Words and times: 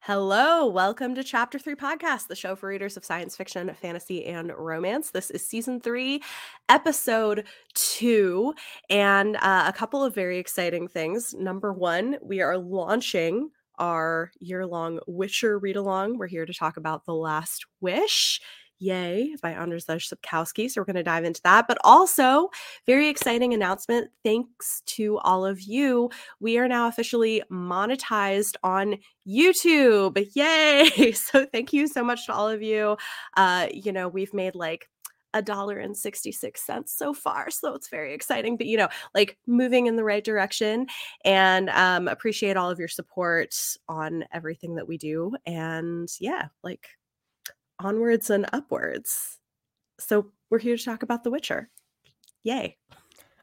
Hello, 0.00 0.66
welcome 0.66 1.14
to 1.16 1.24
Chapter 1.24 1.58
3 1.58 1.74
Podcast, 1.74 2.28
the 2.28 2.36
show 2.36 2.56
for 2.56 2.68
readers 2.68 2.96
of 2.96 3.04
science 3.04 3.36
fiction, 3.36 3.70
fantasy, 3.74 4.24
and 4.24 4.50
romance. 4.56 5.10
This 5.10 5.30
is 5.30 5.46
season 5.46 5.80
3, 5.80 6.22
episode 6.68 7.44
2, 7.74 8.54
and 8.88 9.36
uh, 9.36 9.64
a 9.66 9.72
couple 9.72 10.02
of 10.02 10.14
very 10.14 10.38
exciting 10.38 10.88
things. 10.88 11.34
Number 11.34 11.74
one, 11.74 12.16
we 12.22 12.40
are 12.40 12.56
launching 12.56 13.50
our 13.78 14.30
year 14.40 14.64
long 14.66 15.00
Witcher 15.06 15.58
read 15.58 15.76
along. 15.76 16.16
We're 16.16 16.26
here 16.28 16.46
to 16.46 16.54
talk 16.54 16.78
about 16.78 17.04
The 17.04 17.14
Last 17.14 17.66
Wish. 17.80 18.40
Yay 18.78 19.34
by 19.42 19.52
Andrzej 19.52 20.12
Sapkowski. 20.12 20.70
So 20.70 20.80
we're 20.80 20.84
going 20.86 20.96
to 20.96 21.02
dive 21.02 21.24
into 21.24 21.40
that. 21.42 21.66
But 21.68 21.78
also, 21.84 22.50
very 22.86 23.08
exciting 23.08 23.52
announcement. 23.54 24.10
Thanks 24.24 24.82
to 24.86 25.18
all 25.18 25.44
of 25.44 25.60
you. 25.60 26.10
We 26.40 26.58
are 26.58 26.68
now 26.68 26.88
officially 26.88 27.42
monetized 27.50 28.56
on 28.62 28.96
YouTube. 29.26 30.26
Yay. 30.34 31.12
So 31.18 31.44
thank 31.46 31.72
you 31.72 31.88
so 31.88 32.04
much 32.04 32.26
to 32.26 32.32
all 32.32 32.48
of 32.48 32.62
you. 32.62 32.96
Uh, 33.36 33.66
you 33.72 33.92
know, 33.92 34.08
we've 34.08 34.32
made 34.32 34.54
like 34.54 34.88
a 35.34 35.42
dollar 35.42 35.78
and 35.78 35.96
66 35.96 36.60
cents 36.60 36.94
so 36.96 37.12
far 37.12 37.50
so 37.50 37.74
it's 37.74 37.90
very 37.90 38.14
exciting 38.14 38.56
but 38.56 38.66
you 38.66 38.78
know 38.78 38.88
like 39.14 39.36
moving 39.46 39.86
in 39.86 39.96
the 39.96 40.04
right 40.04 40.24
direction 40.24 40.86
and 41.24 41.68
um 41.70 42.08
appreciate 42.08 42.56
all 42.56 42.70
of 42.70 42.78
your 42.78 42.88
support 42.88 43.54
on 43.88 44.24
everything 44.32 44.74
that 44.76 44.88
we 44.88 44.96
do 44.96 45.34
and 45.44 46.08
yeah 46.18 46.46
like 46.62 46.88
onwards 47.80 48.30
and 48.30 48.46
upwards. 48.52 49.38
So 49.98 50.32
we're 50.50 50.58
here 50.58 50.76
to 50.76 50.84
talk 50.84 51.02
about 51.02 51.24
The 51.24 51.30
Witcher. 51.30 51.70
Yay. 52.44 52.76
I 52.92 52.96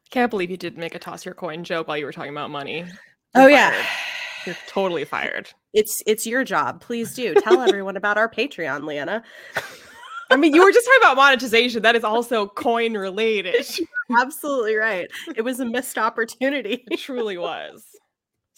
can't 0.09 0.29
believe 0.29 0.49
you 0.49 0.57
did 0.57 0.77
make 0.77 0.95
a 0.95 0.99
toss 0.99 1.25
your 1.25 1.33
coin 1.33 1.63
joke 1.63 1.87
while 1.87 1.97
you 1.97 2.05
were 2.05 2.11
talking 2.13 2.31
about 2.31 2.49
money. 2.49 2.79
You're 2.79 2.87
oh 3.35 3.39
fired. 3.41 3.51
yeah. 3.51 3.85
You're 4.45 4.57
totally 4.67 5.05
fired. 5.05 5.49
It's 5.77 6.01
it's 6.07 6.25
your 6.25 6.45
job. 6.45 6.79
Please 6.79 7.13
do. 7.13 7.33
Tell 7.33 7.59
everyone 7.59 7.97
about 7.97 8.17
our 8.17 8.29
Patreon, 8.29 8.85
Leanna. 8.85 9.21
I 10.29 10.37
mean, 10.37 10.55
you 10.55 10.63
were 10.63 10.71
just 10.71 10.85
talking 10.85 11.01
about 11.01 11.17
monetization. 11.17 11.81
That 11.81 11.97
is 11.97 12.05
also 12.05 12.47
coin 12.47 12.93
related. 12.93 13.65
Absolutely 14.17 14.75
right. 14.75 15.09
It 15.35 15.41
was 15.41 15.59
a 15.59 15.65
missed 15.65 15.97
opportunity. 15.97 16.85
It 16.89 16.99
truly 16.99 17.37
was. 17.37 17.83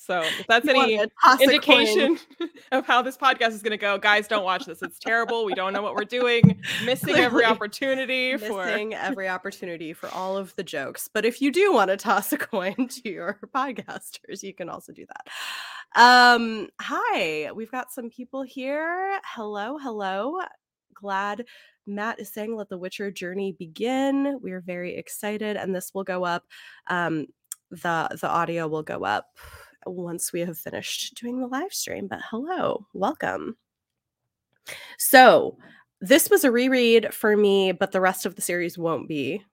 So 0.07 0.21
if 0.21 0.47
that's 0.47 0.65
any 0.69 1.01
indication 1.41 2.17
of 2.71 2.87
how 2.87 3.01
this 3.01 3.17
podcast 3.17 3.49
is 3.49 3.61
going 3.61 3.71
to 3.71 3.77
go, 3.77 3.97
guys, 3.97 4.25
don't 4.25 4.45
watch 4.45 4.65
this. 4.65 4.81
It's 4.81 4.99
terrible. 4.99 5.43
We 5.43 5.53
don't 5.53 5.73
know 5.73 5.81
what 5.81 5.95
we're 5.95 6.05
doing. 6.05 6.61
Missing 6.85 7.09
Clearly. 7.09 7.25
every 7.25 7.43
opportunity 7.43 8.31
Missing 8.31 8.47
for 8.47 8.65
missing 8.65 8.93
every 8.93 9.27
opportunity 9.37 9.91
for 9.91 10.07
all 10.11 10.37
of 10.37 10.55
the 10.55 10.63
jokes. 10.63 11.09
But 11.13 11.25
if 11.25 11.41
you 11.41 11.51
do 11.51 11.73
want 11.73 11.91
to 11.91 11.97
toss 11.97 12.31
a 12.31 12.37
coin 12.37 12.87
to 12.87 13.09
your 13.09 13.37
podcasters, 13.53 14.43
you 14.43 14.53
can 14.53 14.69
also 14.69 14.93
do 14.93 15.05
that. 15.05 16.01
Um, 16.01 16.69
hi, 16.79 17.51
we've 17.53 17.71
got 17.71 17.91
some 17.91 18.09
people 18.09 18.43
here. 18.43 19.19
Hello, 19.25 19.77
hello. 19.77 20.39
Glad 20.93 21.43
Matt 21.85 22.21
is 22.21 22.31
saying, 22.33 22.55
let 22.55 22.69
the 22.69 22.77
Witcher 22.77 23.11
journey 23.11 23.57
begin. 23.59 24.39
We 24.41 24.53
are 24.53 24.61
very 24.61 24.95
excited, 24.95 25.57
and 25.57 25.75
this 25.75 25.93
will 25.93 26.05
go 26.05 26.23
up. 26.23 26.45
Um, 26.89 27.27
the 27.71 28.17
the 28.21 28.29
audio 28.29 28.69
will 28.69 28.83
go 28.83 29.03
up 29.03 29.25
once 29.89 30.33
we 30.33 30.41
have 30.41 30.57
finished 30.57 31.15
doing 31.15 31.39
the 31.39 31.47
live 31.47 31.73
stream. 31.73 32.07
But 32.07 32.19
hello, 32.29 32.85
welcome. 32.93 33.57
So, 34.97 35.57
this 36.01 36.29
was 36.29 36.43
a 36.43 36.51
reread 36.51 37.13
for 37.13 37.35
me, 37.35 37.71
but 37.71 37.91
the 37.91 38.01
rest 38.01 38.25
of 38.25 38.35
the 38.35 38.41
series 38.41 38.77
won't 38.77 39.07
be. 39.07 39.43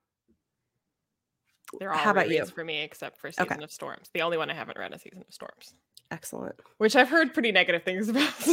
They're 1.79 1.93
all 1.93 1.99
How 1.99 2.11
about 2.11 2.31
you? 2.31 2.45
for 2.47 2.65
me, 2.65 2.83
except 2.83 3.19
for 3.19 3.31
Season 3.31 3.53
okay. 3.53 3.65
of 3.65 3.73
Storms. 3.73 4.11
The 4.13 4.23
only 4.23 4.37
one 4.37 4.51
I 4.51 4.55
haven't 4.55 4.79
read 4.79 4.95
is 4.95 5.03
Season 5.03 5.25
of 5.27 5.33
Storms. 5.33 5.75
Excellent. 6.11 6.55
Which 6.79 6.97
I've 6.97 7.09
heard 7.09 7.33
pretty 7.33 7.51
negative 7.51 7.83
things 7.83 8.09
about. 8.09 8.33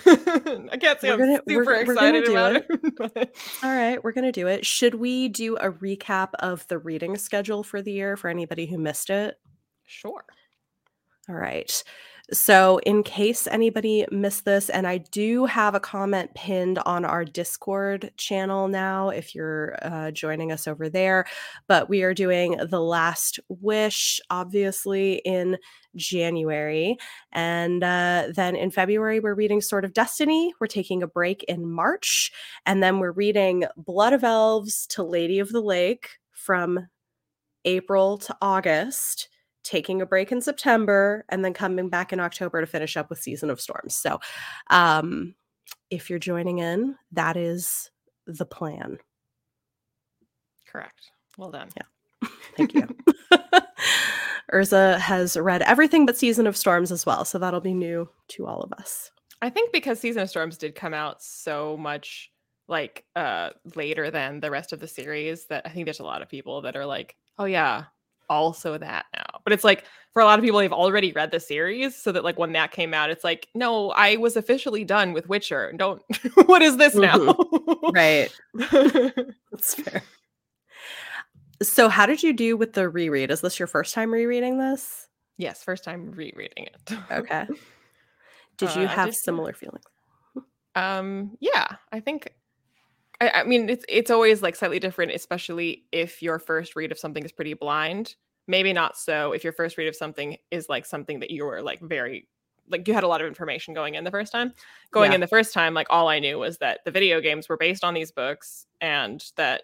So 0.00 0.16
I 0.72 0.76
can't 0.76 1.00
say 1.00 1.08
we're 1.08 1.14
I'm 1.14 1.18
gonna, 1.18 1.42
super 1.48 1.64
we're, 1.64 1.80
excited 1.80 2.24
we're 2.26 2.30
about 2.30 2.56
it. 2.56 2.66
it 3.16 3.36
All 3.62 3.70
right, 3.70 4.02
we're 4.02 4.12
gonna 4.12 4.32
do 4.32 4.46
it. 4.46 4.64
Should 4.64 4.94
we 4.94 5.28
do 5.28 5.56
a 5.56 5.70
recap 5.70 6.30
of 6.38 6.66
the 6.68 6.78
reading 6.78 7.16
schedule 7.16 7.62
for 7.62 7.82
the 7.82 7.92
year 7.92 8.16
for 8.16 8.28
anybody 8.28 8.66
who 8.66 8.78
missed 8.78 9.10
it? 9.10 9.38
Sure. 9.86 10.24
All 11.30 11.36
right. 11.36 11.82
So, 12.32 12.78
in 12.78 13.02
case 13.02 13.46
anybody 13.48 14.04
missed 14.10 14.44
this, 14.44 14.68
and 14.68 14.86
I 14.86 14.98
do 14.98 15.46
have 15.46 15.74
a 15.74 15.80
comment 15.80 16.34
pinned 16.34 16.78
on 16.80 17.04
our 17.04 17.24
Discord 17.24 18.12
channel 18.16 18.68
now 18.68 19.10
if 19.10 19.34
you're 19.34 19.76
uh, 19.82 20.10
joining 20.12 20.50
us 20.52 20.66
over 20.68 20.88
there, 20.88 21.26
but 21.68 21.88
we 21.88 22.02
are 22.02 22.14
doing 22.14 22.56
The 22.68 22.80
Last 22.80 23.40
Wish, 23.48 24.20
obviously, 24.30 25.14
in 25.24 25.56
January. 25.96 26.96
And 27.32 27.82
uh, 27.82 28.28
then 28.34 28.54
in 28.56 28.70
February, 28.70 29.20
we're 29.20 29.34
reading 29.34 29.60
Sword 29.60 29.84
of 29.84 29.92
Destiny. 29.92 30.52
We're 30.60 30.68
taking 30.68 31.02
a 31.02 31.08
break 31.08 31.44
in 31.44 31.68
March. 31.68 32.32
And 32.66 32.82
then 32.82 32.98
we're 32.98 33.12
reading 33.12 33.64
Blood 33.76 34.12
of 34.12 34.24
Elves 34.24 34.86
to 34.88 35.02
Lady 35.02 35.40
of 35.40 35.50
the 35.50 35.62
Lake 35.62 36.10
from 36.32 36.88
April 37.64 38.18
to 38.18 38.36
August 38.40 39.28
taking 39.70 40.02
a 40.02 40.06
break 40.06 40.32
in 40.32 40.40
September 40.40 41.24
and 41.28 41.44
then 41.44 41.54
coming 41.54 41.88
back 41.88 42.12
in 42.12 42.18
October 42.18 42.60
to 42.60 42.66
finish 42.66 42.96
up 42.96 43.08
with 43.08 43.22
Season 43.22 43.50
of 43.50 43.60
Storms. 43.60 43.94
So, 43.94 44.18
um, 44.68 45.36
if 45.90 46.10
you're 46.10 46.18
joining 46.18 46.58
in, 46.58 46.96
that 47.12 47.36
is 47.36 47.90
the 48.26 48.44
plan. 48.44 48.98
Correct. 50.66 51.12
Well 51.38 51.52
done. 51.52 51.68
Yeah. 51.76 52.28
Thank 52.56 52.74
you. 52.74 52.88
Urza 54.52 54.98
has 54.98 55.36
read 55.36 55.62
everything 55.62 56.04
but 56.04 56.16
Season 56.16 56.48
of 56.48 56.56
Storms 56.56 56.90
as 56.90 57.06
well. 57.06 57.24
So 57.24 57.38
that'll 57.38 57.60
be 57.60 57.74
new 57.74 58.08
to 58.30 58.46
all 58.46 58.62
of 58.62 58.72
us. 58.72 59.12
I 59.40 59.50
think 59.50 59.72
because 59.72 60.00
Season 60.00 60.22
of 60.22 60.30
Storms 60.30 60.58
did 60.58 60.74
come 60.74 60.94
out 60.94 61.22
so 61.22 61.76
much 61.76 62.32
like 62.66 63.04
uh 63.16 63.50
later 63.74 64.10
than 64.10 64.38
the 64.38 64.50
rest 64.50 64.72
of 64.72 64.78
the 64.80 64.86
series 64.86 65.46
that 65.46 65.66
I 65.66 65.70
think 65.70 65.86
there's 65.86 66.00
a 66.00 66.04
lot 66.04 66.22
of 66.22 66.28
people 66.28 66.62
that 66.62 66.76
are 66.76 66.86
like, 66.86 67.16
oh 67.38 67.44
yeah, 67.44 67.84
also 68.30 68.78
that 68.78 69.04
now. 69.14 69.40
But 69.44 69.52
it's 69.52 69.64
like 69.64 69.84
for 70.14 70.22
a 70.22 70.24
lot 70.24 70.38
of 70.38 70.44
people, 70.44 70.60
they've 70.60 70.72
already 70.72 71.12
read 71.12 71.30
the 71.30 71.40
series, 71.40 71.94
so 71.94 72.12
that 72.12 72.24
like 72.24 72.38
when 72.38 72.52
that 72.52 72.70
came 72.70 72.94
out, 72.94 73.10
it's 73.10 73.24
like, 73.24 73.48
no, 73.54 73.90
I 73.90 74.16
was 74.16 74.36
officially 74.36 74.84
done 74.84 75.12
with 75.12 75.28
Witcher. 75.28 75.74
Don't 75.76 76.02
what 76.46 76.62
is 76.62 76.78
this 76.78 76.94
now? 76.94 77.18
Mm-hmm. 77.18 77.90
right. 77.90 78.32
That's 79.50 79.74
fair. 79.74 80.02
So 81.62 81.90
how 81.90 82.06
did 82.06 82.22
you 82.22 82.32
do 82.32 82.56
with 82.56 82.72
the 82.72 82.88
reread? 82.88 83.30
Is 83.30 83.42
this 83.42 83.58
your 83.58 83.68
first 83.68 83.92
time 83.92 84.10
rereading 84.10 84.58
this? 84.58 85.08
Yes, 85.36 85.62
first 85.62 85.84
time 85.84 86.10
rereading 86.12 86.66
it. 86.66 86.92
okay. 87.10 87.46
Did 88.58 88.74
you 88.76 88.82
uh, 88.82 88.88
have 88.88 89.08
just, 89.08 89.24
similar 89.24 89.54
feelings? 89.54 89.84
Um, 90.74 91.38
yeah, 91.40 91.66
I 91.92 92.00
think 92.00 92.30
I, 93.20 93.30
I 93.30 93.44
mean, 93.44 93.68
it's 93.68 93.84
it's 93.88 94.10
always 94.10 94.42
like 94.42 94.56
slightly 94.56 94.78
different, 94.78 95.12
especially 95.12 95.84
if 95.92 96.22
your 96.22 96.38
first 96.38 96.76
read 96.76 96.92
of 96.92 96.98
something 96.98 97.24
is 97.24 97.32
pretty 97.32 97.54
blind. 97.54 98.16
Maybe 98.46 98.72
not 98.72 98.96
so 98.96 99.32
if 99.32 99.44
your 99.44 99.52
first 99.52 99.76
read 99.78 99.88
of 99.88 99.96
something 99.96 100.36
is 100.50 100.68
like 100.68 100.86
something 100.86 101.20
that 101.20 101.30
you 101.30 101.44
were 101.44 101.62
like 101.62 101.80
very 101.80 102.26
like 102.68 102.86
you 102.86 102.94
had 102.94 103.04
a 103.04 103.08
lot 103.08 103.20
of 103.20 103.26
information 103.26 103.74
going 103.74 103.94
in 103.94 104.04
the 104.04 104.10
first 104.10 104.32
time. 104.32 104.52
Going 104.90 105.10
yeah. 105.10 105.16
in 105.16 105.20
the 105.20 105.26
first 105.26 105.52
time, 105.52 105.74
like 105.74 105.88
all 105.90 106.08
I 106.08 106.18
knew 106.18 106.38
was 106.38 106.58
that 106.58 106.80
the 106.84 106.90
video 106.90 107.20
games 107.20 107.48
were 107.48 107.56
based 107.56 107.84
on 107.84 107.94
these 107.94 108.12
books 108.12 108.66
and 108.80 109.24
that 109.36 109.62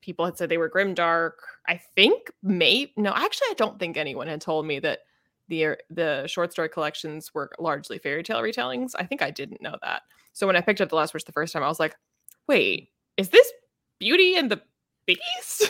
people 0.00 0.24
had 0.24 0.36
said 0.36 0.48
they 0.48 0.58
were 0.58 0.68
grim 0.68 0.94
dark. 0.94 1.38
I 1.66 1.80
think 1.94 2.30
may 2.42 2.92
no, 2.96 3.12
actually 3.14 3.48
I 3.50 3.54
don't 3.56 3.78
think 3.78 3.96
anyone 3.96 4.26
had 4.26 4.40
told 4.40 4.66
me 4.66 4.78
that 4.80 5.00
the 5.48 5.64
er, 5.64 5.78
the 5.90 6.26
short 6.26 6.52
story 6.52 6.68
collections 6.68 7.32
were 7.34 7.50
largely 7.58 7.98
fairy 7.98 8.22
tale 8.22 8.40
retellings. 8.40 8.92
I 8.98 9.04
think 9.04 9.22
I 9.22 9.30
didn't 9.30 9.62
know 9.62 9.76
that. 9.82 10.02
So 10.32 10.46
when 10.46 10.56
I 10.56 10.60
picked 10.60 10.80
up 10.80 10.88
The 10.88 10.96
Last 10.96 11.14
Wish 11.14 11.24
the 11.24 11.32
first 11.32 11.52
time, 11.52 11.62
I 11.62 11.68
was 11.68 11.78
like, 11.78 11.94
wait, 12.46 12.90
is 13.16 13.28
this 13.28 13.50
Beauty 13.98 14.36
and 14.36 14.50
the 14.50 14.60
Beast? 15.06 15.20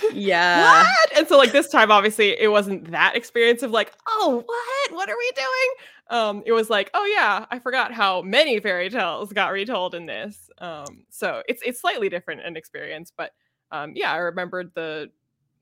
Yeah. 0.13 0.83
what? 0.83 1.19
And 1.19 1.27
so 1.27 1.37
like 1.37 1.51
this 1.51 1.69
time, 1.69 1.91
obviously, 1.91 2.41
it 2.41 2.49
wasn't 2.51 2.91
that 2.93 3.17
experience 3.17 3.63
of 3.63 3.73
like, 3.73 3.93
oh, 4.07 4.45
what? 4.47 4.97
What 4.97 5.11
are 5.11 5.17
we 5.17 5.33
doing? 5.35 5.75
Um, 6.11 6.43
it 6.47 6.53
was 6.53 6.71
like, 6.71 6.91
oh 6.95 7.05
yeah, 7.07 7.47
I 7.51 7.59
forgot 7.59 7.93
how 7.93 8.23
many 8.23 8.61
fairy 8.61 8.91
tales 8.91 9.33
got 9.33 9.53
retold 9.53 9.95
in 9.95 10.07
this. 10.07 10.51
Um, 10.59 11.05
so 11.11 11.43
it's 11.49 11.63
it's 11.65 11.81
slightly 11.81 12.09
different 12.09 12.43
an 12.43 12.57
experience, 12.57 13.13
but 13.17 13.33
um, 13.73 13.93
yeah, 13.97 14.13
I 14.13 14.19
remembered 14.19 14.71
the 14.75 15.11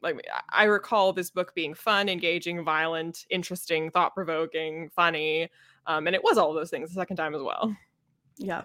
like 0.03 0.21
I 0.51 0.65
recall 0.65 1.13
this 1.13 1.31
book 1.31 1.55
being 1.55 1.75
fun, 1.75 2.09
engaging, 2.09 2.65
violent, 2.65 3.25
interesting, 3.31 3.91
thought 3.91 4.15
provoking, 4.15 4.91
funny, 4.95 5.49
um, 5.87 6.07
and 6.07 6.17
it 6.17 6.23
was 6.23 6.39
all 6.39 6.53
those 6.53 6.71
things 6.71 6.91
the 6.91 6.95
second 6.95 7.17
time 7.17 7.35
as 7.35 7.43
well. 7.43 7.75
Yeah, 8.37 8.63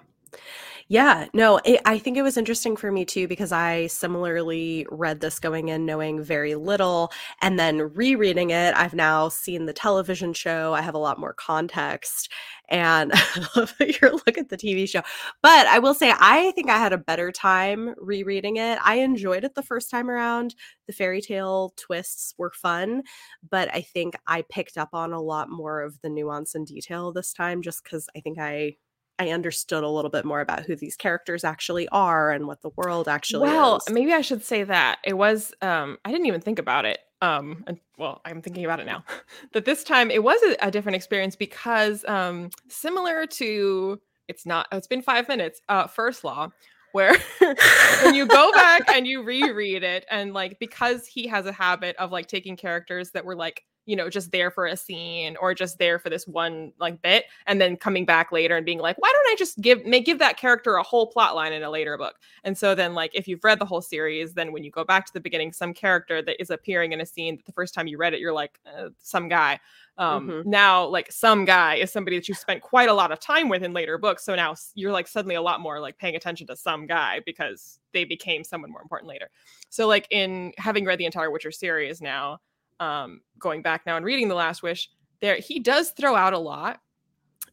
Yeah, 0.87 1.27
no, 1.33 1.59
it, 1.65 1.81
I 1.85 1.97
think 1.99 2.17
it 2.17 2.21
was 2.21 2.37
interesting 2.37 2.75
for 2.77 2.91
me 2.91 3.03
too 3.05 3.27
because 3.27 3.51
I 3.51 3.87
similarly 3.87 4.85
read 4.89 5.19
this 5.19 5.39
going 5.39 5.67
in 5.69 5.85
knowing 5.85 6.21
very 6.23 6.55
little 6.55 7.11
and 7.41 7.59
then 7.59 7.93
rereading 7.93 8.51
it. 8.51 8.73
I've 8.75 8.93
now 8.93 9.29
seen 9.29 9.65
the 9.65 9.73
television 9.73 10.33
show, 10.33 10.73
I 10.73 10.81
have 10.81 10.95
a 10.95 10.99
lot 10.99 11.19
more 11.19 11.33
context. 11.33 12.31
And 12.69 13.13
your 14.01 14.11
look 14.11 14.37
at 14.37 14.49
the 14.49 14.57
TV 14.57 14.87
show. 14.87 15.01
But 15.41 15.67
I 15.67 15.79
will 15.79 15.93
say, 15.93 16.13
I 16.19 16.51
think 16.51 16.69
I 16.69 16.77
had 16.77 16.91
a 16.93 16.97
better 16.97 17.31
time 17.31 17.93
rereading 17.97 18.57
it. 18.57 18.77
I 18.83 18.95
enjoyed 18.95 19.45
it 19.45 19.55
the 19.55 19.63
first 19.63 19.89
time 19.89 20.09
around. 20.09 20.53
The 20.87 20.93
fairy 20.93 21.21
tale 21.21 21.73
twists 21.77 22.33
were 22.37 22.51
fun, 22.51 23.03
but 23.49 23.73
I 23.73 23.81
think 23.81 24.15
I 24.27 24.43
picked 24.49 24.77
up 24.77 24.89
on 24.93 25.13
a 25.13 25.21
lot 25.21 25.49
more 25.49 25.81
of 25.81 25.99
the 26.01 26.09
nuance 26.09 26.55
and 26.55 26.67
detail 26.67 27.11
this 27.13 27.31
time 27.33 27.61
just 27.61 27.83
because 27.83 28.07
I 28.15 28.19
think 28.19 28.37
I 28.37 28.75
I 29.19 29.29
understood 29.29 29.83
a 29.83 29.89
little 29.89 30.11
bit 30.11 30.25
more 30.25 30.41
about 30.41 30.65
who 30.65 30.75
these 30.75 30.95
characters 30.95 31.43
actually 31.43 31.87
are 31.89 32.31
and 32.31 32.47
what 32.47 32.61
the 32.61 32.69
world 32.75 33.07
actually 33.07 33.49
well, 33.49 33.77
is. 33.77 33.89
maybe 33.89 34.13
I 34.13 34.21
should 34.21 34.43
say 34.43 34.63
that. 34.63 34.99
It 35.03 35.13
was 35.13 35.53
um 35.61 35.97
I 36.05 36.11
didn't 36.11 36.27
even 36.27 36.41
think 36.41 36.59
about 36.59 36.85
it. 36.85 36.99
Um 37.21 37.63
and 37.67 37.79
well, 37.97 38.21
I'm 38.25 38.41
thinking 38.41 38.65
about 38.65 38.79
it 38.79 38.85
now. 38.85 39.03
that 39.53 39.65
this 39.65 39.83
time 39.83 40.11
it 40.11 40.23
was 40.23 40.41
a, 40.43 40.67
a 40.67 40.71
different 40.71 40.95
experience 40.95 41.35
because 41.35 42.05
um 42.05 42.49
similar 42.67 43.25
to 43.25 43.99
it's 44.27 44.45
not 44.45 44.67
it's 44.71 44.87
been 44.87 45.01
5 45.01 45.27
minutes. 45.27 45.61
Uh 45.67 45.87
first 45.87 46.23
law 46.23 46.49
where 46.91 47.15
when 48.03 48.15
you 48.15 48.25
go 48.25 48.51
back 48.53 48.89
and 48.93 49.05
you 49.07 49.23
reread 49.23 49.83
it 49.83 50.05
and 50.09 50.33
like 50.33 50.57
because 50.59 51.05
he 51.05 51.27
has 51.27 51.45
a 51.45 51.51
habit 51.51 51.95
of 51.97 52.11
like 52.11 52.27
taking 52.27 52.55
characters 52.55 53.11
that 53.11 53.25
were 53.25 53.35
like 53.35 53.63
you 53.87 53.95
know 53.95 54.09
just 54.09 54.31
there 54.31 54.51
for 54.51 54.67
a 54.67 54.77
scene 54.77 55.35
or 55.41 55.55
just 55.55 55.79
there 55.79 55.97
for 55.97 56.09
this 56.09 56.27
one 56.27 56.71
like 56.79 57.01
bit 57.01 57.25
and 57.47 57.59
then 57.59 57.75
coming 57.75 58.05
back 58.05 58.31
later 58.31 58.55
and 58.55 58.65
being 58.65 58.79
like 58.79 58.97
why 58.99 59.11
don't 59.11 59.33
i 59.33 59.35
just 59.35 59.59
give 59.61 59.83
may 59.85 59.99
give 59.99 60.19
that 60.19 60.37
character 60.37 60.75
a 60.75 60.83
whole 60.83 61.07
plot 61.07 61.35
line 61.35 61.53
in 61.53 61.63
a 61.63 61.69
later 61.69 61.97
book? 61.97 62.15
And 62.43 62.57
so 62.57 62.75
then 62.75 62.93
like 62.93 63.11
if 63.13 63.27
you've 63.27 63.43
read 63.43 63.59
the 63.59 63.65
whole 63.65 63.81
series 63.81 64.33
then 64.33 64.51
when 64.51 64.63
you 64.63 64.69
go 64.69 64.83
back 64.83 65.05
to 65.05 65.13
the 65.13 65.19
beginning 65.19 65.53
some 65.53 65.73
character 65.73 66.21
that 66.21 66.39
is 66.39 66.49
appearing 66.49 66.91
in 66.91 67.01
a 67.01 67.05
scene 67.05 67.37
that 67.37 67.45
the 67.45 67.51
first 67.53 67.73
time 67.73 67.87
you 67.87 67.97
read 67.97 68.13
it 68.13 68.19
you're 68.19 68.33
like 68.33 68.59
uh, 68.65 68.89
some 69.01 69.27
guy. 69.27 69.59
Um 69.97 70.27
mm-hmm. 70.27 70.49
now 70.49 70.85
like 70.85 71.11
some 71.11 71.45
guy 71.45 71.75
is 71.75 71.91
somebody 71.91 72.17
that 72.17 72.27
you 72.27 72.35
spent 72.35 72.61
quite 72.61 72.89
a 72.89 72.93
lot 72.93 73.11
of 73.11 73.19
time 73.19 73.49
with 73.49 73.63
in 73.63 73.73
later 73.73 73.97
books 73.97 74.23
so 74.23 74.35
now 74.35 74.53
you're 74.75 74.91
like 74.91 75.07
suddenly 75.07 75.35
a 75.35 75.41
lot 75.41 75.59
more 75.61 75.79
like 75.79 75.97
paying 75.97 76.15
attention 76.15 76.45
to 76.47 76.55
some 76.55 76.85
guy 76.85 77.21
because 77.25 77.79
they 77.93 78.03
became 78.03 78.43
someone 78.43 78.71
more 78.71 78.81
important 78.81 79.09
later. 79.09 79.29
So 79.69 79.87
like 79.87 80.07
in 80.11 80.53
having 80.57 80.85
read 80.85 80.99
the 80.99 81.05
entire 81.05 81.31
witcher 81.31 81.51
series 81.51 82.01
now 82.01 82.39
um, 82.79 83.21
going 83.39 83.61
back 83.61 83.85
now 83.85 83.97
and 83.97 84.05
reading 84.05 84.27
The 84.27 84.35
Last 84.35 84.63
Wish, 84.63 84.89
there 85.21 85.37
he 85.37 85.59
does 85.59 85.91
throw 85.91 86.15
out 86.15 86.33
a 86.33 86.39
lot. 86.39 86.81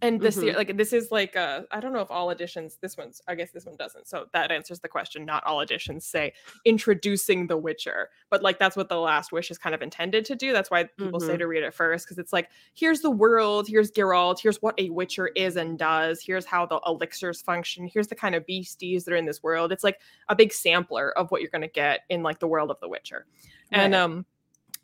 And 0.02 0.20
this 0.20 0.36
mm-hmm. 0.36 0.46
year, 0.46 0.56
like 0.56 0.76
this 0.76 0.92
is 0.92 1.10
like 1.10 1.34
uh, 1.34 1.62
I 1.70 1.80
don't 1.80 1.94
know 1.94 2.00
if 2.00 2.10
all 2.10 2.28
editions, 2.28 2.76
this 2.82 2.96
one's 2.96 3.22
I 3.26 3.34
guess 3.34 3.52
this 3.52 3.64
one 3.64 3.76
doesn't. 3.76 4.06
So 4.06 4.26
that 4.34 4.52
answers 4.52 4.80
the 4.80 4.88
question. 4.88 5.24
Not 5.24 5.42
all 5.46 5.60
editions 5.60 6.04
say 6.04 6.34
introducing 6.66 7.46
the 7.46 7.56
Witcher, 7.56 8.10
but 8.28 8.42
like 8.42 8.58
that's 8.58 8.76
what 8.76 8.90
the 8.90 8.98
Last 8.98 9.32
Wish 9.32 9.50
is 9.50 9.56
kind 9.56 9.74
of 9.74 9.80
intended 9.80 10.26
to 10.26 10.34
do. 10.34 10.52
That's 10.52 10.70
why 10.70 10.84
people 10.98 11.20
mm-hmm. 11.20 11.26
say 11.26 11.36
to 11.38 11.46
read 11.46 11.62
it 11.62 11.72
first 11.72 12.04
because 12.04 12.18
it's 12.18 12.34
like 12.34 12.50
here's 12.74 13.00
the 13.00 13.10
world, 13.10 13.66
here's 13.66 13.90
Geralt, 13.90 14.40
here's 14.40 14.60
what 14.60 14.74
a 14.78 14.90
Witcher 14.90 15.28
is 15.28 15.56
and 15.56 15.78
does, 15.78 16.20
here's 16.20 16.44
how 16.44 16.66
the 16.66 16.80
elixirs 16.86 17.40
function, 17.40 17.88
here's 17.90 18.08
the 18.08 18.16
kind 18.16 18.34
of 18.34 18.44
beasties 18.44 19.04
that 19.04 19.14
are 19.14 19.16
in 19.16 19.24
this 19.24 19.42
world. 19.42 19.72
It's 19.72 19.84
like 19.84 20.00
a 20.28 20.36
big 20.36 20.52
sampler 20.52 21.16
of 21.16 21.30
what 21.30 21.40
you're 21.40 21.50
going 21.50 21.62
to 21.62 21.68
get 21.68 22.00
in 22.10 22.22
like 22.22 22.40
the 22.40 22.48
world 22.48 22.70
of 22.70 22.78
the 22.80 22.88
Witcher, 22.90 23.24
right. 23.72 23.80
and 23.80 23.94
um 23.94 24.26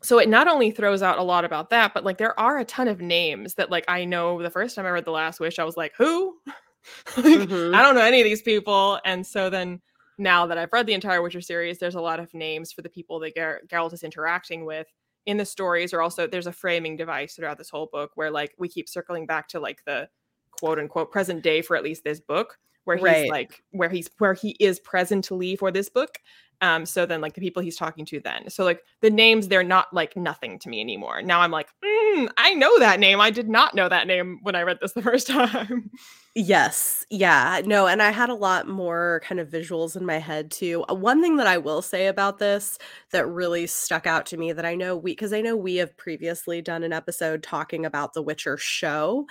so 0.03 0.17
it 0.17 0.27
not 0.29 0.47
only 0.47 0.71
throws 0.71 1.01
out 1.01 1.19
a 1.19 1.23
lot 1.23 1.45
about 1.45 1.69
that 1.69 1.93
but 1.93 2.03
like 2.03 2.17
there 2.17 2.37
are 2.39 2.57
a 2.57 2.65
ton 2.65 2.87
of 2.87 3.01
names 3.01 3.53
that 3.55 3.69
like 3.69 3.85
i 3.87 4.03
know 4.03 4.41
the 4.41 4.49
first 4.49 4.75
time 4.75 4.85
i 4.85 4.89
read 4.89 5.05
the 5.05 5.11
last 5.11 5.39
wish 5.39 5.59
i 5.59 5.63
was 5.63 5.77
like 5.77 5.93
who? 5.97 6.35
Mm-hmm. 7.09 7.75
i 7.75 7.83
don't 7.83 7.93
know 7.93 8.01
any 8.01 8.21
of 8.21 8.25
these 8.25 8.41
people 8.41 8.99
and 9.05 9.23
so 9.23 9.51
then 9.51 9.79
now 10.17 10.47
that 10.47 10.57
i've 10.57 10.73
read 10.73 10.87
the 10.87 10.95
entire 10.95 11.21
witcher 11.21 11.39
series 11.39 11.77
there's 11.77 11.93
a 11.93 12.01
lot 12.01 12.19
of 12.19 12.33
names 12.33 12.71
for 12.71 12.81
the 12.81 12.89
people 12.89 13.19
that 13.19 13.35
Ger- 13.35 13.61
geralt 13.67 13.93
is 13.93 14.01
interacting 14.01 14.65
with. 14.65 14.87
In 15.27 15.37
the 15.37 15.45
stories 15.45 15.93
or 15.93 16.01
also 16.01 16.25
there's 16.25 16.47
a 16.47 16.51
framing 16.51 16.97
device 16.97 17.35
throughout 17.35 17.59
this 17.59 17.69
whole 17.69 17.87
book 17.91 18.09
where 18.15 18.31
like 18.31 18.55
we 18.57 18.67
keep 18.67 18.89
circling 18.89 19.27
back 19.27 19.47
to 19.49 19.59
like 19.59 19.83
the 19.85 20.09
quote 20.49 20.79
unquote 20.79 21.11
present 21.11 21.43
day 21.43 21.61
for 21.61 21.75
at 21.75 21.83
least 21.83 22.03
this 22.03 22.19
book 22.19 22.57
where 22.85 22.97
he's 22.97 23.05
right. 23.05 23.29
like 23.29 23.63
where 23.71 23.89
he's 23.89 24.09
where 24.17 24.33
he 24.33 24.55
is 24.59 24.79
presently 24.79 25.55
for 25.55 25.71
this 25.71 25.89
book 25.89 26.19
um, 26.61 26.85
so 26.85 27.07
then 27.07 27.21
like 27.21 27.33
the 27.33 27.41
people 27.41 27.63
he's 27.63 27.75
talking 27.75 28.05
to 28.05 28.19
then. 28.19 28.49
So 28.49 28.63
like 28.63 28.83
the 29.01 29.09
names, 29.09 29.47
they're 29.47 29.63
not 29.63 29.91
like 29.93 30.15
nothing 30.15 30.59
to 30.59 30.69
me 30.69 30.79
anymore. 30.79 31.23
Now 31.23 31.41
I'm 31.41 31.49
like, 31.49 31.69
mm, 31.83 32.29
I 32.37 32.53
know 32.53 32.77
that 32.77 32.99
name. 32.99 33.19
I 33.19 33.31
did 33.31 33.49
not 33.49 33.73
know 33.73 33.89
that 33.89 34.05
name 34.05 34.39
when 34.43 34.55
I 34.55 34.61
read 34.61 34.77
this 34.79 34.93
the 34.93 35.01
first 35.11 35.25
time. 35.25 35.89
Yes. 36.35 37.03
Yeah. 37.09 37.61
No, 37.65 37.87
and 37.87 38.01
I 38.01 38.11
had 38.11 38.29
a 38.29 38.35
lot 38.35 38.67
more 38.67 39.21
kind 39.25 39.41
of 39.41 39.49
visuals 39.49 39.97
in 39.97 40.05
my 40.05 40.19
head 40.19 40.51
too. 40.51 40.85
Uh, 40.87 40.93
one 40.93 41.19
thing 41.19 41.37
that 41.37 41.47
I 41.47 41.57
will 41.57 41.81
say 41.81 42.07
about 42.07 42.37
this 42.37 42.77
that 43.11 43.27
really 43.27 43.65
stuck 43.65 44.05
out 44.05 44.27
to 44.27 44.37
me 44.37 44.53
that 44.53 44.65
I 44.65 44.75
know 44.75 44.95
we 44.95 45.13
because 45.13 45.33
I 45.33 45.41
know 45.41 45.57
we 45.57 45.77
have 45.77 45.97
previously 45.97 46.61
done 46.61 46.83
an 46.83 46.93
episode 46.93 47.41
talking 47.41 47.87
about 47.87 48.13
the 48.13 48.21
Witcher 48.21 48.57
show. 48.57 49.25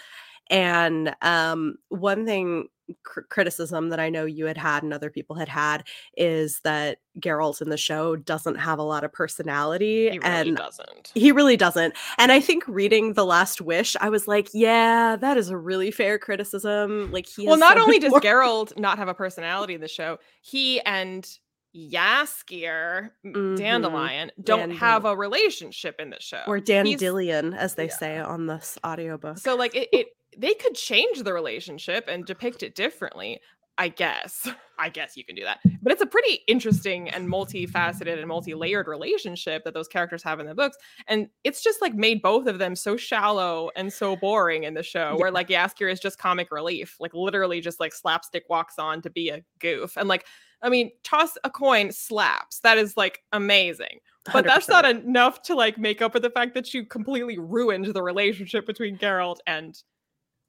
And 0.51 1.15
um, 1.23 1.77
one 1.89 2.27
thing 2.27 2.69
cr- 3.03 3.21
criticism 3.23 3.91
that 3.91 4.01
I 4.01 4.09
know 4.11 4.25
you 4.25 4.47
had 4.47 4.57
had 4.57 4.83
and 4.83 4.93
other 4.93 5.11
people 5.11 5.37
had 5.37 5.49
had 5.49 5.87
is 6.17 6.61
that 6.65 6.99
Geralt 7.19 7.63
in 7.63 7.69
the 7.69 7.77
show 7.77 8.17
doesn't 8.17 8.57
have 8.57 8.79
a 8.79 8.83
lot 8.83 9.05
of 9.05 9.13
personality. 9.13 10.11
He 10.11 10.19
really 10.19 10.23
and 10.25 10.57
doesn't. 10.57 11.13
He 11.15 11.33
really 11.33 11.57
doesn't. 11.57 11.95
And 12.19 12.33
I 12.33 12.41
think 12.41 12.65
reading 12.67 13.15
The 13.15 13.25
Last 13.25 13.61
Wish, 13.61 13.97
I 14.01 14.09
was 14.09 14.27
like, 14.27 14.49
yeah, 14.53 15.17
that 15.17 15.37
is 15.37 15.51
a 15.51 15.57
really 15.57 15.91
fair 15.91 16.19
criticism. 16.19 17.11
Like 17.13 17.27
he 17.27 17.47
Well, 17.47 17.57
not 17.57 17.79
only 17.79 17.99
does 17.99 18.13
Geralt 18.15 18.77
not 18.79 18.99
have 18.99 19.09
a 19.09 19.15
personality 19.15 19.75
in 19.75 19.81
the 19.81 19.89
show, 19.89 20.19
he 20.43 20.81
and 20.83 21.27
Jaskier 21.75 23.11
mm-hmm. 23.25 23.55
Dandelion 23.55 24.33
don't 24.43 24.73
have 24.73 25.05
a 25.05 25.17
relationship 25.17 25.97
in 26.01 26.11
the 26.11 26.21
show. 26.21 26.43
Or 26.47 26.59
Dandelion, 26.59 27.55
as 27.55 27.75
they 27.75 27.87
yeah. 27.87 27.97
say 27.97 28.19
on 28.19 28.47
this 28.47 28.77
audiobook. 28.85 29.39
So 29.39 29.55
like 29.55 29.77
it, 29.77 29.89
it 29.93 30.09
they 30.37 30.55
could 30.55 30.75
change 30.75 31.23
the 31.23 31.33
relationship 31.33 32.05
and 32.09 32.23
uh-huh. 32.23 32.27
depict 32.27 32.63
it 32.63 32.75
differently. 32.75 33.41
I 33.81 33.89
guess. 33.89 34.47
I 34.79 34.91
guess 34.91 35.17
you 35.17 35.25
can 35.25 35.35
do 35.35 35.43
that. 35.45 35.61
But 35.83 35.93
it's 35.93 36.03
a 36.03 36.07
pretty 36.07 36.41
interesting 36.47 37.09
and 37.09 37.29
multifaceted 37.29 38.19
and 38.19 38.27
multi-layered 38.29 38.87
relationship 38.87 39.65
that 39.65 39.75
those 39.75 39.89
characters 39.89 40.23
have 40.23 40.39
in 40.39 40.47
the 40.47 40.55
books. 40.55 40.77
And 41.07 41.29
it's 41.45 41.63
just 41.63 41.81
like 41.81 41.95
made 41.95 42.21
both 42.21 42.47
of 42.47 42.59
them 42.59 42.77
so 42.77 42.97
shallow 42.97 43.71
and 43.77 43.93
so 43.93 44.17
boring 44.17 44.65
in 44.65 44.75
the 44.75 44.83
show, 44.83 45.13
yeah. 45.13 45.15
where 45.15 45.31
like 45.31 45.49
Jaskier 45.49 45.91
is 45.91 46.01
just 46.01 46.19
comic 46.19 46.51
relief, 46.51 46.97
like 47.01 47.15
literally 47.15 47.61
just 47.61 47.81
like 47.81 47.95
slapstick 47.95 48.45
walks 48.51 48.79
on 48.79 49.01
to 49.03 49.11
be 49.11 49.31
a 49.31 49.43
goof. 49.59 49.97
And 49.97 50.09
like, 50.09 50.27
I 50.63 50.69
mean, 50.69 50.91
toss 51.03 51.39
a 51.45 51.51
coin 51.51 51.91
slaps. 51.91 52.61
That 52.61 52.77
is 52.77 52.97
like 52.97 53.23
amazing. 53.33 54.01
But 54.27 54.45
100%. 54.45 54.49
that's 54.49 54.69
not 54.69 54.85
enough 54.85 55.43
to 55.43 55.55
like 55.55 55.79
make 55.79 56.03
up 56.03 56.13
for 56.13 56.21
the 56.21 56.31
fact 56.31 56.55
that 56.55 56.75
you 56.75 56.85
completely 56.85 57.39
ruined 57.39 57.87
the 57.87 58.03
relationship 58.03 58.67
between 58.67 58.99
Geralt 58.99 59.39
and 59.47 59.75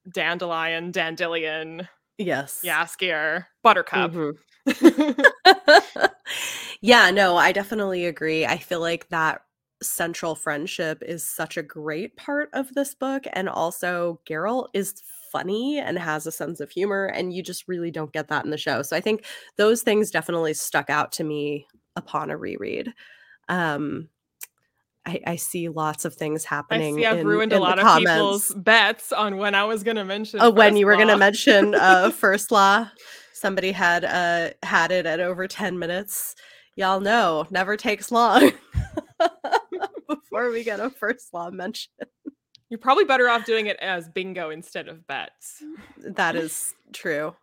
Dandelion, 0.09 0.91
Dandelion, 0.91 1.87
yes, 2.17 2.61
Jaskier, 2.63 3.45
Buttercup. 3.63 4.11
Mm-hmm. 4.11 5.21
yeah, 6.81 7.11
no, 7.11 7.37
I 7.37 7.51
definitely 7.51 8.05
agree. 8.05 8.45
I 8.45 8.57
feel 8.57 8.79
like 8.79 9.09
that 9.09 9.41
central 9.81 10.35
friendship 10.35 11.01
is 11.05 11.23
such 11.23 11.57
a 11.57 11.63
great 11.63 12.15
part 12.15 12.49
of 12.53 12.73
this 12.73 12.93
book. 12.95 13.23
And 13.33 13.49
also, 13.49 14.19
Geralt 14.29 14.67
is 14.73 15.01
funny 15.31 15.79
and 15.79 15.97
has 15.97 16.27
a 16.27 16.31
sense 16.31 16.59
of 16.59 16.69
humor, 16.71 17.05
and 17.05 17.33
you 17.33 17.41
just 17.41 17.67
really 17.67 17.91
don't 17.91 18.13
get 18.13 18.27
that 18.27 18.45
in 18.45 18.51
the 18.51 18.57
show. 18.57 18.81
So 18.81 18.95
I 18.95 19.01
think 19.01 19.25
those 19.57 19.81
things 19.81 20.11
definitely 20.11 20.53
stuck 20.53 20.89
out 20.89 21.11
to 21.13 21.23
me 21.23 21.67
upon 21.95 22.29
a 22.29 22.37
reread. 22.37 22.93
Um, 23.49 24.09
I, 25.05 25.19
I, 25.25 25.35
see 25.35 25.67
lots 25.67 26.05
of 26.05 26.13
things 26.13 26.45
happening. 26.45 26.95
I 26.95 27.01
see 27.01 27.05
I've 27.07 27.19
in, 27.19 27.27
ruined 27.27 27.53
in 27.53 27.57
a 27.57 27.61
lot 27.61 27.79
of 27.79 27.85
comments. 27.85 28.11
people's 28.11 28.53
bets 28.53 29.11
on 29.11 29.37
when 29.37 29.55
I 29.55 29.63
was 29.63 29.83
going 29.83 29.97
to 29.97 30.05
mention. 30.05 30.39
Oh, 30.41 30.51
when 30.51 30.77
you 30.77 30.85
were 30.85 30.95
going 30.95 31.07
to 31.07 31.17
mention 31.17 31.73
uh, 31.73 32.11
first 32.15 32.51
law, 32.51 32.87
somebody 33.33 33.71
had 33.71 34.05
uh, 34.05 34.51
had 34.63 34.91
it 34.91 35.05
at 35.05 35.19
over 35.19 35.47
ten 35.47 35.79
minutes. 35.79 36.35
Y'all 36.75 36.99
know, 36.99 37.47
never 37.49 37.75
takes 37.75 38.11
long 38.11 38.51
before 40.07 40.51
we 40.51 40.63
get 40.63 40.79
a 40.79 40.89
first 40.89 41.33
law 41.33 41.49
mention. 41.49 41.91
You're 42.69 42.77
probably 42.77 43.03
better 43.03 43.27
off 43.27 43.43
doing 43.43 43.67
it 43.67 43.77
as 43.81 44.07
bingo 44.07 44.49
instead 44.49 44.87
of 44.87 45.05
bets. 45.05 45.61
That 45.97 46.37
is 46.37 46.73
true. 46.93 47.35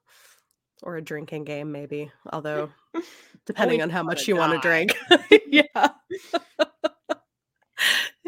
Or 0.82 0.96
a 0.96 1.02
drinking 1.02 1.44
game, 1.44 1.70
maybe. 1.70 2.10
Although, 2.32 2.70
depending 3.46 3.82
on 3.82 3.90
how 3.90 4.02
much 4.02 4.26
you 4.26 4.36
want 4.36 4.54
to 4.54 4.58
drink. 4.60 4.96
yeah. 5.46 5.88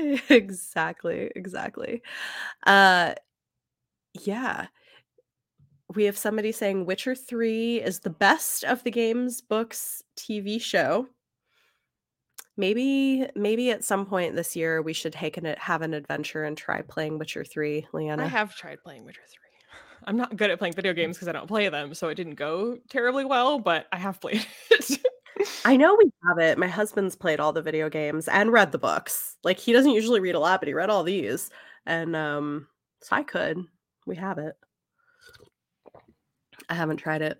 exactly, 0.28 1.30
exactly. 1.34 2.02
Uh 2.66 3.14
yeah. 4.14 4.66
We 5.94 6.04
have 6.04 6.16
somebody 6.16 6.52
saying 6.52 6.86
Witcher 6.86 7.14
3 7.14 7.80
is 7.80 8.00
the 8.00 8.10
best 8.10 8.64
of 8.64 8.84
the 8.84 8.90
games, 8.92 9.40
books, 9.40 10.02
TV 10.16 10.60
show. 10.60 11.08
Maybe 12.56 13.26
maybe 13.34 13.70
at 13.70 13.84
some 13.84 14.06
point 14.06 14.36
this 14.36 14.54
year 14.54 14.82
we 14.82 14.92
should 14.92 15.12
take 15.12 15.36
an 15.36 15.54
have 15.58 15.82
an 15.82 15.94
adventure 15.94 16.44
and 16.44 16.56
try 16.56 16.82
playing 16.82 17.18
Witcher 17.18 17.44
3, 17.44 17.86
Leanna. 17.92 18.24
I 18.24 18.26
have 18.26 18.54
tried 18.54 18.82
playing 18.82 19.04
Witcher 19.04 19.22
3. 19.26 19.40
I'm 20.04 20.16
not 20.16 20.36
good 20.36 20.50
at 20.50 20.58
playing 20.58 20.74
video 20.74 20.92
games 20.92 21.16
because 21.16 21.28
I 21.28 21.32
don't 21.32 21.46
play 21.46 21.68
them, 21.68 21.94
so 21.94 22.08
it 22.08 22.14
didn't 22.14 22.34
go 22.34 22.78
terribly 22.88 23.24
well, 23.24 23.58
but 23.58 23.86
I 23.92 23.98
have 23.98 24.20
played 24.20 24.46
it. 24.70 25.00
I 25.64 25.76
know 25.76 25.96
we 25.96 26.10
have 26.28 26.38
it. 26.38 26.58
My 26.58 26.68
husband's 26.68 27.16
played 27.16 27.40
all 27.40 27.52
the 27.52 27.62
video 27.62 27.88
games 27.88 28.28
and 28.28 28.52
read 28.52 28.72
the 28.72 28.78
books. 28.78 29.36
Like 29.44 29.58
he 29.58 29.72
doesn't 29.72 29.92
usually 29.92 30.20
read 30.20 30.34
a 30.34 30.40
lot, 30.40 30.60
but 30.60 30.68
he 30.68 30.74
read 30.74 30.90
all 30.90 31.02
these. 31.02 31.50
And 31.86 32.14
um 32.16 32.66
so 33.02 33.16
I 33.16 33.22
could. 33.22 33.58
We 34.06 34.16
have 34.16 34.38
it. 34.38 34.56
I 36.68 36.74
haven't 36.74 36.98
tried 36.98 37.22
it. 37.22 37.38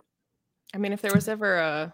I 0.75 0.79
mean, 0.79 0.93
if 0.93 1.03
there 1.03 1.15
was 1.15 1.29
ever 1.29 1.57
a 1.57 1.93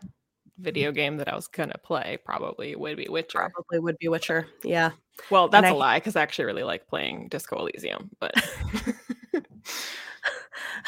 video 0.59 0.93
game 0.93 1.17
that 1.19 1.29
I 1.29 1.35
was 1.35 1.49
gonna 1.49 1.79
play, 1.83 2.19
probably 2.25 2.77
would 2.77 2.97
be 2.97 3.09
Witcher. 3.09 3.51
Probably 3.53 3.79
would 3.79 3.99
be 3.99 4.09
Witcher. 4.09 4.47
Yeah. 4.63 4.93
Well, 5.31 5.49
that's 5.49 5.71
a 5.71 5.75
lie 5.75 5.99
because 5.99 6.17
I 6.17 6.23
actually 6.23 6.47
really 6.47 6.63
like 6.63 6.87
playing 6.89 7.29
Disco 7.29 7.59
Elysium, 7.59 8.11
but 8.21 8.35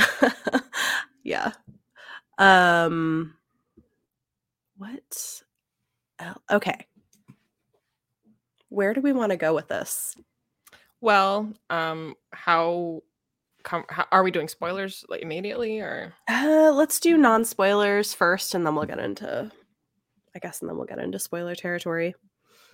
yeah. 1.23 1.53
Um 2.39 3.35
what? 4.79 5.43
Okay. 6.51 6.87
Where 8.71 8.95
do 8.95 9.01
we 9.01 9.13
want 9.13 9.31
to 9.31 9.37
go 9.37 9.55
with 9.55 9.69
this? 9.69 10.15
Well, 11.01 11.53
um, 11.71 12.15
how, 12.33 13.03
com- 13.63 13.87
how 13.89 14.07
are 14.11 14.23
we 14.23 14.31
doing 14.31 14.49
spoilers 14.49 15.05
like 15.09 15.23
immediately 15.23 15.81
or? 15.81 16.13
Uh, 16.29 16.73
let's 16.75 17.01
do 17.01 17.17
non 17.17 17.45
spoilers 17.45 18.15
first, 18.15 18.55
and 18.55 18.67
then 18.67 18.75
we'll 18.75 18.85
get 18.85 18.99
into, 18.99 19.51
I 20.35 20.39
guess, 20.39 20.61
and 20.61 20.69
then 20.69 20.77
we'll 20.77 20.87
get 20.87 20.99
into 20.99 21.19
spoiler 21.19 21.55
territory. 21.55 22.15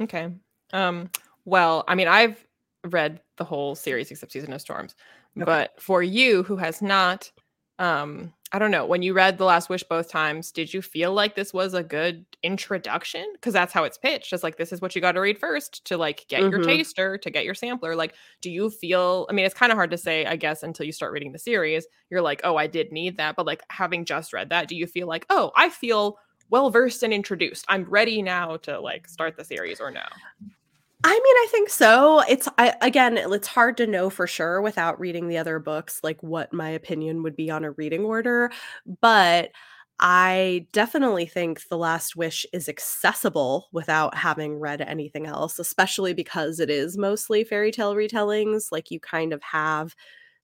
Okay. 0.01 0.29
Um. 0.73 1.11
Well, 1.45 1.85
I 1.87 1.95
mean, 1.95 2.09
I've 2.09 2.43
read 2.85 3.21
the 3.37 3.45
whole 3.45 3.75
series 3.75 4.11
except 4.11 4.33
Season 4.33 4.53
of 4.53 4.61
Storms, 4.61 4.95
okay. 5.37 5.45
but 5.45 5.81
for 5.81 6.03
you 6.03 6.43
who 6.43 6.57
has 6.57 6.81
not, 6.81 7.31
um, 7.79 8.33
I 8.53 8.61
don't 8.61 8.71
know. 8.71 8.87
When 8.87 9.03
you 9.03 9.15
read 9.15 9.37
The 9.37 9.45
Last 9.45 9.69
Wish 9.69 9.83
both 9.83 10.09
times, 10.09 10.53
did 10.53 10.73
you 10.73 10.81
feel 10.81 11.13
like 11.13 11.35
this 11.35 11.53
was 11.53 11.75
a 11.75 11.83
good 11.83 12.25
introduction? 12.45 13.27
Because 13.33 13.53
that's 13.53 13.73
how 13.73 13.83
it's 13.83 13.99
pitched. 13.99 14.31
Just 14.31 14.45
like 14.45 14.57
this 14.57 14.73
is 14.73 14.81
what 14.81 14.95
you 14.95 15.01
got 15.01 15.13
to 15.13 15.21
read 15.21 15.39
first 15.39 15.85
to 15.87 15.97
like 15.97 16.25
get 16.29 16.41
mm-hmm. 16.41 16.51
your 16.51 16.63
taster, 16.63 17.19
to 17.19 17.31
get 17.31 17.45
your 17.45 17.55
sampler. 17.55 17.97
Like, 17.97 18.15
do 18.41 18.51
you 18.51 18.71
feel? 18.71 19.27
I 19.29 19.33
mean, 19.33 19.45
it's 19.45 19.55
kind 19.55 19.73
of 19.73 19.77
hard 19.77 19.91
to 19.91 19.99
say, 19.99 20.25
I 20.25 20.37
guess, 20.37 20.63
until 20.63 20.87
you 20.87 20.93
start 20.93 21.13
reading 21.13 21.33
the 21.33 21.39
series. 21.39 21.87
You're 22.11 22.23
like, 22.23 22.43
oh, 22.45 22.57
I 22.57 22.69
did 22.69 22.93
need 22.93 23.17
that. 23.17 23.35
But 23.35 23.47
like 23.47 23.63
having 23.71 24.05
just 24.05 24.33
read 24.33 24.51
that, 24.51 24.69
do 24.69 24.77
you 24.77 24.87
feel 24.87 25.09
like, 25.09 25.27
oh, 25.31 25.51
I 25.57 25.69
feel 25.69 26.19
well 26.51 26.71
versed 26.71 27.03
and 27.03 27.13
introduced. 27.13 27.65
I'm 27.69 27.85
ready 27.85 28.23
now 28.23 28.59
to 28.59 28.79
like 28.79 29.09
start 29.09 29.37
the 29.37 29.45
series 29.45 29.81
or 29.81 29.91
no? 29.91 30.03
I 31.07 31.11
mean, 31.13 31.23
I 31.23 31.47
think 31.51 31.69
so. 31.69 32.21
It's 32.29 32.49
I, 32.57 32.75
again, 32.81 33.19
it's 33.19 33.47
hard 33.49 33.77
to 33.77 33.87
know 33.87 34.09
for 34.09 34.27
sure 34.27 34.63
without 34.63 34.99
reading 34.99 35.29
the 35.29 35.37
other 35.37 35.59
books, 35.59 36.01
like 36.03 36.23
what 36.23 36.53
my 36.53 36.71
opinion 36.71 37.23
would 37.23 37.37
be 37.37 37.51
on 37.51 37.63
a 37.65 37.73
reading 37.73 38.05
order. 38.05 38.51
But 39.03 39.51
I 40.01 40.67
definitely 40.73 41.27
think 41.27 41.69
The 41.69 41.77
Last 41.79 42.17
Wish 42.17 42.47
is 42.55 42.69
accessible 42.71 43.69
without 43.71 44.17
having 44.17 44.59
read 44.59 44.81
anything 44.81 45.27
else, 45.27 45.59
especially 45.59 46.15
because 46.15 46.59
it 46.59 46.71
is 46.71 46.97
mostly 46.97 47.45
fairy 47.45 47.71
tale 47.71 47.95
retellings. 47.95 48.69
Like 48.73 48.91
you 48.91 48.99
kind 48.99 49.33
of 49.35 49.43
have 49.43 49.95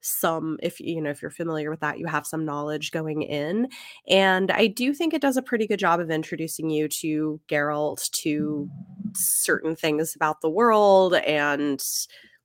some 0.01 0.59
if 0.63 0.81
you 0.81 1.01
know 1.01 1.11
if 1.11 1.21
you're 1.21 1.31
familiar 1.31 1.71
with 1.71 1.81
that 1.81 1.99
you 1.99 2.07
have 2.07 2.27
some 2.27 2.45
knowledge 2.45 2.91
going 2.91 3.23
in 3.23 3.69
and 4.09 4.51
i 4.51 4.67
do 4.67 4.95
think 4.95 5.13
it 5.13 5.21
does 5.21 5.37
a 5.37 5.43
pretty 5.43 5.67
good 5.67 5.79
job 5.79 6.01
of 6.01 6.11
introducing 6.11 6.71
you 6.71 6.89
to 6.89 7.39
Geralt 7.49 8.11
to 8.13 8.69
certain 9.15 9.77
things 9.77 10.15
about 10.17 10.41
the 10.41 10.49
world 10.51 11.15
and 11.15 11.83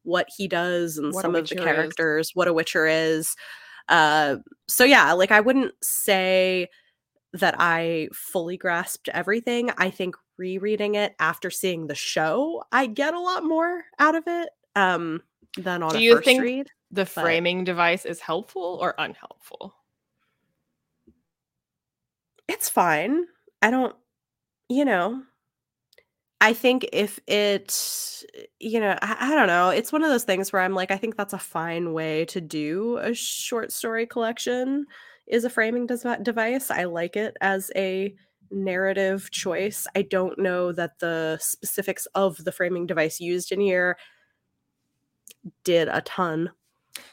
what 0.04 0.28
he 0.36 0.48
does 0.48 0.98
and 0.98 1.14
what 1.14 1.22
some 1.22 1.36
of 1.36 1.48
the 1.48 1.56
characters 1.56 2.28
is. 2.28 2.36
what 2.36 2.48
a 2.48 2.54
witcher 2.54 2.86
is 2.88 3.36
uh 3.90 4.36
so 4.68 4.84
yeah 4.84 5.14
like 5.14 5.32
i 5.32 5.40
wouldn't 5.40 5.74
say 5.82 6.68
that 7.34 7.56
i 7.60 8.08
fully 8.14 8.58
grasped 8.58 9.10
everything 9.10 9.70
i 9.78 9.90
think 9.90 10.16
rereading 10.38 10.96
it 10.96 11.16
after 11.20 11.50
seeing 11.50 11.88
the 11.88 11.96
show 11.96 12.62
i 12.72 12.86
get 12.86 13.14
a 13.14 13.20
lot 13.20 13.44
more 13.44 13.84
out 14.00 14.16
of 14.16 14.24
it 14.28 14.50
um 14.76 15.22
than 15.58 15.82
on 15.82 15.94
Do 15.94 16.12
a 16.12 16.16
first 16.16 16.26
think- 16.26 16.42
read 16.42 16.68
the 16.96 17.06
framing 17.06 17.60
but 17.60 17.66
device 17.66 18.06
is 18.06 18.20
helpful 18.20 18.80
or 18.82 18.96
unhelpful? 18.98 19.76
It's 22.48 22.70
fine. 22.70 23.26
I 23.62 23.72
don't, 23.72 23.96
you 24.70 24.86
know, 24.86 25.24
I 26.42 26.54
think 26.54 26.88
if 26.94 27.20
it, 27.28 28.24
you 28.60 28.80
know, 28.80 28.98
I, 29.02 29.32
I, 29.32 29.36
don't 29.36 29.48
know, 29.48 29.70
it's 29.70 29.92
one 29.92 30.04
of 30.04 30.10
those 30.10 30.26
things 30.26 30.52
where 30.52 30.62
I'm 30.62 30.76
like, 30.76 30.92
I 30.92 30.98
think 30.98 31.16
that's 31.16 31.34
a 31.34 31.40
fine 31.40 31.94
way 31.94 32.26
to 32.26 32.42
do 32.42 32.98
a 32.98 33.14
short 33.14 33.72
story 33.72 34.06
collection 34.06 34.86
is 35.28 35.44
a 35.44 35.50
framing 35.50 35.88
des- 35.88 36.22
device. 36.22 36.70
I 36.70 36.84
like 36.84 37.16
it 37.16 37.36
as 37.42 37.72
a 37.76 38.14
narrative 38.52 39.32
choice. 39.32 39.88
I 39.96 40.04
don't 40.04 40.38
know 40.38 40.72
that 40.72 41.00
the 41.00 41.40
specifics 41.42 42.06
of 42.14 42.44
the 42.44 42.52
framing 42.52 42.86
device 42.86 43.20
used 43.20 43.52
in 43.52 43.60
here 43.60 43.98
did 45.64 45.88
a 45.88 46.02
ton 46.02 46.52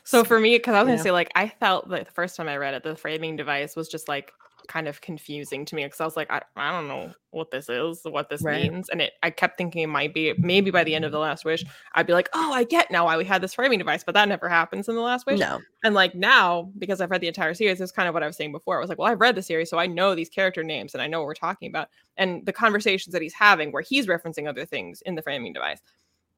so 0.05 0.25
for 0.25 0.41
me, 0.41 0.57
because 0.57 0.75
I 0.75 0.83
was 0.83 0.89
yeah. 0.89 0.95
gonna 0.97 1.03
say, 1.03 1.11
like, 1.11 1.31
I 1.35 1.49
felt 1.49 1.89
like 1.89 2.07
the 2.07 2.13
first 2.13 2.37
time 2.37 2.49
I 2.49 2.57
read 2.57 2.75
it, 2.75 2.83
the 2.83 2.97
framing 2.97 3.37
device 3.37 3.77
was 3.77 3.89
just 3.89 4.09
like 4.09 4.33
kind 4.69 4.89
of 4.89 5.01
confusing 5.01 5.65
to 5.67 5.75
me 5.75 5.85
because 5.85 6.01
I 6.01 6.05
was 6.05 6.17
like, 6.17 6.31
I, 6.31 6.41
I 6.57 6.71
don't 6.71 6.89
know 6.89 7.13
what 7.31 7.51
this 7.51 7.69
is, 7.69 8.01
what 8.05 8.29
this 8.29 8.43
right. 8.43 8.71
means. 8.71 8.89
And 8.89 9.01
it 9.01 9.13
I 9.23 9.31
kept 9.31 9.59
thinking 9.59 9.83
it 9.83 9.89
might 9.89 10.15
be 10.15 10.35
maybe 10.39 10.71
by 10.71 10.85
the 10.85 10.95
end 10.95 11.05
of 11.05 11.13
the 11.13 11.19
last 11.19 11.45
wish, 11.45 11.65
I'd 11.95 12.07
be 12.07 12.13
like, 12.13 12.29
oh, 12.33 12.53
I 12.53 12.65
get 12.65 12.91
now 12.91 13.07
why 13.07 13.17
we 13.17 13.25
had 13.25 13.43
this 13.43 13.55
framing 13.55 13.79
device, 13.79 14.05
but 14.05 14.15
that 14.15 14.29
never 14.29 14.49
happens 14.49 14.89
in 14.89 14.95
the 14.95 15.01
last 15.01 15.27
wish. 15.27 15.41
No. 15.41 15.61
And 15.85 15.95
like 15.95 16.15
now, 16.15 16.71
because 16.79 17.01
I've 17.01 17.11
read 17.11 17.21
the 17.21 17.29
entire 17.29 17.55
series, 17.55 17.81
it's 17.81 17.93
kind 17.93 18.09
of 18.09 18.15
what 18.15 18.23
I 18.23 18.27
was 18.27 18.37
saying 18.37 18.53
before. 18.53 18.77
I 18.77 18.81
was 18.81 18.89
like, 18.89 18.99
well, 18.99 19.11
I've 19.11 19.21
read 19.21 19.35
the 19.35 19.43
series, 19.43 19.71
so 19.71 19.79
I 19.79 19.87
know 19.87 20.15
these 20.15 20.29
character 20.29 20.63
names 20.63 20.95
and 20.95 21.03
I 21.03 21.07
know 21.07 21.21
what 21.21 21.27
we're 21.27 21.35
talking 21.35 21.69
about. 21.69 21.89
And 22.17 22.45
the 22.47 22.53
conversations 22.53 23.13
that 23.13 23.23
he's 23.23 23.35
having 23.35 23.73
where 23.73 23.83
he's 23.83 24.07
referencing 24.07 24.49
other 24.49 24.65
things 24.65 25.03
in 25.03 25.15
the 25.15 25.23
framing 25.23 25.53
device 25.53 25.81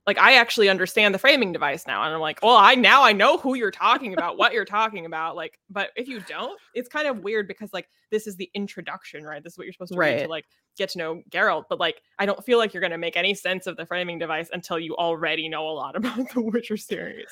like 0.07 0.19
I 0.19 0.35
actually 0.35 0.69
understand 0.69 1.15
the 1.15 1.19
framing 1.19 1.53
device 1.53 1.87
now. 1.87 2.03
And 2.03 2.13
I'm 2.13 2.21
like, 2.21 2.41
well, 2.43 2.57
I 2.57 2.75
now 2.75 3.03
I 3.03 3.13
know 3.13 3.39
who 3.39 3.55
you're 3.55 3.71
talking 3.71 4.13
about, 4.13 4.37
what 4.37 4.53
you're 4.53 4.65
talking 4.65 5.07
about. 5.07 5.35
Like, 5.35 5.59
but 5.71 5.91
if 5.97 6.09
you 6.09 6.21
don't, 6.21 6.61
it's 6.75 6.89
kind 6.89 7.09
of 7.09 7.21
weird 7.21 7.49
because 7.49 7.73
like 7.73 7.89
this 8.11 8.27
is 8.27 8.37
the 8.37 8.51
introduction, 8.55 9.25
right? 9.25 9.43
This 9.43 9.55
is 9.55 9.59
what 9.59 9.65
you're 9.65 9.73
supposed 9.73 9.93
to 9.93 9.99
right. 9.99 10.17
read 10.17 10.23
to 10.25 10.29
like 10.29 10.45
get 10.77 10.91
to 10.91 10.99
know 10.99 11.23
Geralt. 11.31 11.65
But 11.71 11.81
like 11.81 12.03
I 12.19 12.27
don't 12.27 12.45
feel 12.45 12.59
like 12.59 12.75
you're 12.75 12.83
gonna 12.83 12.99
make 12.99 13.17
any 13.17 13.35
sense 13.35 13.67
of 13.67 13.77
the 13.77 13.87
framing 13.87 14.19
device 14.19 14.51
until 14.53 14.79
you 14.79 14.95
already 14.97 15.49
know 15.49 15.69
a 15.69 15.73
lot 15.73 15.97
about 15.97 16.31
the 16.35 16.43
Witcher 16.43 16.77
series. 16.77 17.29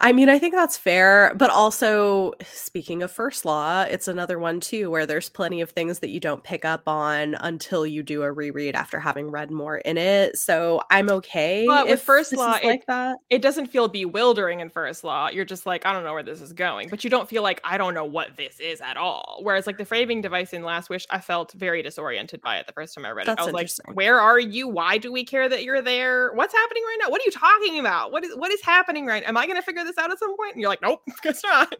I 0.00 0.12
mean, 0.12 0.28
I 0.28 0.38
think 0.38 0.54
that's 0.54 0.76
fair, 0.76 1.32
but 1.36 1.50
also 1.50 2.32
speaking 2.44 3.02
of 3.02 3.10
first 3.10 3.44
law, 3.44 3.82
it's 3.82 4.08
another 4.08 4.38
one 4.38 4.60
too 4.60 4.90
where 4.90 5.06
there's 5.06 5.28
plenty 5.28 5.60
of 5.60 5.70
things 5.70 6.00
that 6.00 6.10
you 6.10 6.20
don't 6.20 6.42
pick 6.44 6.64
up 6.64 6.86
on 6.86 7.34
until 7.40 7.86
you 7.86 8.02
do 8.02 8.22
a 8.22 8.32
reread 8.32 8.74
after 8.74 9.00
having 9.00 9.30
read 9.30 9.50
more 9.50 9.78
in 9.78 9.96
it. 9.96 10.36
So 10.36 10.82
I'm 10.90 11.10
okay. 11.10 11.64
But 11.66 11.86
with 11.86 12.02
first 12.02 12.34
law, 12.36 12.56
it, 12.62 12.66
like 12.66 12.86
that. 12.86 13.16
It 13.30 13.40
doesn't 13.40 13.66
feel 13.66 13.88
bewildering 13.88 14.60
in 14.60 14.68
first 14.68 15.02
law. 15.02 15.28
You're 15.30 15.44
just 15.44 15.66
like, 15.66 15.86
I 15.86 15.92
don't 15.92 16.04
know 16.04 16.12
where 16.12 16.22
this 16.22 16.40
is 16.40 16.52
going, 16.52 16.88
but 16.88 17.02
you 17.02 17.10
don't 17.10 17.28
feel 17.28 17.42
like 17.42 17.60
I 17.64 17.78
don't 17.78 17.94
know 17.94 18.04
what 18.04 18.36
this 18.36 18.60
is 18.60 18.80
at 18.80 18.96
all. 18.96 19.40
Whereas 19.42 19.66
like 19.66 19.78
the 19.78 19.84
framing 19.84 20.20
device 20.20 20.52
in 20.52 20.62
Last 20.62 20.90
Wish, 20.90 21.06
I 21.10 21.20
felt 21.20 21.52
very 21.52 21.82
disoriented 21.82 22.42
by 22.42 22.58
it 22.58 22.66
the 22.66 22.72
first 22.72 22.94
time 22.94 23.06
I 23.06 23.10
read 23.10 23.24
it. 23.24 23.36
That's 23.36 23.42
I 23.42 23.44
was 23.50 23.54
like, 23.54 23.96
where 23.96 24.20
are 24.20 24.38
you? 24.38 24.68
Why 24.68 24.98
do 24.98 25.10
we 25.10 25.24
care 25.24 25.48
that 25.48 25.64
you're 25.64 25.82
there? 25.82 26.32
What's 26.34 26.52
happening 26.52 26.82
right 26.82 26.98
now? 27.02 27.10
What 27.10 27.20
are 27.22 27.24
you 27.24 27.30
talking 27.30 27.78
about? 27.78 28.12
What 28.12 28.24
is 28.24 28.36
what 28.36 28.52
is 28.52 28.62
happening 28.62 29.06
right? 29.06 29.22
Am 29.24 29.36
I 29.36 29.46
going 29.54 29.62
to 29.62 29.66
figure 29.66 29.84
this 29.84 29.98
out 29.98 30.10
at 30.10 30.18
some 30.18 30.36
point? 30.36 30.52
And 30.54 30.60
you're 30.60 30.70
like, 30.70 30.82
nope, 30.82 31.00
guess 31.22 31.42
not. 31.44 31.74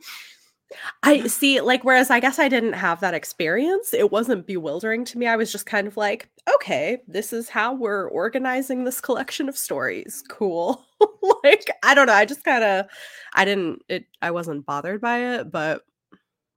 I 1.03 1.27
see, 1.27 1.61
like, 1.61 1.85
whereas 1.85 2.11
I 2.11 2.21
guess 2.21 2.39
I 2.39 2.49
didn't 2.49 2.73
have 2.73 3.01
that 3.01 3.15
experience, 3.15 3.93
it 3.93 4.11
wasn't 4.11 4.47
bewildering 4.47 5.05
to 5.07 5.19
me. 5.19 5.27
I 5.27 5.37
was 5.37 5.53
just 5.53 5.67
kind 5.67 5.87
of 5.87 5.97
like, 5.97 6.31
okay, 6.55 7.03
this 7.07 7.33
is 7.33 7.49
how 7.49 7.75
we're 7.75 8.09
organizing 8.09 8.85
this 8.85 9.01
collection 9.01 9.49
of 9.49 9.59
stories. 9.59 10.25
Cool. 10.29 10.85
like, 11.45 11.71
I 11.83 11.95
don't 11.95 12.07
know. 12.07 12.15
I 12.15 12.25
just 12.25 12.45
kind 12.45 12.65
of, 12.65 12.87
I 13.35 13.45
didn't, 13.45 13.83
it, 13.89 14.07
I 14.23 14.31
wasn't 14.31 14.67
bothered 14.67 15.01
by 15.01 15.37
it, 15.37 15.51
but 15.53 15.83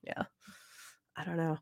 yeah, 0.04 0.24
I 1.16 1.26
don't 1.26 1.38
know. 1.38 1.58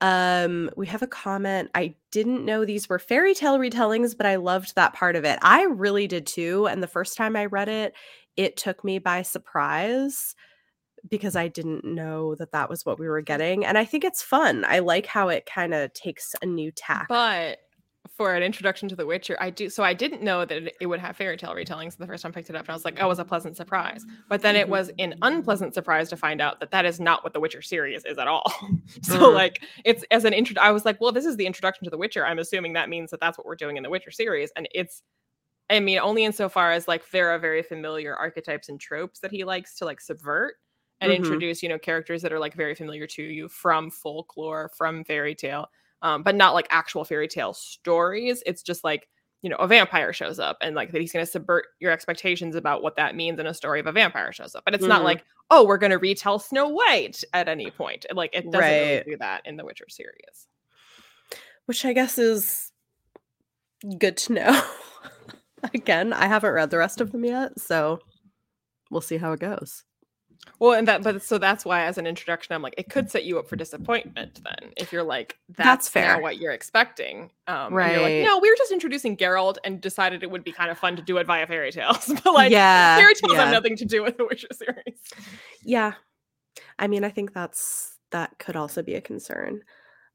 Um, 0.00 0.70
we 0.76 0.86
have 0.86 1.02
a 1.02 1.08
comment. 1.08 1.70
I 1.74 1.94
didn't 2.12 2.44
know 2.44 2.64
these 2.64 2.88
were 2.88 2.98
fairy 2.98 3.34
tale 3.34 3.58
retellings, 3.58 4.16
but 4.16 4.26
I 4.26 4.36
loved 4.36 4.74
that 4.76 4.92
part 4.92 5.16
of 5.16 5.24
it. 5.24 5.38
I 5.42 5.64
really 5.64 6.06
did 6.06 6.26
too. 6.26 6.66
And 6.68 6.82
the 6.82 6.86
first 6.86 7.16
time 7.16 7.34
I 7.34 7.46
read 7.46 7.68
it, 7.68 7.94
it 8.38 8.56
took 8.56 8.84
me 8.84 8.98
by 8.98 9.20
surprise 9.22 10.34
because 11.10 11.36
I 11.36 11.48
didn't 11.48 11.84
know 11.84 12.36
that 12.36 12.52
that 12.52 12.70
was 12.70 12.86
what 12.86 12.98
we 12.98 13.08
were 13.08 13.20
getting. 13.20 13.66
And 13.66 13.76
I 13.76 13.84
think 13.84 14.04
it's 14.04 14.22
fun. 14.22 14.64
I 14.66 14.78
like 14.78 15.06
how 15.06 15.28
it 15.28 15.44
kind 15.44 15.74
of 15.74 15.92
takes 15.92 16.34
a 16.40 16.46
new 16.46 16.70
tack. 16.70 17.08
But 17.08 17.58
for 18.16 18.34
an 18.34 18.42
introduction 18.42 18.88
to 18.88 18.96
The 18.96 19.06
Witcher, 19.06 19.36
I 19.40 19.50
do. 19.50 19.68
So 19.68 19.82
I 19.82 19.92
didn't 19.92 20.22
know 20.22 20.44
that 20.44 20.72
it 20.80 20.86
would 20.86 21.00
have 21.00 21.16
fairy 21.16 21.36
tale 21.36 21.54
retellings 21.54 21.96
the 21.96 22.06
first 22.06 22.22
time 22.22 22.30
I 22.30 22.34
picked 22.34 22.48
it 22.48 22.56
up. 22.56 22.62
And 22.62 22.70
I 22.70 22.74
was 22.74 22.84
like, 22.84 22.98
oh, 23.00 23.06
it 23.06 23.08
was 23.08 23.18
a 23.18 23.24
pleasant 23.24 23.56
surprise. 23.56 24.04
But 24.28 24.42
then 24.42 24.54
it 24.54 24.62
mm-hmm. 24.62 24.70
was 24.70 24.90
an 24.98 25.14
unpleasant 25.22 25.74
surprise 25.74 26.08
to 26.10 26.16
find 26.16 26.40
out 26.40 26.60
that 26.60 26.70
that 26.70 26.84
is 26.84 27.00
not 27.00 27.24
what 27.24 27.32
The 27.32 27.40
Witcher 27.40 27.62
series 27.62 28.04
is 28.04 28.18
at 28.18 28.28
all. 28.28 28.52
so, 29.02 29.18
mm. 29.18 29.34
like, 29.34 29.64
it's 29.84 30.04
as 30.10 30.24
an 30.24 30.32
intro, 30.32 30.60
I 30.60 30.70
was 30.70 30.84
like, 30.84 31.00
well, 31.00 31.12
this 31.12 31.26
is 31.26 31.36
the 31.36 31.46
introduction 31.46 31.84
to 31.84 31.90
The 31.90 31.98
Witcher. 31.98 32.24
I'm 32.24 32.38
assuming 32.38 32.74
that 32.74 32.88
means 32.88 33.10
that 33.10 33.20
that's 33.20 33.36
what 33.36 33.46
we're 33.46 33.56
doing 33.56 33.76
in 33.76 33.82
The 33.82 33.90
Witcher 33.90 34.12
series. 34.12 34.52
And 34.56 34.68
it's, 34.72 35.02
I 35.70 35.80
mean, 35.80 35.98
only 35.98 36.24
insofar 36.24 36.72
as 36.72 36.88
like 36.88 37.08
there 37.10 37.30
are 37.30 37.38
very 37.38 37.62
familiar 37.62 38.14
archetypes 38.16 38.68
and 38.68 38.80
tropes 38.80 39.20
that 39.20 39.30
he 39.30 39.44
likes 39.44 39.76
to 39.76 39.84
like 39.84 40.00
subvert 40.00 40.54
and 41.00 41.10
Mhm. 41.12 41.16
introduce 41.16 41.62
you 41.62 41.68
know 41.68 41.78
characters 41.78 42.22
that 42.22 42.32
are 42.32 42.38
like 42.40 42.54
very 42.54 42.74
familiar 42.74 43.06
to 43.06 43.22
you 43.22 43.48
from 43.48 43.90
folklore 43.90 44.70
from 44.76 45.04
fairy 45.04 45.34
tale 45.34 45.68
um, 46.02 46.22
but 46.24 46.34
not 46.34 46.54
like 46.54 46.66
actual 46.70 47.04
fairy 47.04 47.28
tale 47.28 47.52
stories 47.54 48.42
it's 48.46 48.62
just 48.62 48.82
like 48.82 49.08
you 49.42 49.48
know 49.48 49.54
a 49.58 49.68
vampire 49.68 50.12
shows 50.12 50.40
up 50.40 50.56
and 50.60 50.74
like 50.74 50.90
that 50.90 51.00
he's 51.00 51.12
going 51.12 51.24
to 51.24 51.30
subvert 51.30 51.66
your 51.78 51.92
expectations 51.92 52.56
about 52.56 52.82
what 52.82 52.96
that 52.96 53.14
means 53.14 53.38
in 53.38 53.46
a 53.46 53.54
story 53.54 53.78
of 53.78 53.86
a 53.86 53.92
vampire 53.92 54.32
shows 54.32 54.56
up 54.56 54.64
but 54.64 54.74
it's 54.74 54.88
not 54.88 55.02
Mhm. 55.02 55.04
like 55.04 55.24
oh 55.50 55.64
we're 55.64 55.78
going 55.78 55.92
to 55.92 55.98
retell 55.98 56.40
snow 56.40 56.66
white 56.68 57.22
at 57.32 57.48
any 57.48 57.70
point 57.70 58.04
like 58.12 58.30
it 58.32 58.50
doesn't 58.50 58.68
really 58.80 59.02
do 59.06 59.16
that 59.18 59.42
in 59.44 59.56
the 59.56 59.64
witcher 59.64 59.86
series 59.88 60.48
which 61.66 61.84
I 61.84 61.92
guess 61.92 62.18
is 62.18 62.72
good 63.98 64.16
to 64.16 64.32
know. 64.32 64.62
Again, 65.74 66.12
I 66.12 66.26
haven't 66.26 66.52
read 66.52 66.70
the 66.70 66.78
rest 66.78 67.00
of 67.00 67.12
them 67.12 67.24
yet, 67.24 67.58
so 67.58 68.00
we'll 68.90 69.00
see 69.00 69.16
how 69.16 69.32
it 69.32 69.40
goes. 69.40 69.84
Well, 70.60 70.72
and 70.72 70.86
that, 70.88 71.02
but 71.02 71.20
so 71.22 71.36
that's 71.38 71.64
why, 71.64 71.82
as 71.84 71.98
an 71.98 72.06
introduction, 72.06 72.54
I'm 72.54 72.62
like, 72.62 72.74
it 72.78 72.88
could 72.88 73.10
set 73.10 73.24
you 73.24 73.38
up 73.38 73.48
for 73.48 73.56
disappointment. 73.56 74.40
Then, 74.42 74.72
if 74.76 74.92
you're 74.92 75.02
like, 75.02 75.36
That's 75.48 75.66
that's, 75.66 75.88
fair. 75.88 76.20
what 76.20 76.38
you're 76.38 76.52
expecting, 76.52 77.30
um, 77.46 77.74
Right. 77.74 78.00
like, 78.00 78.24
no, 78.26 78.38
we 78.38 78.48
were 78.48 78.56
just 78.56 78.72
introducing 78.72 79.16
Geralt 79.16 79.56
and 79.64 79.80
decided 79.80 80.22
it 80.22 80.30
would 80.30 80.44
be 80.44 80.52
kind 80.52 80.70
of 80.70 80.78
fun 80.78 80.96
to 80.96 81.02
do 81.02 81.16
it 81.18 81.26
via 81.26 81.46
fairy 81.46 81.70
tales, 81.72 82.06
but 82.24 82.34
like, 82.34 82.50
yeah, 82.52 82.96
fairy 82.96 83.14
tales 83.14 83.34
yeah. 83.34 83.44
have 83.44 83.52
nothing 83.52 83.76
to 83.76 83.84
do 83.84 84.02
with 84.02 84.16
the 84.16 84.24
Witcher 84.26 84.48
series. 84.52 85.00
Yeah. 85.62 85.92
I 86.78 86.86
mean, 86.86 87.04
I 87.04 87.10
think 87.10 87.32
that's 87.34 87.96
that 88.10 88.38
could 88.38 88.56
also 88.56 88.82
be 88.82 88.94
a 88.94 89.00
concern. 89.00 89.62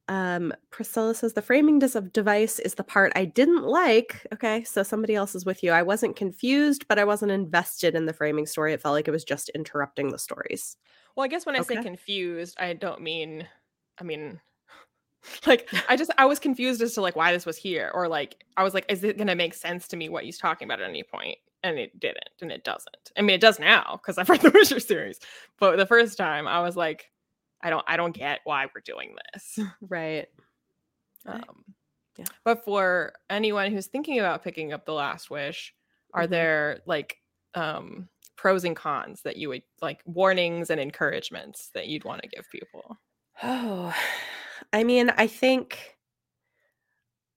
Um, 0.10 0.54
Priscilla 0.70 1.16
says 1.16 1.34
the 1.34 1.42
framing 1.42 1.80
device 1.80 2.60
is 2.60 2.76
the 2.76 2.84
part 2.84 3.14
I 3.16 3.26
didn't 3.26 3.64
like. 3.64 4.28
Okay, 4.34 4.64
so 4.64 4.84
somebody 4.84 5.16
else 5.16 5.34
is 5.34 5.46
with 5.46 5.64
you. 5.64 5.72
I 5.72 5.82
wasn't 5.82 6.16
confused, 6.16 6.88
but 6.88 7.00
I 7.00 7.06
wasn't 7.06 7.32
invested 7.32 7.96
in 7.96 8.06
the 8.06 8.14
framing 8.14 8.46
story. 8.46 8.74
It 8.74 8.82
felt 8.82 8.94
like 8.94 9.08
it 9.08 9.12
was 9.12 9.24
just 9.24 9.50
interrupting 9.50 10.10
the 10.10 10.20
stories. 10.20 10.76
Well, 11.16 11.24
I 11.24 11.28
guess 11.28 11.46
when 11.46 11.56
I 11.56 11.62
say 11.62 11.82
confused, 11.82 12.58
I 12.60 12.74
don't 12.74 13.02
mean, 13.02 13.48
I 13.98 14.04
mean, 14.04 14.42
like 15.46 15.70
I 15.88 15.96
just 15.96 16.12
I 16.18 16.26
was 16.26 16.40
confused 16.40 16.82
as 16.82 16.94
to 16.96 17.02
like 17.02 17.16
why 17.16 17.32
this 17.32 17.46
was 17.46 17.58
here, 17.58 17.90
or 17.94 18.08
like 18.08 18.44
I 18.58 18.64
was 18.64 18.74
like, 18.74 18.86
is 18.90 19.04
it 19.04 19.18
gonna 19.18 19.36
make 19.36 19.54
sense 19.54 19.88
to 19.90 19.98
me 19.98 20.10
what 20.10 20.26
he's 20.26 20.38
talking 20.38 20.68
about 20.68 20.82
at 20.82 20.90
any 20.90 21.04
point? 21.04 21.38
And 21.66 21.80
it 21.80 21.98
didn't, 21.98 22.30
and 22.42 22.52
it 22.52 22.66
doesn't. 22.66 23.14
I 23.18 23.22
mean, 23.22 23.36
it 23.36 23.42
does 23.42 23.58
now 23.58 24.02
because 24.02 24.18
I've 24.18 24.28
read 24.28 24.42
the 24.42 24.50
Witcher 24.54 24.82
series, 24.82 25.22
but 25.60 25.78
the 25.78 25.86
first 25.86 26.18
time 26.18 26.46
I 26.46 26.60
was 26.60 26.76
like, 26.76 27.10
I 27.64 27.72
don't, 27.72 27.86
I 27.88 27.98
don't 27.98 28.16
get 28.16 28.42
why 28.46 28.68
we're 28.68 28.82
doing 28.86 29.16
this. 29.34 29.60
Right. 29.82 30.28
Um, 31.26 31.76
Yeah. 32.18 32.28
But 32.46 32.64
for 32.66 33.14
anyone 33.30 33.72
who's 33.72 33.88
thinking 33.88 34.20
about 34.20 34.44
picking 34.44 34.74
up 34.74 34.86
the 34.86 34.94
Last 34.94 35.30
Wish, 35.32 35.76
are 36.14 36.28
Mhm. 36.28 36.28
there 36.28 36.82
like 36.88 37.18
um 37.56 38.10
pros 38.38 38.64
and 38.66 38.76
cons 38.76 39.24
that 39.24 39.38
you 39.38 39.50
would 39.50 39.64
like 39.82 40.02
warnings 40.06 40.70
and 40.72 40.82
encouragements 40.82 41.70
that 41.76 41.88
you'd 41.88 42.06
want 42.06 42.22
to 42.24 42.30
give 42.30 42.50
people? 42.52 42.98
Oh, 43.44 43.94
I 44.74 44.84
mean, 44.84 45.12
I 45.12 45.28
think 45.28 45.98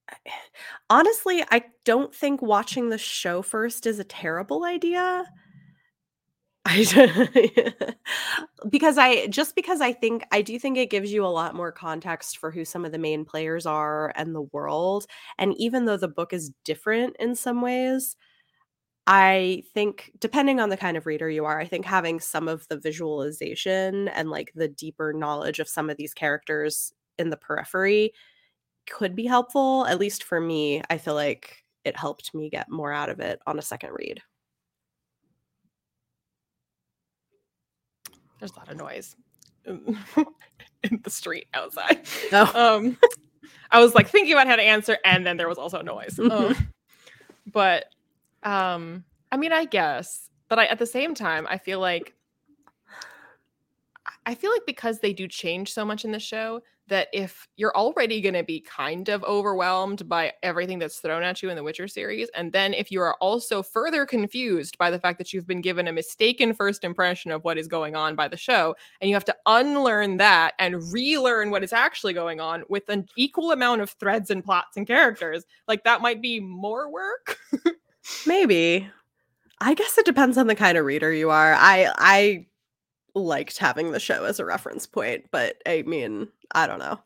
honestly, 0.91 1.45
I 1.51 1.65
don't 1.85 2.15
think 2.15 2.43
watching 2.43 2.89
the 2.91 2.99
show 2.99 3.43
first 3.43 3.87
is 3.87 3.99
a 3.99 4.05
terrible 4.05 4.65
idea. 4.65 5.27
I 6.69 7.95
because 8.69 8.99
I 8.99 9.27
just 9.29 9.55
because 9.55 9.81
I 9.81 9.93
think 9.93 10.25
I 10.33 10.43
do 10.43 10.59
think 10.59 10.77
it 10.79 10.91
gives 10.91 11.13
you 11.13 11.25
a 11.25 11.29
lot 11.29 11.55
more 11.55 11.71
context 11.73 12.39
for 12.39 12.51
who 12.51 12.65
some 12.65 12.85
of 12.85 12.93
the 12.93 12.99
main 12.99 13.25
players 13.25 13.67
are 13.67 14.13
and 14.17 14.35
the 14.35 14.43
world. 14.43 15.07
And 15.39 15.55
even 15.59 15.85
though 15.85 15.97
the 15.97 16.09
book 16.09 16.33
is 16.33 16.53
different 16.65 17.17
in 17.21 17.35
some 17.37 17.63
ways, 17.63 18.17
I 19.07 19.65
think 19.75 20.13
depending 20.21 20.61
on 20.61 20.71
the 20.71 20.77
kind 20.77 20.97
of 20.97 21.07
reader 21.07 21.31
you 21.31 21.45
are, 21.47 21.61
I 21.61 21.67
think 21.67 21.87
having 21.87 22.21
some 22.21 22.49
of 22.49 22.67
the 22.69 22.79
visualization 22.79 24.09
and 24.09 24.31
like 24.31 24.53
the 24.55 24.69
deeper 24.69 25.13
knowledge 25.13 25.61
of 25.61 25.69
some 25.69 25.91
of 25.91 25.97
these 25.99 26.15
characters 26.15 26.93
in 27.19 27.31
the 27.31 27.37
periphery 27.39 28.13
could 28.89 29.17
be 29.17 29.27
helpful. 29.27 29.87
At 29.87 30.01
least 30.01 30.25
for 30.25 30.41
me, 30.41 30.83
I 30.91 30.99
feel 30.99 31.15
like 31.15 31.65
it 31.85 31.97
helped 31.99 32.35
me 32.35 32.51
get 32.51 32.71
more 32.71 32.93
out 32.93 33.11
of 33.11 33.21
it 33.21 33.41
on 33.47 33.59
a 33.59 33.63
second 33.63 33.93
read. 33.95 34.23
There's 38.39 38.53
a 38.53 38.59
lot 38.59 38.71
of 38.71 38.77
noise 38.77 39.17
in 39.65 39.99
in 40.83 41.01
the 41.03 41.11
street 41.11 41.47
outside. 41.55 42.03
Oh, 42.33 42.53
Um, 42.77 42.99
I 43.71 43.81
was 43.81 43.95
like 43.95 44.09
thinking 44.09 44.33
about 44.33 44.47
how 44.47 44.57
to 44.57 44.63
answer, 44.63 44.99
and 45.05 45.27
then 45.27 45.37
there 45.37 45.49
was 45.49 45.59
also 45.59 45.83
noise. 45.83 46.19
Um, 46.19 46.55
but 47.53 47.87
um, 48.43 49.05
I 49.33 49.37
mean, 49.37 49.53
I 49.53 49.65
guess, 49.65 50.31
but 50.49 50.59
I 50.59 50.67
at 50.67 50.79
the 50.79 50.87
same 50.87 51.15
time, 51.15 51.47
I 51.49 51.59
feel 51.59 51.81
like 51.81 52.15
I 54.25 54.35
feel 54.35 54.51
like 54.51 54.67
because 54.67 55.01
they 55.01 55.13
do 55.13 55.29
change 55.29 55.73
so 55.73 55.85
much 55.85 56.05
in 56.05 56.13
the 56.13 56.21
show 56.21 56.61
that 56.89 57.09
if 57.13 57.49
you're 57.57 57.77
already 57.77 58.21
going 58.21 58.35
to 58.35 58.43
be 58.43 58.61
kind 58.61 59.09
of 59.09 59.25
overwhelmed 59.25 60.09
by 60.09 60.33
everything 60.43 60.79
that's 60.79 60.99
thrown 60.99 61.23
at 61.23 61.43
you 61.43 61.51
in 61.51 61.57
the 61.57 61.63
Witcher 61.63 61.89
series, 61.89 62.29
and 62.35 62.53
then 62.53 62.75
if 62.75 62.91
you 62.91 63.01
are 63.01 63.17
also 63.21 63.63
further 63.63 64.07
confused 64.07 64.79
by 64.79 64.91
the 64.91 64.99
fact 64.99 65.19
that 65.19 65.33
you've 65.33 65.47
been 65.47 65.61
given 65.61 65.89
a 65.89 65.93
mistaken 65.93 66.55
first 66.55 66.85
impression 66.85 67.31
of 67.31 67.45
what 67.45 67.59
is 67.59 67.69
going 67.69 67.97
on 67.97 68.15
by 68.15 68.29
the 68.29 68.37
show, 68.37 68.75
and 69.01 69.09
you 69.09 69.17
have 69.17 69.25
to 69.25 69.37
unlearn 69.47 70.17
that 70.17 70.55
and 70.59 70.93
relearn 70.93 71.51
what 71.51 71.65
is 71.65 71.73
actually 71.73 72.13
going 72.13 72.41
on 72.41 72.63
with 72.69 72.89
an 72.89 73.07
equal 73.17 73.53
amount 73.53 73.81
of 73.81 73.91
threads 73.91 74.31
and 74.31 74.45
plots 74.45 74.77
and 74.77 74.87
characters, 74.87 75.45
like 75.69 75.85
that 75.85 76.01
might 76.01 76.23
be 76.23 76.41
more 76.41 76.91
work. 76.91 77.39
maybe. 78.27 78.89
I 79.61 79.75
guess 79.75 79.97
it 79.97 80.05
depends 80.05 80.37
on 80.37 80.49
the 80.49 80.55
kind 80.55 80.77
of 80.77 80.85
reader 80.85 81.13
you 81.13 81.31
are. 81.31 81.55
I 81.55 81.91
I 81.97 82.47
liked 83.17 83.59
having 83.59 83.93
the 83.93 84.01
show 84.01 84.25
as 84.25 84.41
a 84.41 84.45
reference 84.45 84.87
point, 84.87 85.27
but 85.33 85.63
I 85.67 85.83
mean, 85.83 86.29
I 86.53 86.67
don't 86.67 86.79
know. 86.81 87.01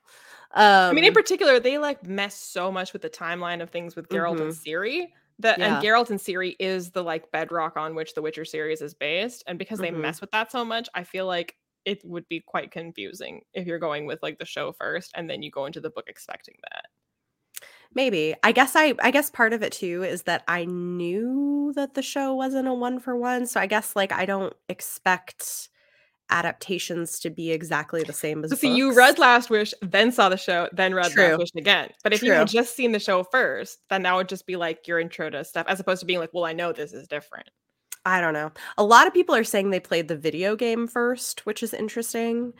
Um 0.55 0.90
I 0.90 0.94
mean, 0.94 1.05
in 1.05 1.12
particular, 1.12 1.61
they 1.61 1.79
like 1.79 2.05
mess 2.05 2.35
so 2.35 2.73
much 2.73 2.92
with 2.92 3.03
the 3.03 3.11
timeline 3.11 3.62
of 3.62 3.70
things 3.70 3.94
with 3.94 4.09
Geralt 4.09 4.40
and 4.40 4.51
Ciri 4.51 5.12
that 5.38 5.59
Yeah. 5.59 5.62
and 5.62 5.81
Geralt 5.81 6.11
and 6.11 6.18
Ciri 6.18 6.57
is 6.59 6.90
the 6.90 7.03
like 7.05 7.31
bedrock 7.31 7.77
on 7.77 7.94
which 7.94 8.14
the 8.14 8.23
Witcher 8.23 8.44
series 8.44 8.83
is 8.83 8.92
based. 8.94 9.44
And 9.46 9.59
because 9.59 9.81
they 9.81 9.90
Mhm. 9.90 9.92
mess 9.92 10.20
with 10.20 10.31
that 10.33 10.51
so 10.51 10.64
much, 10.64 10.88
I 10.94 11.05
feel 11.05 11.27
like 11.27 11.57
it 11.85 12.05
would 12.05 12.29
be 12.29 12.40
quite 12.40 12.70
confusing 12.73 13.42
if 13.55 13.66
you're 13.66 13.79
going 13.79 14.05
with 14.07 14.23
like 14.23 14.38
the 14.38 14.44
show 14.44 14.73
first 14.73 15.12
and 15.14 15.31
then 15.31 15.42
you 15.42 15.51
go 15.51 15.64
into 15.66 15.81
the 15.81 15.90
book 15.90 16.09
expecting 16.09 16.57
that. 16.73 16.87
Maybe. 17.94 18.35
I 18.42 18.53
guess 18.53 18.77
I 18.77 18.94
I 19.01 19.11
guess 19.11 19.31
part 19.31 19.53
of 19.53 19.62
it 19.62 19.73
too 19.73 20.03
is 20.05 20.23
that 20.25 20.44
I 20.49 20.64
knew 20.64 21.73
that 21.75 21.94
the 21.94 22.03
show 22.03 22.35
wasn't 22.35 22.68
a 22.68 22.75
one 22.75 22.99
for 23.01 23.16
one. 23.16 23.46
So 23.46 23.61
I 23.61 23.66
guess 23.66 23.96
like 23.96 24.12
I 24.12 24.27
don't 24.27 24.55
expect 24.68 25.68
adaptations 26.31 27.19
to 27.21 27.31
be 27.31 27.51
exactly 27.51 28.03
the 28.03 28.12
same 28.12 28.45
as 28.45 28.51
So 28.51 28.57
see, 28.57 28.75
you 28.75 28.95
read 28.95 29.19
Last 29.19 29.51
Wish, 29.51 29.75
then 29.83 30.12
saw 30.12 30.29
the 30.29 30.37
show, 30.37 30.69
then 30.73 30.95
read 30.95 31.12
True. 31.12 31.29
Last 31.29 31.38
Wish 31.38 31.51
again. 31.57 31.90
But 32.03 32.12
if 32.12 32.23
you 32.23 32.33
had 32.33 32.49
just 32.49 32.77
seen 32.77 32.93
the 32.93 32.99
show 32.99 33.25
first, 33.25 33.79
then 33.90 34.03
that 34.03 34.14
would 34.14 34.29
just 34.29 34.47
be 34.47 34.57
like 34.57 34.87
your 34.87 34.99
intro 34.99 35.31
to 35.31 35.45
stuff, 35.45 35.66
as 35.69 35.81
opposed 35.81 36.01
to 36.01 36.07
being 36.07 36.19
like, 36.19 36.31
well, 36.33 36.45
I 36.45 36.53
know 36.53 36.73
this 36.73 36.93
is 36.93 37.09
different. 37.09 37.49
I 38.05 38.21
don't 38.21 38.35
know. 38.35 38.51
A 38.79 38.85
lot 38.85 39.07
of 39.07 39.12
people 39.12 39.35
are 39.35 39.45
saying 39.45 39.71
they 39.71 39.81
played 39.81 40.09
the 40.09 40.16
video 40.16 40.57
game 40.57 40.87
first, 40.87 41.45
which 41.45 41.62
is 41.62 41.75
interesting. 41.75 42.53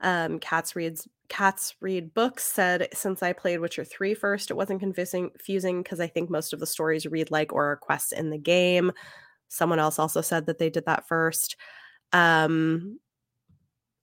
Um, 0.00 0.38
Cats 0.38 0.76
reads 0.76 1.08
Cats 1.28 1.74
read 1.80 2.14
books 2.14 2.44
said 2.44 2.88
since 2.92 3.22
I 3.22 3.32
played 3.32 3.60
Witcher 3.60 3.84
3 3.84 4.14
first, 4.14 4.50
it 4.50 4.54
wasn't 4.54 4.80
confusing 4.80 5.30
confusing 5.30 5.82
because 5.82 6.00
I 6.00 6.06
think 6.06 6.30
most 6.30 6.52
of 6.52 6.60
the 6.60 6.66
stories 6.66 7.06
read 7.06 7.30
like 7.30 7.52
or 7.52 7.72
are 7.72 7.76
quests 7.76 8.12
in 8.12 8.30
the 8.30 8.38
game. 8.38 8.92
Someone 9.48 9.78
else 9.78 9.98
also 9.98 10.20
said 10.20 10.46
that 10.46 10.58
they 10.58 10.70
did 10.70 10.86
that 10.86 11.06
first. 11.08 11.56
Um 12.12 12.98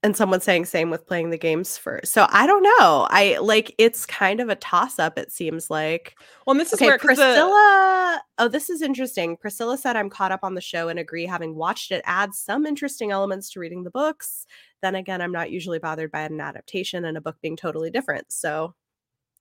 and 0.06 0.15
someone 0.15 0.39
saying 0.39 0.65
same 0.65 0.89
with 0.91 1.08
playing 1.08 1.32
the 1.32 1.38
games 1.38 1.78
first. 1.78 2.13
So 2.13 2.28
I 2.30 2.46
don't 2.46 2.63
know. 2.63 3.08
I 3.10 3.38
like 3.41 3.74
it's 3.78 4.06
kind 4.06 4.39
of 4.39 4.50
a 4.50 4.56
toss 4.56 5.00
up, 5.00 5.18
it 5.18 5.32
seems 5.32 5.70
like. 5.70 6.15
Well, 6.46 6.52
and 6.54 6.60
this 6.62 6.72
is 6.72 6.80
Okay, 6.80 6.86
where 6.86 6.98
'cause 6.98 7.18
the- 7.18 7.24
Priscilla. 7.24 8.22
Oh, 8.38 8.48
this 8.48 8.70
is 8.70 8.82
interesting. 8.82 9.36
Priscilla 9.36 9.78
said, 9.78 9.96
I'm 9.96 10.10
caught 10.10 10.32
up 10.32 10.41
on 10.44 10.54
the 10.54 10.62
show 10.62 10.89
and 10.89 11.00
agree, 11.00 11.26
having 11.26 11.56
watched 11.56 11.91
it 11.91 12.02
adds 12.06 12.38
some 12.39 12.65
interesting 12.65 13.12
elements 13.12 13.50
to 13.52 13.60
reading 13.60 13.84
the 13.84 13.89
books. 13.91 14.46
Then 14.82 14.96
again, 14.96 15.22
I'm 15.22 15.32
not 15.32 15.52
usually 15.52 15.80
bothered 15.80 16.12
by 16.12 16.22
an 16.22 16.39
adaptation 16.39 17.06
and 17.06 17.18
a 17.18 17.22
book 17.22 17.38
being 17.41 17.58
totally 17.58 17.89
different. 17.89 18.32
So 18.32 18.76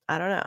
I 0.09 0.19
don't 0.19 0.31
know. 0.31 0.47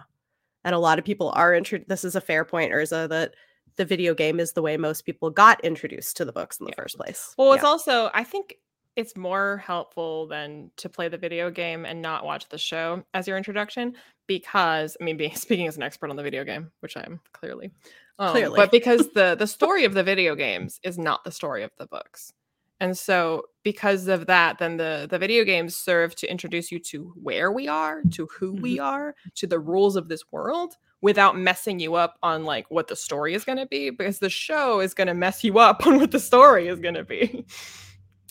And 0.63 0.73
a 0.75 0.79
lot 0.79 0.99
of 0.99 1.05
people 1.05 1.31
are 1.35 1.53
intro. 1.53 1.79
This 1.87 2.03
is 2.03 2.15
a 2.15 2.21
fair 2.21 2.43
point, 2.43 2.71
Urza, 2.73 3.07
that 3.09 3.35
the 3.75 3.85
video 3.85 4.13
game 4.15 4.39
is 4.39 4.53
the 4.53 4.61
way 4.63 4.75
most 4.77 5.05
people 5.05 5.29
got 5.29 5.63
introduced 5.63 6.17
to 6.17 6.25
the 6.25 6.33
books 6.33 6.59
in 6.59 6.65
the 6.65 6.71
Yeah. 6.71 6.81
first 6.81 6.97
place. 6.97 7.35
Well, 7.37 7.53
it's 7.53 7.63
Yeah. 7.63 7.69
also 7.69 8.09
I 8.13 8.23
think 8.23 8.57
it's 8.97 9.15
more 9.15 9.57
helpful 9.57 10.27
than 10.27 10.71
to 10.75 10.89
play 10.89 11.07
the 11.07 11.17
video 11.17 11.51
game 11.51 11.85
and 11.85 12.01
not 12.01 12.25
watch 12.25 12.49
the 12.49 12.57
show 12.57 13.03
as 13.13 13.27
your 13.27 13.37
introduction 13.37 13.95
because 14.25 14.97
I 14.99 15.03
mean, 15.05 15.15
being, 15.15 15.35
speaking 15.35 15.67
as 15.67 15.77
an 15.77 15.83
expert 15.83 16.09
on 16.09 16.17
the 16.17 16.23
video 16.23 16.43
game, 16.43 16.71
which 16.81 16.97
I 16.97 17.01
am 17.01 17.21
clearly, 17.31 17.71
um, 18.19 18.31
Clearly. 18.31 18.57
but 18.57 18.71
because 18.71 19.09
the 19.13 19.35
the 19.35 19.47
story 19.47 19.85
of 19.85 19.93
the 19.93 20.03
video 20.03 20.35
games 20.35 20.81
is 20.83 20.97
not 20.97 21.23
the 21.23 21.31
story 21.31 21.63
of 21.63 21.71
the 21.77 21.85
books, 21.85 22.33
and 22.79 22.97
so 22.97 23.43
because 23.63 24.07
of 24.07 24.25
that, 24.25 24.57
then 24.57 24.77
the 24.77 25.07
the 25.09 25.19
video 25.19 25.45
games 25.45 25.75
serve 25.75 26.15
to 26.15 26.29
introduce 26.29 26.71
you 26.71 26.79
to 26.79 27.13
where 27.21 27.51
we 27.51 27.67
are, 27.67 28.01
to 28.11 28.27
who 28.37 28.53
we 28.53 28.79
are, 28.79 29.15
to 29.35 29.47
the 29.47 29.59
rules 29.59 29.95
of 29.95 30.09
this 30.09 30.23
world. 30.31 30.75
Without 30.99 31.37
messing 31.37 31.79
you 31.79 31.93
up 31.93 32.17
on 32.23 32.43
like 32.43 32.65
what 32.71 32.87
the 32.87 32.95
story 32.95 33.35
is 33.35 33.45
going 33.45 33.59
to 33.59 33.67
be, 33.67 33.91
because 33.91 34.17
the 34.17 34.31
show 34.31 34.79
is 34.79 34.95
going 34.95 35.05
to 35.05 35.13
mess 35.13 35.43
you 35.43 35.59
up 35.59 35.85
on 35.85 35.99
what 35.99 36.09
the 36.09 36.19
story 36.19 36.67
is 36.67 36.79
going 36.79 36.95
to 36.95 37.03
be. 37.03 37.45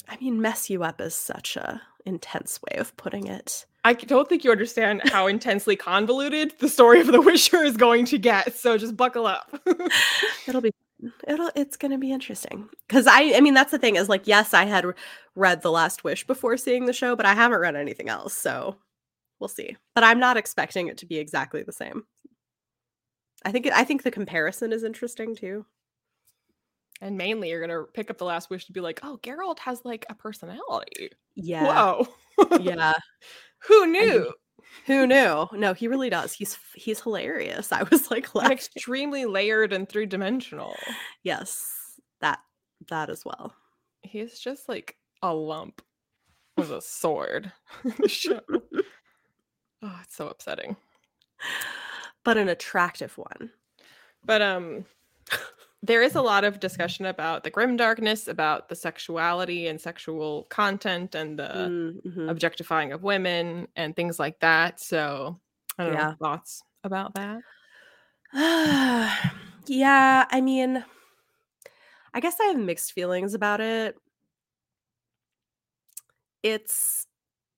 I 0.08 0.16
mean, 0.20 0.40
mess 0.40 0.70
you 0.70 0.84
up 0.84 1.00
is 1.00 1.14
such 1.14 1.56
a 1.56 1.82
intense 2.04 2.60
way 2.62 2.78
of 2.78 2.96
putting 2.96 3.26
it. 3.26 3.66
I 3.84 3.94
don't 3.94 4.28
think 4.28 4.44
you 4.44 4.50
understand 4.50 5.02
how 5.10 5.26
intensely 5.28 5.76
convoluted 5.76 6.54
the 6.58 6.68
story 6.68 7.00
of 7.00 7.08
The 7.08 7.20
Witcher 7.20 7.62
is 7.62 7.76
going 7.76 8.04
to 8.06 8.18
get. 8.18 8.54
So 8.54 8.78
just 8.78 8.96
buckle 8.96 9.26
up. 9.26 9.60
It'll 10.46 10.60
be 10.60 10.72
it'll 11.28 11.50
it's 11.54 11.76
going 11.76 11.92
to 11.92 11.98
be 11.98 12.10
interesting 12.10 12.70
cuz 12.88 13.06
I 13.06 13.34
I 13.36 13.42
mean 13.42 13.52
that's 13.52 13.70
the 13.70 13.78
thing 13.78 13.96
is 13.96 14.08
like 14.08 14.26
yes, 14.26 14.54
I 14.54 14.64
had 14.64 14.86
read 15.34 15.60
The 15.60 15.70
Last 15.70 16.04
Wish 16.04 16.26
before 16.26 16.56
seeing 16.56 16.86
the 16.86 16.94
show, 16.94 17.14
but 17.14 17.26
I 17.26 17.34
haven't 17.34 17.60
read 17.60 17.76
anything 17.76 18.08
else. 18.08 18.34
So 18.34 18.76
we'll 19.38 19.48
see. 19.48 19.76
But 19.94 20.04
I'm 20.04 20.18
not 20.18 20.38
expecting 20.38 20.88
it 20.88 20.96
to 20.98 21.06
be 21.06 21.18
exactly 21.18 21.62
the 21.62 21.72
same. 21.72 22.04
I 23.44 23.52
think 23.52 23.68
I 23.72 23.84
think 23.84 24.02
the 24.02 24.10
comparison 24.10 24.72
is 24.72 24.84
interesting 24.84 25.36
too. 25.36 25.66
And 27.00 27.16
mainly, 27.18 27.50
you're 27.50 27.60
gonna 27.60 27.84
pick 27.92 28.10
up 28.10 28.18
the 28.18 28.24
last 28.24 28.48
wish 28.50 28.64
to 28.66 28.72
be 28.72 28.80
like, 28.80 29.00
"Oh, 29.02 29.18
Geralt 29.22 29.58
has 29.60 29.84
like 29.84 30.06
a 30.08 30.14
personality." 30.14 31.10
Yeah. 31.34 31.64
Whoa. 31.64 32.08
Yeah. 32.60 32.92
Who 33.68 33.82
I 33.84 33.86
mean, 33.86 34.08
knew? 34.08 34.32
who 34.86 35.06
knew? 35.06 35.46
No, 35.52 35.72
he 35.74 35.88
really 35.88 36.10
does. 36.10 36.32
He's 36.32 36.58
he's 36.74 37.00
hilarious. 37.00 37.72
I 37.72 37.82
was 37.84 38.10
like 38.10 38.34
laughing. 38.34 38.52
extremely 38.52 39.24
layered 39.26 39.72
and 39.72 39.88
three 39.88 40.06
dimensional. 40.06 40.74
Yes. 41.22 41.66
That 42.20 42.40
that 42.88 43.10
as 43.10 43.24
well. 43.24 43.54
He's 44.02 44.38
just 44.38 44.68
like 44.68 44.96
a 45.22 45.34
lump 45.34 45.82
with 46.56 46.70
a 46.70 46.80
sword. 46.80 47.52
in 47.84 47.94
the 47.98 48.08
show. 48.08 48.40
Oh, 49.82 50.00
it's 50.02 50.16
so 50.16 50.28
upsetting. 50.28 50.76
but 52.24 52.36
an 52.38 52.48
attractive 52.48 53.16
one. 53.18 53.50
But 54.24 54.42
um 54.42 54.84
there 55.82 56.02
is 56.02 56.14
a 56.14 56.22
lot 56.22 56.44
of 56.44 56.60
discussion 56.60 57.06
about 57.06 57.44
the 57.44 57.50
grim 57.50 57.76
darkness, 57.76 58.28
about 58.28 58.68
the 58.68 58.74
sexuality 58.76 59.66
and 59.68 59.80
sexual 59.80 60.44
content 60.44 61.14
and 61.14 61.38
the 61.38 61.72
Mm, 61.72 62.00
mhm. 62.04 62.28
objectifying 62.28 62.92
of 62.92 63.02
women 63.04 63.68
and 63.76 63.96
things 63.96 64.18
like 64.18 64.40
that. 64.40 64.80
So 64.80 65.40
I 65.78 65.84
don't 65.84 65.94
Yeah. 65.94 66.14
know 66.20 66.26
thoughts 66.26 66.62
about 66.84 67.14
that. 67.14 67.42
yeah, 69.66 70.26
I 70.30 70.40
mean, 70.40 70.84
I 72.14 72.20
guess 72.20 72.40
I 72.40 72.44
have 72.46 72.58
mixed 72.58 72.92
feelings 72.92 73.34
about 73.34 73.60
it. 73.60 73.96
It's 76.42 77.06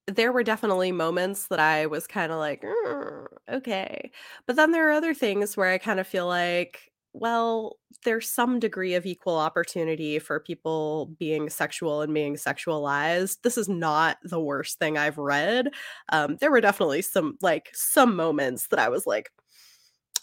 there 0.09 0.33
were 0.33 0.45
definitely 0.45 0.93
moments 0.93 1.49
that 1.49 1.61
I 1.61 1.87
was 1.87 2.07
kind 2.07 2.33
of 2.33 2.39
like, 2.39 2.63
"Mm, 2.63 3.27
okay. 3.51 4.13
But 4.47 4.57
then 4.57 4.73
there 4.73 4.89
are 4.89 4.93
other 4.93 5.15
things 5.15 5.57
where 5.57 5.71
I 5.71 5.79
kind 5.79 6.01
of 6.01 6.07
feel 6.09 6.27
like, 6.29 6.88
well, 7.13 7.77
there's 8.05 8.31
some 8.31 8.59
degree 8.59 8.95
of 8.95 9.07
equal 9.07 9.37
opportunity 9.37 10.19
for 10.19 10.41
people 10.41 11.15
being 11.19 11.49
sexual 11.51 12.03
and 12.03 12.13
being 12.13 12.37
sexualized. 12.37 13.39
This 13.43 13.59
is 13.59 13.69
not 13.69 14.19
the 14.23 14.41
worst 14.41 14.79
thing 14.79 14.99
I've 14.99 15.19
read. 15.19 15.71
Um, 16.11 16.37
there 16.41 16.51
were 16.51 16.61
definitely 16.61 17.03
some 17.03 17.37
like 17.41 17.71
some 17.73 18.15
moments 18.15 18.69
that 18.69 18.79
I 18.79 18.89
was 18.89 19.07
like, 19.07 19.31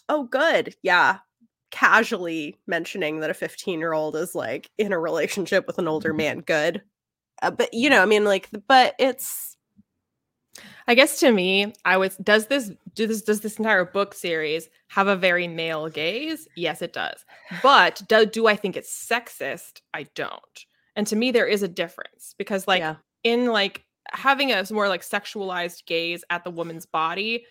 oh, 0.09 0.23
good. 0.25 0.75
Yeah. 0.83 1.19
Casually 1.71 2.57
mentioning 2.67 3.19
that 3.19 3.29
a 3.29 3.33
15 3.33 3.79
year 3.79 3.93
old 3.93 4.15
is 4.15 4.35
like 4.35 4.69
in 4.77 4.93
a 4.93 4.99
relationship 4.99 5.67
with 5.67 5.79
an 5.79 5.87
older 5.87 6.13
man. 6.13 6.39
Good. 6.39 6.81
Uh, 7.41 7.51
but 7.51 7.73
you 7.73 7.89
know, 7.89 8.01
I 8.01 8.05
mean, 8.05 8.23
like, 8.23 8.49
but 8.67 8.95
it's 8.99 9.54
I 10.87 10.95
guess 10.95 11.19
to 11.19 11.31
me, 11.31 11.73
I 11.83 11.97
was 11.97 12.15
does 12.17 12.47
this 12.47 12.71
do 12.93 13.07
this 13.07 13.21
does 13.21 13.41
this 13.41 13.57
entire 13.57 13.85
book 13.85 14.13
series 14.13 14.69
have 14.89 15.07
a 15.07 15.15
very 15.15 15.47
male 15.47 15.89
gaze? 15.89 16.47
Yes, 16.55 16.81
it 16.81 16.93
does. 16.93 17.25
But 17.63 18.01
do, 18.07 18.25
do 18.25 18.47
I 18.47 18.55
think 18.55 18.77
it's 18.77 18.91
sexist? 18.93 19.81
I 19.93 20.03
don't. 20.15 20.65
And 20.95 21.07
to 21.07 21.15
me, 21.15 21.31
there 21.31 21.47
is 21.47 21.63
a 21.63 21.67
difference 21.67 22.35
because 22.37 22.67
like 22.67 22.79
yeah. 22.79 22.95
in 23.23 23.47
like 23.47 23.83
having 24.11 24.51
a 24.51 24.65
more 24.71 24.87
like 24.87 25.01
sexualized 25.01 25.85
gaze 25.85 26.23
at 26.29 26.43
the 26.43 26.51
woman's 26.51 26.85
body 26.85 27.45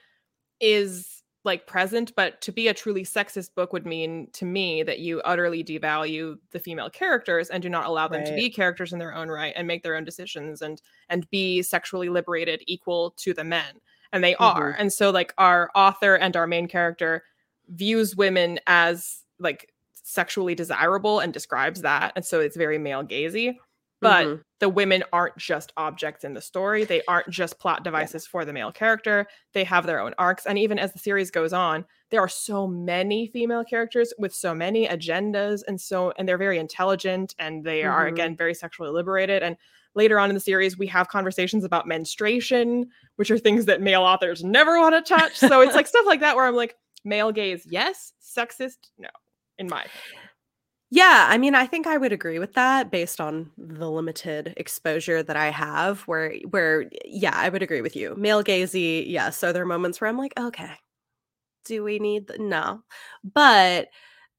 is 0.61 1.24
like 1.45 1.67
present 1.67 2.13
but 2.17 2.41
to 2.41 2.51
be 2.51 2.69
a 2.69 2.75
truly 2.75 3.05
sexist 3.05 3.55
book 3.55 3.73
would 3.73 3.85
mean 3.87 4.29
to 4.33 4.45
me 4.47 4.83
that 4.83 4.99
you 4.99 5.21
utterly 5.23 5.63
devalue 5.63 6.37
the 6.53 6.59
female 6.59 6.89
characters 6.91 7.51
and 7.51 7.63
do 7.63 7.69
not 7.69 7.85
allow 7.87 8.09
them 8.09 8.25
to 8.25 8.35
be 8.35 8.49
characters 8.51 8.93
in 8.93 8.99
their 8.99 9.15
own 9.15 9.29
right 9.29 9.53
and 9.57 9.67
make 9.69 9.83
their 9.83 9.95
own 9.97 10.05
decisions 10.05 10.63
and 10.63 10.81
and 11.11 11.29
be 11.31 11.63
sexually 11.63 12.09
liberated 12.09 12.63
equal 12.67 13.11
to 13.19 13.35
the 13.35 13.45
men 13.45 13.81
and 14.13 14.25
they 14.25 14.35
are. 14.37 14.73
Mhm. 14.73 14.77
and 14.79 14.93
so 14.93 15.11
like 15.11 15.35
our 15.39 15.71
author 15.75 16.15
and 16.15 16.37
our 16.37 16.47
main 16.47 16.67
character 16.67 17.23
views 17.69 18.17
women 18.17 18.59
as 18.67 19.23
like 19.39 19.71
sexually 19.93 20.55
desirable 20.55 21.19
and 21.21 21.33
describes 21.33 21.81
that 21.83 22.13
and 22.17 22.25
so 22.25 22.41
it's 22.41 22.57
very 22.57 22.79
male 22.79 23.03
gazy 23.03 23.57
but 24.01 24.27
Mhm. 24.27 24.43
the 24.61 24.69
women 24.69 25.03
aren't 25.13 25.37
just 25.37 25.73
objects 25.77 26.25
in 26.25 26.35
the 26.35 26.41
story. 26.41 26.85
They 26.85 27.03
aren't 27.09 27.29
just 27.31 27.59
plot 27.59 27.85
devices 27.85 28.27
for 28.27 28.45
the 28.45 28.53
male 28.53 28.73
character. 28.73 29.27
They 29.53 29.65
have 29.65 29.87
their 29.87 30.01
own 30.01 30.15
arcs. 30.19 30.47
And 30.47 30.59
even 30.59 30.79
as 30.79 30.93
the 30.93 30.99
series 30.99 31.31
goes 31.31 31.53
on 31.53 31.85
there 32.11 32.21
are 32.21 32.29
so 32.29 32.67
many 32.69 33.27
female 33.27 33.65
characters 33.65 34.13
with 34.19 34.33
so 34.33 34.55
many 34.55 34.87
agendas 34.87 35.63
and 35.67 35.81
so 35.81 36.13
and 36.17 36.29
they're 36.29 36.39
very 36.39 36.59
intelligent 36.59 37.35
and 37.41 37.65
they 37.65 37.83
are 37.83 38.05
Mhm. 38.07 38.13
again 38.13 38.37
very 38.37 38.55
sexually 38.55 38.91
liberated. 38.91 39.43
And 39.43 39.57
later 39.97 40.21
on 40.21 40.29
in 40.31 40.35
the 40.35 40.41
series 40.41 40.79
we 40.79 40.87
have 40.89 41.09
conversations 41.09 41.65
about 41.65 41.87
menstruation 41.89 42.91
which 43.17 43.31
are 43.31 43.39
things 43.39 43.65
that 43.67 43.81
male 43.81 44.03
authors 44.03 44.45
never 44.45 44.79
want 44.79 44.95
to 44.95 45.15
touch. 45.15 45.37
So 45.37 45.61
it's 45.63 45.75
like 45.75 45.87
stuff 45.89 46.07
like 46.07 46.21
that 46.21 46.37
where 46.37 46.45
i'm 46.47 46.55
like 46.57 46.77
male 47.05 47.33
gaze 47.33 47.67
yes. 47.67 48.13
Sexist 48.23 48.79
no 48.99 49.09
in 49.59 49.69
my 49.69 49.83
opinion 49.83 50.24
Yeah, 50.95 51.27
I 51.29 51.39
mean, 51.39 51.55
I 51.57 51.67
think 51.67 51.87
I 51.89 51.97
would 51.97 52.13
agree 52.13 52.39
with 52.39 52.53
that 52.55 52.91
based 52.91 53.21
on 53.21 53.51
the 53.59 53.91
limited 53.91 54.55
exposure 54.57 55.23
that 55.25 55.37
I 55.37 55.51
have 55.51 56.03
where 56.03 56.35
where 56.51 56.89
yeah, 57.05 57.33
I 57.35 57.49
would 57.49 57.63
agree 57.63 57.81
with 57.81 57.97
you. 57.97 58.15
Male 58.17 58.45
gazy, 58.45 59.05
yes. 59.09 59.37
So 59.37 59.53
there 59.53 59.63
are 59.63 59.67
moments 59.67 60.01
where 60.01 60.09
I'm 60.09 60.19
like, 60.19 60.39
okay, 60.39 60.71
do 61.65 61.85
we 61.85 61.99
need 62.01 62.31
no. 62.39 62.83
But 63.25 63.89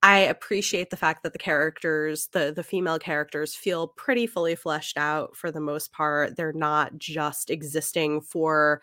I 0.03 0.19
appreciate 0.19 0.91
the 0.91 0.97
fact 0.97 1.23
that 1.23 1.33
the 1.33 1.39
characters, 1.39 2.29
the 2.33 2.53
the 2.55 2.63
female 2.63 2.99
characters 2.99 3.55
feel 3.55 3.89
pretty 3.89 4.27
fully 4.27 4.55
fleshed 4.55 4.97
out 4.97 5.35
for 5.35 5.51
the 5.51 5.61
most 5.61 5.93
part. 5.93 6.37
They're 6.37 6.53
not 6.53 6.97
just 6.97 7.49
existing 7.51 8.21
for 8.21 8.81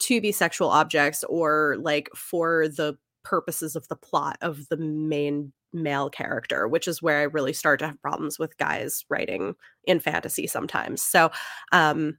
to 0.00 0.20
be 0.20 0.32
sexual 0.32 0.68
objects 0.68 1.24
or 1.28 1.76
like 1.80 2.08
for 2.16 2.68
the 2.68 2.96
purposes 3.24 3.76
of 3.76 3.88
the 3.88 3.96
plot 3.96 4.36
of 4.42 4.68
the 4.68 4.76
main 4.76 5.52
male 5.74 6.10
character, 6.10 6.68
which 6.68 6.88
is 6.88 7.02
where 7.02 7.20
I 7.20 7.24
really 7.24 7.52
start 7.52 7.80
to 7.80 7.86
have 7.88 8.00
problems 8.02 8.38
with 8.38 8.56
guys 8.58 9.04
writing 9.10 9.54
in 9.84 10.00
fantasy 10.00 10.46
sometimes. 10.46 11.02
So, 11.02 11.30
um 11.72 12.18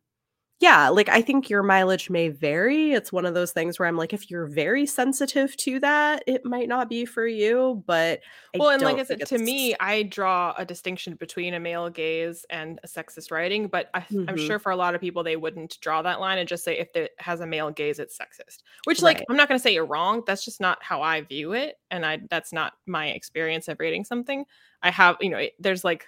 yeah, 0.62 0.88
like 0.90 1.10
I 1.10 1.22
think 1.22 1.50
your 1.50 1.64
mileage 1.64 2.10
may 2.10 2.30
vary. 2.30 2.94
It's 2.94 3.12
one 3.12 3.26
of 3.26 3.34
those 3.34 3.52
things 3.52 3.78
where 3.78 3.88
I'm 3.88 3.98
like 3.98 4.14
if 4.14 4.30
you're 4.32 4.46
very 4.48 4.86
sensitive 4.86 5.56
to 5.58 5.80
that, 5.82 6.24
it 6.28 6.46
might 6.46 6.70
not 6.70 6.90
be 6.90 7.06
for 7.06 7.28
you, 7.28 7.84
but 7.86 8.22
I 8.56 8.58
well 8.60 8.70
and 8.70 8.82
like 8.82 8.98
i 8.98 9.04
said 9.04 9.26
to 9.26 9.38
me 9.38 9.76
i 9.82 10.04
draw 10.04 10.54
a 10.58 10.64
distinction 10.64 11.16
between 11.16 11.54
a 11.56 11.60
male 11.60 11.90
gaze 11.90 12.46
and 12.50 12.80
a 12.84 12.88
sexist 12.88 13.30
writing 13.32 13.68
but 13.68 13.90
I, 13.94 14.06
i'm 14.30 14.38
Mhm. 14.38 14.48
sure 14.48 14.60
for 14.60 14.72
a 14.72 14.78
lot 14.78 14.96
of 14.96 15.02
people 15.02 15.24
they 15.24 15.36
wouldn't 15.36 15.78
draw 15.82 16.02
that 16.04 16.22
line 16.22 16.38
and 16.38 16.48
just 16.48 16.64
say 16.64 16.78
if 16.80 16.96
it 16.96 17.12
has 17.20 17.42
a 17.42 17.46
male 17.48 17.70
gaze 17.70 18.00
it's 18.00 18.18
sexist 18.18 18.64
which 18.86 19.02
like 19.02 19.18
Right. 19.18 19.26
i'm 19.30 19.36
not 19.36 19.50
going 19.50 19.60
to 19.60 19.62
say 19.62 19.74
you're 19.74 19.86
wrong 19.86 20.24
that's 20.26 20.46
just 20.46 20.62
not 20.62 20.82
how 20.82 21.02
i 21.02 21.20
view 21.22 21.52
it 21.52 21.76
and 21.92 22.06
i 22.06 22.20
that's 22.30 22.54
not 22.54 22.74
my 22.86 23.08
experience 23.10 23.68
of 23.68 23.78
reading 23.80 24.06
something 24.06 24.46
i 24.82 24.90
have 24.90 25.18
you 25.20 25.30
know 25.30 25.38
it- 25.38 25.54
there's 25.60 25.84
like 25.84 26.08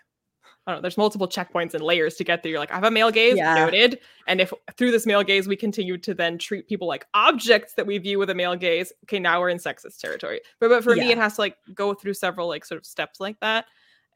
I 0.67 0.71
don't 0.71 0.77
know, 0.79 0.81
there's 0.81 0.97
multiple 0.97 1.29
checkpoints 1.29 1.73
and 1.73 1.81
layers 1.81 2.15
to 2.15 2.25
get 2.25 2.43
there. 2.43 2.51
You're 2.51 2.59
like, 2.59 2.71
I 2.71 2.75
have 2.75 2.83
a 2.83 2.91
male 2.91 3.09
gaze, 3.09 3.37
Yeah. 3.37 3.55
noted. 3.55 3.99
And 4.27 4.41
if 4.41 4.51
through 4.75 4.91
this 4.91 5.05
male 5.05 5.23
gaze 5.23 5.47
we 5.47 5.55
continue 5.55 5.97
to 5.99 6.13
then 6.13 6.37
treat 6.37 6.67
people 6.67 6.87
like 6.89 7.07
objects 7.13 7.73
that 7.75 7.87
we 7.87 7.97
view 7.97 8.19
with 8.19 8.29
a 8.29 8.35
male 8.35 8.55
gaze, 8.57 8.91
okay, 9.05 9.17
now 9.17 9.39
we're 9.39 9.47
in 9.47 9.59
sexist 9.59 9.99
territory. 9.99 10.41
But 10.59 10.67
but 10.67 10.83
for 10.83 10.93
me, 10.93 11.09
it 11.09 11.17
has 11.17 11.35
to 11.35 11.41
like 11.41 11.55
go 11.73 11.93
through 11.93 12.15
several 12.15 12.49
like 12.49 12.65
sort 12.65 12.77
of 12.79 12.85
steps 12.85 13.21
like 13.21 13.39
that. 13.39 13.65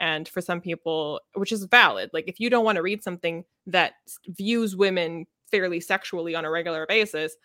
And 0.02 0.28
for 0.28 0.42
some 0.42 0.60
people, 0.60 1.22
which 1.36 1.54
is 1.54 1.64
valid, 1.66 2.10
like 2.12 2.28
if 2.28 2.40
you 2.40 2.50
don't 2.50 2.66
want 2.66 2.76
to 2.76 2.82
read 2.82 3.02
something 3.02 3.46
that 3.68 3.94
views 4.28 4.76
women 4.76 5.28
fairly 5.50 5.80
sexually 5.80 6.36
on 6.36 6.44
a 6.44 6.50
regular 6.52 6.86
basis, 6.86 7.36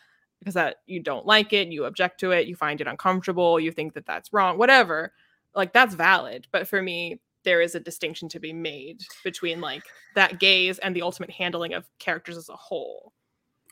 because 0.40 0.54
that 0.54 0.76
you 0.86 1.00
don't 1.00 1.26
like 1.26 1.52
it, 1.52 1.68
you 1.68 1.84
object 1.84 2.18
to 2.20 2.32
it, 2.32 2.46
you 2.46 2.56
find 2.56 2.80
it 2.80 2.86
uncomfortable, 2.86 3.60
you 3.60 3.70
think 3.70 3.94
that 3.94 4.06
that's 4.06 4.32
wrong, 4.32 4.58
whatever, 4.58 5.12
like 5.54 5.72
that's 5.72 5.94
valid. 5.94 6.46
But 6.50 6.66
for 6.66 6.82
me, 6.82 7.20
there 7.46 7.62
is 7.62 7.74
a 7.76 7.80
distinction 7.80 8.28
to 8.28 8.40
be 8.40 8.52
made 8.52 9.00
between 9.24 9.60
like 9.62 9.84
that 10.16 10.40
gaze 10.40 10.78
and 10.80 10.94
the 10.94 11.00
ultimate 11.00 11.30
handling 11.30 11.72
of 11.72 11.88
characters 12.00 12.36
as 12.36 12.50
a 12.50 12.56
whole. 12.56 13.14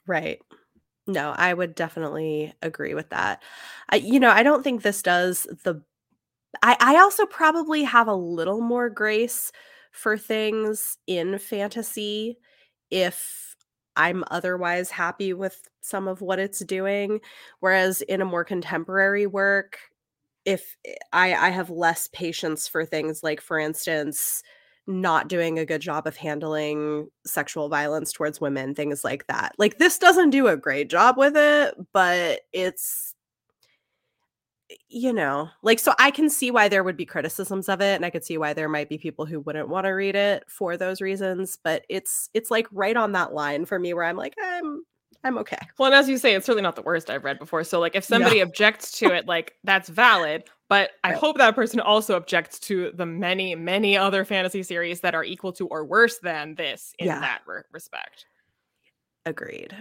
Right. 0.06 0.40
No, 1.06 1.34
I 1.36 1.52
would 1.52 1.74
definitely 1.74 2.54
agree 2.62 2.94
with 2.94 3.10
that. 3.10 3.42
I, 3.90 3.96
you 3.96 4.20
know, 4.20 4.30
I 4.30 4.42
don't 4.42 4.62
think 4.62 4.82
this 4.82 5.02
does 5.02 5.46
the. 5.64 5.82
I, 6.62 6.76
I 6.78 6.96
also 6.98 7.26
probably 7.26 7.82
have 7.82 8.06
a 8.06 8.14
little 8.14 8.60
more 8.60 8.88
grace 8.88 9.50
for 9.90 10.16
things 10.16 10.96
in 11.06 11.38
fantasy 11.38 12.38
if 12.90 13.56
I'm 13.96 14.24
otherwise 14.30 14.90
happy 14.90 15.34
with 15.34 15.68
some 15.80 16.06
of 16.06 16.20
what 16.20 16.38
it's 16.38 16.60
doing. 16.60 17.20
Whereas 17.58 18.02
in 18.02 18.20
a 18.20 18.24
more 18.24 18.44
contemporary 18.44 19.26
work, 19.26 19.78
if 20.44 20.76
eh, 20.84 20.94
I, 21.12 21.34
I 21.34 21.50
have 21.50 21.70
less 21.70 22.08
patience 22.12 22.68
for 22.68 22.84
things 22.84 23.22
like, 23.22 23.40
for 23.40 23.58
instance, 23.58 24.42
not 24.86 25.28
doing 25.28 25.58
a 25.58 25.64
good 25.66 25.80
job 25.80 26.06
of 26.06 26.16
handling 26.16 27.08
sexual 27.26 27.68
violence 27.68 28.12
towards 28.12 28.40
women, 28.40 28.74
things 28.74 29.02
like 29.04 29.26
that. 29.28 29.54
Like 29.58 29.78
this 29.78 29.98
doesn't 29.98 30.30
do 30.30 30.48
a 30.48 30.56
great 30.56 30.90
job 30.90 31.16
with 31.16 31.36
it, 31.36 31.74
but 31.92 32.40
it's 32.52 33.14
eh, 34.70 34.76
you 34.88 35.12
know, 35.12 35.48
like 35.62 35.78
so 35.78 35.94
I 35.98 36.10
can 36.10 36.28
see 36.30 36.50
why 36.50 36.68
there 36.68 36.84
would 36.84 36.96
be 36.96 37.06
criticisms 37.06 37.68
of 37.68 37.80
it 37.80 37.96
and 37.96 38.04
I 38.04 38.10
could 38.10 38.24
see 38.24 38.38
why 38.38 38.52
there 38.52 38.68
might 38.68 38.88
be 38.88 38.98
people 38.98 39.26
who 39.26 39.40
wouldn't 39.40 39.68
want 39.68 39.86
to 39.86 39.90
read 39.90 40.16
it 40.16 40.44
for 40.48 40.76
those 40.76 41.00
reasons, 41.00 41.58
but 41.62 41.84
it's 41.88 42.28
it's 42.34 42.50
like 42.50 42.66
right 42.72 42.96
on 42.96 43.12
that 43.12 43.32
line 43.34 43.64
for 43.64 43.78
me 43.78 43.94
where 43.94 44.04
I'm 44.04 44.16
like 44.16 44.34
I'm 44.42 44.82
I'm 45.24 45.38
okay. 45.38 45.58
Well, 45.78 45.86
and 45.86 45.94
as 45.94 46.08
you 46.08 46.18
say, 46.18 46.34
it's 46.34 46.44
certainly 46.44 46.62
not 46.62 46.76
the 46.76 46.82
worst 46.82 47.08
I've 47.08 47.24
read 47.24 47.38
before. 47.38 47.64
So, 47.64 47.80
like, 47.80 47.96
if 47.96 48.04
somebody 48.04 48.36
no. 48.36 48.42
objects 48.42 48.92
to 48.98 49.06
it, 49.06 49.26
like, 49.26 49.54
that's 49.64 49.88
valid. 49.88 50.44
But 50.68 50.90
I 51.02 51.10
right. 51.10 51.18
hope 51.18 51.38
that 51.38 51.54
person 51.54 51.80
also 51.80 52.14
objects 52.14 52.58
to 52.60 52.92
the 52.94 53.06
many, 53.06 53.54
many 53.54 53.96
other 53.96 54.24
fantasy 54.24 54.62
series 54.62 55.00
that 55.00 55.14
are 55.14 55.24
equal 55.24 55.52
to 55.54 55.66
or 55.68 55.84
worse 55.84 56.18
than 56.18 56.54
this 56.56 56.94
in 56.98 57.06
yeah. 57.06 57.20
that 57.20 57.40
re- 57.46 57.62
respect. 57.72 58.26
Agreed. 59.24 59.74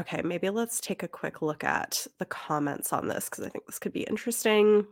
Okay, 0.00 0.22
maybe 0.22 0.50
let's 0.50 0.80
take 0.80 1.02
a 1.02 1.08
quick 1.08 1.40
look 1.40 1.62
at 1.62 2.06
the 2.18 2.24
comments 2.24 2.92
on 2.92 3.06
this 3.06 3.28
because 3.28 3.44
I 3.44 3.48
think 3.48 3.66
this 3.66 3.78
could 3.78 3.92
be 3.92 4.02
interesting. 4.02 4.86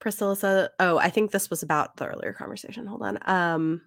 Priscilla 0.00 0.34
said, 0.36 0.70
"Oh, 0.78 0.98
I 0.98 1.10
think 1.10 1.30
this 1.30 1.50
was 1.50 1.62
about 1.62 1.96
the 1.96 2.06
earlier 2.06 2.32
conversation. 2.32 2.86
Hold 2.86 3.02
on. 3.02 3.18
Um, 3.26 3.82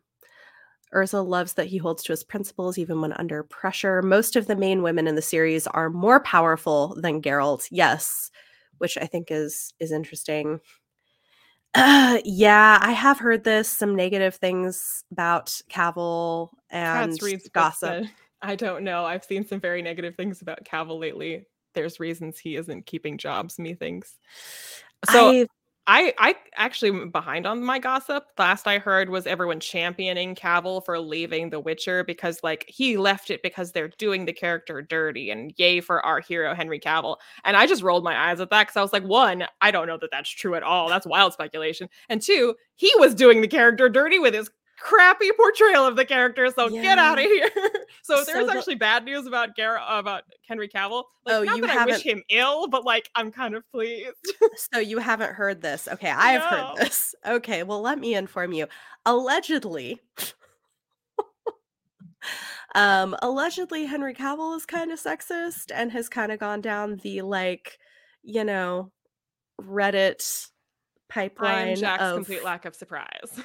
Urza 0.93 1.25
loves 1.25 1.53
that 1.53 1.67
he 1.67 1.77
holds 1.77 2.03
to 2.03 2.13
his 2.13 2.23
principles 2.23 2.77
even 2.77 3.01
when 3.01 3.13
under 3.13 3.43
pressure. 3.43 4.01
Most 4.01 4.35
of 4.35 4.47
the 4.47 4.55
main 4.55 4.81
women 4.81 5.07
in 5.07 5.15
the 5.15 5.21
series 5.21 5.67
are 5.67 5.89
more 5.89 6.19
powerful 6.19 6.95
than 6.99 7.21
Geralt. 7.21 7.67
Yes, 7.71 8.31
which 8.77 8.97
I 8.97 9.05
think 9.05 9.27
is 9.31 9.73
is 9.79 9.91
interesting. 9.91 10.59
Uh, 11.73 12.19
yeah, 12.25 12.79
I 12.81 12.91
have 12.91 13.19
heard 13.19 13.43
this 13.43 13.69
some 13.69 13.95
negative 13.95 14.35
things 14.35 15.03
about 15.11 15.61
Cavill 15.69 16.49
and 16.69 17.17
gossip. 17.53 18.05
I 18.41 18.55
don't 18.55 18.83
know. 18.83 19.05
I've 19.05 19.23
seen 19.23 19.45
some 19.45 19.59
very 19.59 19.81
negative 19.81 20.15
things 20.15 20.41
about 20.41 20.65
Cavill 20.65 20.99
lately. 20.99 21.45
There's 21.73 21.99
reasons 21.99 22.39
he 22.39 22.55
isn't 22.55 22.85
keeping 22.85 23.17
jobs, 23.17 23.59
methinks. 23.59 24.17
So 25.09 25.29
I 25.29 25.47
I 25.87 26.13
I 26.19 26.35
actually 26.55 27.05
behind 27.07 27.47
on 27.47 27.63
my 27.63 27.79
gossip. 27.79 28.25
Last 28.37 28.67
I 28.67 28.77
heard 28.77 29.09
was 29.09 29.25
everyone 29.25 29.59
championing 29.59 30.35
Cavill 30.35 30.85
for 30.85 30.99
leaving 30.99 31.49
The 31.49 31.59
Witcher 31.59 32.03
because 32.03 32.39
like 32.43 32.65
he 32.67 32.97
left 32.97 33.31
it 33.31 33.41
because 33.41 33.71
they're 33.71 33.89
doing 33.97 34.25
the 34.25 34.33
character 34.33 34.81
dirty 34.83 35.31
and 35.31 35.51
yay 35.57 35.81
for 35.81 36.05
our 36.05 36.19
hero 36.19 36.53
Henry 36.53 36.79
Cavill. 36.79 37.17
And 37.43 37.57
I 37.57 37.65
just 37.65 37.81
rolled 37.81 38.03
my 38.03 38.29
eyes 38.29 38.39
at 38.39 38.51
that 38.51 38.67
cuz 38.67 38.77
I 38.77 38.81
was 38.81 38.93
like, 38.93 39.03
one, 39.03 39.45
I 39.59 39.71
don't 39.71 39.87
know 39.87 39.97
that 39.97 40.11
that's 40.11 40.29
true 40.29 40.53
at 40.55 40.63
all. 40.63 40.87
That's 40.87 41.07
wild 41.07 41.33
speculation. 41.33 41.89
And 42.09 42.21
two, 42.21 42.55
he 42.75 42.91
was 42.97 43.15
doing 43.15 43.41
the 43.41 43.47
character 43.47 43.89
dirty 43.89 44.19
with 44.19 44.35
his 44.35 44.51
crappy 44.81 45.29
portrayal 45.37 45.85
of 45.85 45.95
the 45.95 46.05
character. 46.05 46.49
So 46.49 46.67
yeah. 46.67 46.81
get 46.81 46.97
out 46.97 47.19
of 47.19 47.25
here. 47.25 47.49
so, 48.03 48.23
so 48.23 48.23
there's 48.25 48.47
the, 48.47 48.57
actually 48.57 48.75
bad 48.75 49.05
news 49.05 49.25
about 49.25 49.55
Gar- 49.55 49.81
about 49.87 50.23
Henry 50.47 50.67
Cavill. 50.67 51.03
Like, 51.25 51.35
oh, 51.35 51.43
not 51.43 51.55
you 51.57 51.61
that 51.61 51.69
haven't... 51.69 51.93
I 51.93 51.97
wish 51.97 52.03
him 52.03 52.23
ill, 52.29 52.67
but 52.67 52.83
like 52.83 53.09
I'm 53.15 53.31
kind 53.31 53.55
of 53.55 53.69
pleased. 53.71 54.11
so 54.73 54.79
you 54.79 54.97
haven't 54.97 55.33
heard 55.33 55.61
this? 55.61 55.87
Okay, 55.91 56.09
I've 56.15 56.41
no. 56.41 56.47
heard 56.47 56.77
this. 56.77 57.15
Okay, 57.25 57.63
well 57.63 57.81
let 57.81 57.99
me 57.99 58.15
inform 58.15 58.53
you. 58.53 58.67
Allegedly. 59.05 59.99
um 62.75 63.15
allegedly 63.21 63.85
henry 63.85 64.13
cavill 64.13 64.55
is 64.55 64.65
kind 64.65 64.91
of 64.91 65.01
sexist 65.01 65.71
and 65.73 65.91
has 65.91 66.07
kind 66.07 66.31
of 66.31 66.39
gone 66.39 66.61
down 66.61 66.97
the 67.03 67.21
like 67.21 67.79
you 68.23 68.43
know 68.43 68.91
reddit 69.59 70.47
pipeline 71.09 71.75
Jack's 71.75 72.03
of 72.03 72.15
complete 72.15 72.43
lack 72.45 72.63
of 72.63 72.75
surprise 72.75 73.41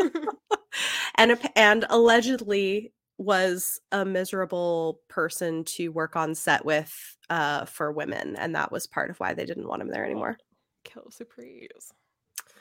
and 1.16 1.38
and 1.56 1.86
allegedly 1.90 2.92
was 3.18 3.78
a 3.92 4.04
miserable 4.04 5.00
person 5.08 5.62
to 5.64 5.88
work 5.88 6.16
on 6.16 6.34
set 6.34 6.64
with 6.64 7.18
uh, 7.28 7.66
for 7.66 7.92
women, 7.92 8.36
and 8.36 8.54
that 8.54 8.72
was 8.72 8.86
part 8.86 9.10
of 9.10 9.20
why 9.20 9.34
they 9.34 9.44
didn't 9.44 9.68
want 9.68 9.82
him 9.82 9.88
there 9.88 10.04
anymore. 10.04 10.38
Kill 10.84 11.10
surprise. 11.10 11.92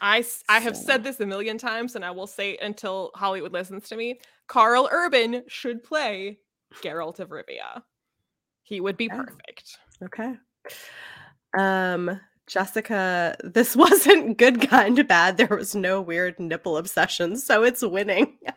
I 0.01 0.23
I 0.47 0.59
have 0.59 0.77
said 0.77 1.03
this 1.03 1.19
a 1.19 1.25
million 1.25 1.57
times, 1.57 1.95
and 1.95 2.05
I 2.05 2.11
will 2.11 2.27
say 2.27 2.51
it 2.51 2.61
until 2.61 3.11
Hollywood 3.15 3.53
listens 3.53 3.87
to 3.89 3.95
me. 3.95 4.19
Karl 4.47 4.89
Urban 4.91 5.43
should 5.47 5.83
play 5.83 6.39
Geralt 6.81 7.19
of 7.19 7.29
Rivia. 7.29 7.83
He 8.63 8.81
would 8.81 8.97
be 8.97 9.09
perfect. 9.09 9.77
Okay. 10.03 10.35
Um, 11.57 12.19
Jessica, 12.49 13.37
this 13.43 13.75
wasn't 13.77 14.37
Goodkind 14.37 15.07
bad. 15.07 15.37
There 15.37 15.47
was 15.47 15.75
no 15.75 16.01
weird 16.01 16.39
nipple 16.39 16.77
obsession, 16.77 17.37
so 17.37 17.63
it's 17.63 17.83
winning. 17.83 18.37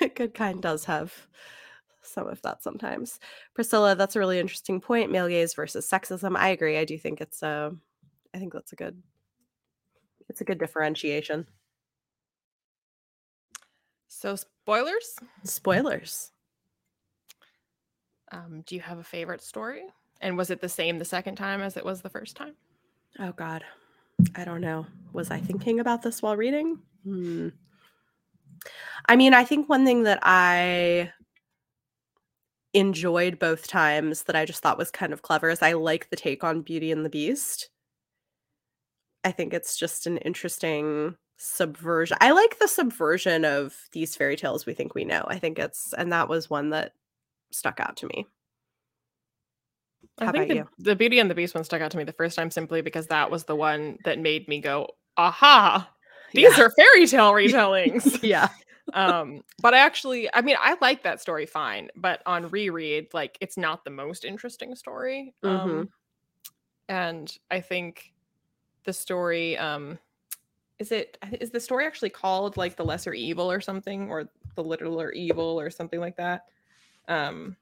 Goodkind 0.00 0.60
does 0.60 0.84
have 0.84 1.26
some 2.02 2.28
of 2.28 2.42
that 2.42 2.62
sometimes. 2.62 3.18
Priscilla, 3.54 3.96
that's 3.96 4.14
a 4.14 4.18
really 4.18 4.38
interesting 4.38 4.80
point. 4.80 5.10
Male 5.10 5.28
gaze 5.28 5.54
versus 5.54 5.88
sexism. 5.90 6.36
I 6.36 6.50
agree. 6.50 6.76
I 6.78 6.84
do 6.84 6.98
think 6.98 7.20
it's 7.22 7.42
a 7.42 7.74
I 8.34 8.38
think 8.38 8.52
that's 8.52 8.72
a 8.72 8.76
good 8.76 9.02
it's 10.28 10.42
a 10.42 10.44
good 10.44 10.58
differentiation. 10.58 11.46
So 14.08 14.36
spoilers? 14.36 15.16
Spoilers. 15.44 16.33
Um, 18.34 18.64
do 18.66 18.74
you 18.74 18.80
have 18.80 18.98
a 18.98 19.04
favorite 19.04 19.42
story? 19.42 19.84
And 20.20 20.36
was 20.36 20.50
it 20.50 20.60
the 20.60 20.68
same 20.68 20.98
the 20.98 21.04
second 21.04 21.36
time 21.36 21.60
as 21.60 21.76
it 21.76 21.84
was 21.84 22.02
the 22.02 22.08
first 22.08 22.36
time? 22.36 22.54
Oh 23.20 23.30
God, 23.30 23.62
I 24.34 24.44
don't 24.44 24.60
know. 24.60 24.86
Was 25.12 25.30
I 25.30 25.38
thinking 25.38 25.78
about 25.78 26.02
this 26.02 26.20
while 26.20 26.36
reading? 26.36 26.80
Hmm. 27.04 27.50
I 29.08 29.14
mean, 29.14 29.34
I 29.34 29.44
think 29.44 29.68
one 29.68 29.84
thing 29.84 30.02
that 30.02 30.18
I 30.22 31.12
enjoyed 32.72 33.38
both 33.38 33.68
times 33.68 34.24
that 34.24 34.34
I 34.34 34.44
just 34.44 34.62
thought 34.62 34.78
was 34.78 34.90
kind 34.90 35.12
of 35.12 35.22
clever 35.22 35.48
is 35.48 35.62
I 35.62 35.74
like 35.74 36.10
the 36.10 36.16
take 36.16 36.42
on 36.42 36.62
Beauty 36.62 36.90
and 36.90 37.04
the 37.04 37.10
Beast. 37.10 37.68
I 39.22 39.30
think 39.30 39.54
it's 39.54 39.76
just 39.76 40.08
an 40.08 40.16
interesting 40.18 41.14
subversion. 41.36 42.16
I 42.20 42.32
like 42.32 42.58
the 42.58 42.66
subversion 42.66 43.44
of 43.44 43.76
these 43.92 44.16
fairy 44.16 44.36
tales 44.36 44.66
we 44.66 44.74
think 44.74 44.92
we 44.92 45.04
know. 45.04 45.24
I 45.28 45.38
think 45.38 45.60
it's, 45.60 45.94
and 45.96 46.12
that 46.12 46.28
was 46.28 46.50
one 46.50 46.70
that 46.70 46.94
stuck 47.54 47.80
out 47.80 47.96
to 47.98 48.06
me. 48.06 48.26
How 50.20 50.28
I 50.28 50.32
think 50.32 50.48
the, 50.48 50.66
the, 50.78 50.96
Beauty 50.96 51.18
and 51.18 51.30
the 51.30 51.34
Beast 51.34 51.54
one 51.54 51.64
stuck 51.64 51.80
out 51.80 51.90
to 51.92 51.96
me 51.96 52.04
the 52.04 52.12
first 52.12 52.36
time 52.36 52.50
simply 52.50 52.82
because 52.82 53.06
that 53.08 53.30
was 53.30 53.44
the 53.44 53.56
one 53.56 53.98
that 54.04 54.18
made 54.18 54.46
me 54.48 54.60
go, 54.60 54.88
aha, 55.16 55.90
these 56.32 56.56
yeah. 56.56 56.64
are 56.64 56.70
fairy 56.70 57.06
tale 57.06 57.32
retellings. 57.32 58.22
yeah. 58.22 58.48
um, 58.92 59.42
but 59.60 59.74
I 59.74 59.78
actually, 59.78 60.32
I 60.32 60.42
mean, 60.42 60.56
I 60.60 60.76
like 60.80 61.02
that 61.02 61.20
story 61.20 61.46
fine, 61.46 61.88
but 61.96 62.22
on 62.26 62.48
reread, 62.48 63.08
like 63.12 63.38
it's 63.40 63.56
not 63.56 63.84
the 63.84 63.90
most 63.90 64.24
interesting 64.24 64.76
story. 64.76 65.34
Mm-hmm. 65.42 65.70
Um, 65.70 65.88
and 66.88 67.36
I 67.50 67.60
think 67.60 68.12
the 68.84 68.92
story, 68.92 69.56
um, 69.58 69.98
is 70.78 70.92
it 70.92 71.16
is 71.40 71.50
the 71.50 71.60
story 71.60 71.86
actually 71.86 72.10
called 72.10 72.56
like 72.56 72.76
the 72.76 72.84
lesser 72.84 73.14
evil 73.14 73.50
or 73.50 73.60
something 73.60 74.10
or 74.10 74.28
the 74.56 74.62
littler 74.62 75.12
evil 75.12 75.58
or 75.60 75.70
something 75.70 76.00
like 76.00 76.16
that 76.16 76.46
um, 77.08 77.56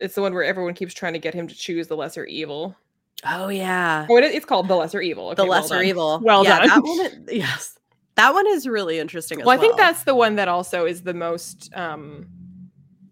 it's 0.00 0.14
the 0.14 0.22
one 0.22 0.34
where 0.34 0.44
everyone 0.44 0.74
keeps 0.74 0.94
trying 0.94 1.12
to 1.12 1.18
get 1.18 1.34
him 1.34 1.46
to 1.48 1.54
choose 1.54 1.86
the 1.86 1.96
lesser 1.96 2.24
evil. 2.24 2.76
Oh 3.24 3.48
yeah. 3.48 4.06
Oh, 4.10 4.16
it, 4.16 4.24
it's 4.24 4.44
called 4.44 4.68
the 4.68 4.74
lesser 4.74 5.00
evil. 5.00 5.28
Okay, 5.28 5.36
the 5.36 5.44
lesser 5.44 5.76
well 5.76 5.84
evil. 5.84 6.20
Well 6.24 6.44
yeah, 6.44 6.60
done. 6.60 6.68
That 6.68 6.82
one, 6.82 7.26
yes, 7.30 7.78
that 8.16 8.34
one 8.34 8.46
is 8.48 8.66
really 8.66 8.98
interesting. 8.98 9.38
well, 9.38 9.50
I 9.50 9.56
think 9.58 9.76
that's 9.76 10.04
the 10.04 10.14
one 10.14 10.36
that 10.36 10.48
also 10.48 10.86
is 10.86 11.02
the 11.02 11.14
most. 11.14 11.70
Um, 11.74 12.26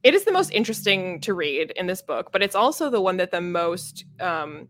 it 0.03 0.15
is 0.15 0.25
the 0.25 0.33
most 0.33 0.51
interesting 0.51 1.21
to 1.21 1.35
read 1.35 1.73
in 1.73 1.87
this 1.87 2.01
book, 2.01 2.33
but 2.33 2.43
it's 2.43 2.55
also 2.55 2.89
the 2.89 3.03
one 3.03 3.19
that 3.19 3.31
the 3.31 3.41
most 3.41 4.07
um, 4.19 4.67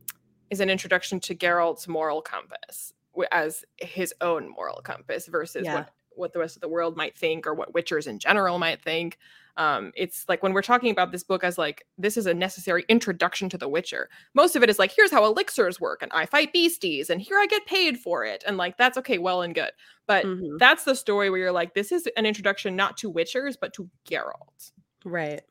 is 0.51 0.61
an 0.61 0.69
introduction 0.69 1.21
to 1.21 1.35
Geralt's 1.35 1.87
moral 1.87 2.21
compass 2.21 2.93
as 3.31 3.65
his 3.79 4.13
own 4.21 4.49
moral 4.49 4.81
compass 4.83 5.27
versus 5.27 5.65
yeah. 5.65 5.75
what 5.75 5.91
what 6.17 6.33
the 6.33 6.39
rest 6.39 6.57
of 6.57 6.61
the 6.61 6.69
world 6.69 6.97
might 6.97 7.17
think 7.17 7.47
or 7.47 7.55
what 7.55 7.73
witchers 7.73 8.07
in 8.07 8.19
general 8.19 8.59
might 8.59 8.83
think 8.83 9.17
um 9.61 9.93
it's 9.95 10.25
like 10.29 10.43
when 10.43 10.53
we're 10.53 10.63
talking 10.63 10.91
about 10.91 11.13
this 11.13 11.23
book 11.23 11.45
as 11.45 11.57
like 11.57 11.85
this 11.99 12.17
is 12.17 12.27
a 12.27 12.35
necessary 12.35 12.85
introduction 12.89 13.49
to 13.49 13.59
the 13.59 13.69
witcher 13.69 14.09
most 14.35 14.57
of 14.57 14.63
it 14.63 14.71
is 14.71 14.79
like 14.79 14.91
here's 14.91 15.13
how 15.13 15.25
elixirs 15.25 15.81
work 15.81 16.03
and 16.03 16.11
i 16.13 16.27
fight 16.27 16.53
beasties 16.53 17.11
and 17.11 17.21
here 17.21 17.39
i 17.39 17.47
get 17.47 17.65
paid 17.67 17.99
for 17.99 18.25
it 18.25 18.43
and 18.47 18.57
like 18.57 18.77
that's 18.77 18.99
okay 18.99 19.19
well 19.19 19.43
and 19.43 19.55
good. 19.55 19.71
But 20.07 20.25
mm-hmm. 20.25 20.57
that's 20.59 20.85
the 20.85 20.95
story 20.95 21.31
where 21.31 21.39
you're 21.39 21.53
like 21.53 21.75
this 21.75 21.93
is 21.93 22.09
an 22.17 22.27
introduction 22.27 22.75
not 22.75 22.97
to 22.99 23.13
witchers 23.13 23.57
but 23.61 23.73
to 23.75 23.89
geralt. 24.09 24.73
Right. 25.05 25.43